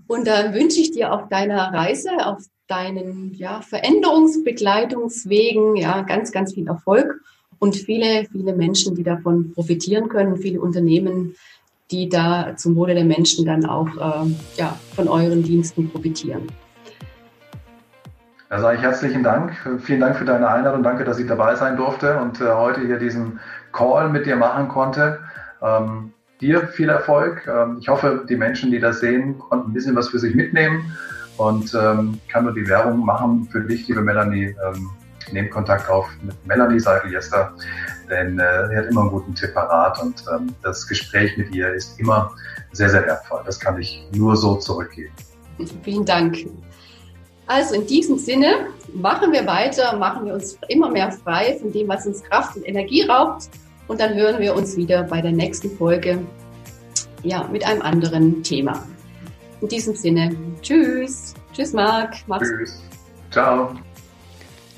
Und 0.08 0.26
dann 0.28 0.54
wünsche 0.54 0.80
ich 0.80 0.92
dir 0.92 1.12
auf 1.14 1.28
deiner 1.30 1.74
Reise, 1.74 2.10
auf 2.26 2.44
deinen 2.68 3.34
ja, 3.36 3.62
Veränderungsbegleitungswegen 3.62 5.76
ja, 5.76 6.02
ganz, 6.02 6.32
ganz 6.32 6.54
viel 6.54 6.68
Erfolg 6.68 7.22
und 7.60 7.76
viele, 7.76 8.26
viele 8.32 8.56
Menschen, 8.56 8.96
die 8.96 9.04
davon 9.04 9.52
profitieren 9.54 10.10
können, 10.10 10.38
viele 10.38 10.60
Unternehmen, 10.60 11.36
die 11.92 12.10
da 12.10 12.58
zum 12.58 12.76
Wohle 12.76 12.96
der 12.96 13.06
Menschen 13.06 13.46
dann 13.46 13.66
auch 13.66 13.90
äh, 13.98 14.26
ja, 14.58 14.80
von 14.96 15.08
euren 15.08 15.44
Diensten 15.44 15.92
profitieren. 15.92 16.48
Da 18.54 18.60
sage 18.60 18.78
ich 18.78 18.84
herzlichen 18.84 19.24
Dank. 19.24 19.52
Vielen 19.82 20.00
Dank 20.00 20.16
für 20.16 20.26
deine 20.26 20.48
Einladung. 20.48 20.84
Danke, 20.84 21.04
dass 21.04 21.18
ich 21.18 21.26
dabei 21.26 21.56
sein 21.56 21.76
durfte 21.76 22.20
und 22.20 22.40
äh, 22.40 22.52
heute 22.54 22.82
hier 22.82 23.00
diesen 23.00 23.40
Call 23.72 24.10
mit 24.10 24.28
dir 24.28 24.36
machen 24.36 24.68
konnte. 24.68 25.22
Ähm, 25.64 26.14
dir 26.40 26.68
viel 26.68 26.90
Erfolg. 26.90 27.48
Ähm, 27.48 27.80
ich 27.82 27.88
hoffe, 27.88 28.28
die 28.30 28.36
Menschen, 28.36 28.70
die 28.70 28.80
das 28.80 29.00
sehen, 29.00 29.40
konnten 29.40 29.72
ein 29.72 29.74
bisschen 29.74 29.96
was 29.96 30.10
für 30.10 30.20
sich 30.20 30.36
mitnehmen 30.36 30.96
und 31.38 31.74
ähm, 31.74 32.20
kann 32.32 32.44
nur 32.44 32.54
die 32.54 32.68
Werbung 32.68 33.04
machen 33.04 33.50
für 33.52 33.62
dich, 33.62 33.88
liebe 33.88 34.02
Melanie. 34.02 34.56
Ähm, 34.64 34.92
nehmt 35.32 35.50
Kontakt 35.50 35.90
auf 35.90 36.08
mit 36.22 36.36
Melanie 36.46 36.80
Seidel-Jester, 36.80 37.54
denn 38.08 38.38
äh, 38.38 38.68
sie 38.70 38.78
hat 38.78 38.86
immer 38.86 39.02
einen 39.02 39.10
guten 39.10 39.34
Tipp 39.34 39.56
parat 39.56 40.00
und 40.00 40.24
ähm, 40.32 40.54
das 40.62 40.88
Gespräch 40.88 41.36
mit 41.38 41.56
ihr 41.56 41.74
ist 41.74 42.00
immer 42.00 42.32
sehr, 42.72 42.90
sehr 42.90 43.04
wertvoll. 43.08 43.42
Das 43.48 43.60
kann 43.60 43.80
ich 43.80 44.08
nur 44.14 44.36
so 44.36 44.58
zurückgeben. 44.58 45.12
Vielen 45.82 46.06
Dank. 46.06 46.38
Also 47.48 47.76
in 47.76 47.86
diesem 47.86 48.18
Sinne 48.18 48.68
machen 48.94 49.32
wir 49.32 49.46
weiter, 49.46 49.98
machen 49.98 50.26
wir 50.26 50.34
uns 50.34 50.58
immer 50.70 50.90
mehr 50.90 51.12
frei 51.12 51.58
von 51.60 51.72
dem, 51.72 51.88
was 51.88 52.06
uns 52.06 52.24
Kraft 52.24 52.56
und 52.56 52.68
Energie 52.68 53.04
raubt. 53.04 53.50
Und 53.88 54.00
dann 54.00 54.14
hören 54.14 54.40
wir 54.40 54.56
uns 54.56 54.78
wieder 54.78 55.04
bei 55.04 55.22
der 55.22 55.32
nächsten 55.32 55.70
Folge 55.78 56.20
ja, 57.24 57.44
mit 57.52 57.66
einem 57.66 57.82
anderen 57.82 58.44
Thema. 58.44 58.86
In 59.62 59.68
diesem 59.68 59.96
Sinne, 59.96 60.36
tschüss. 60.62 61.34
Tschüss, 61.54 61.74
Marc. 61.74 62.16
Mach's 62.28 62.50
tschüss. 62.50 62.82
Ciao. 63.32 63.76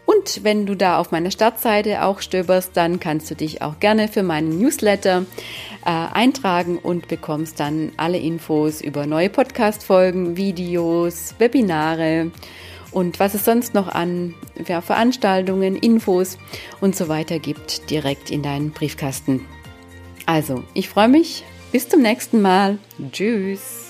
Und 0.09 0.43
wenn 0.43 0.65
du 0.65 0.73
da 0.73 0.97
auf 0.97 1.11
meiner 1.11 1.29
Startseite 1.29 2.03
auch 2.03 2.21
stöberst, 2.21 2.71
dann 2.73 2.99
kannst 2.99 3.29
du 3.29 3.35
dich 3.35 3.61
auch 3.61 3.79
gerne 3.79 4.07
für 4.07 4.23
meinen 4.23 4.57
Newsletter 4.57 5.25
äh, 5.85 5.89
eintragen 5.89 6.79
und 6.79 7.07
bekommst 7.07 7.59
dann 7.59 7.91
alle 7.95 8.17
Infos 8.17 8.81
über 8.81 9.05
neue 9.05 9.29
Podcast-Folgen, 9.29 10.35
Videos, 10.35 11.35
Webinare 11.37 12.31
und 12.89 13.19
was 13.19 13.35
es 13.35 13.45
sonst 13.45 13.75
noch 13.75 13.87
an 13.87 14.33
ja, 14.67 14.81
Veranstaltungen, 14.81 15.75
Infos 15.75 16.39
und 16.81 16.95
so 16.95 17.07
weiter 17.07 17.37
gibt, 17.37 17.91
direkt 17.91 18.31
in 18.31 18.41
deinen 18.41 18.71
Briefkasten. 18.71 19.45
Also, 20.25 20.63
ich 20.73 20.89
freue 20.89 21.09
mich. 21.09 21.43
Bis 21.71 21.87
zum 21.87 22.01
nächsten 22.01 22.41
Mal. 22.41 22.79
Tschüss. 23.11 23.88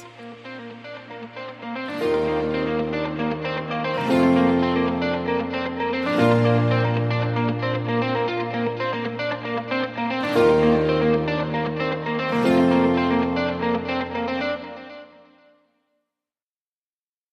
Música 6.19 6.78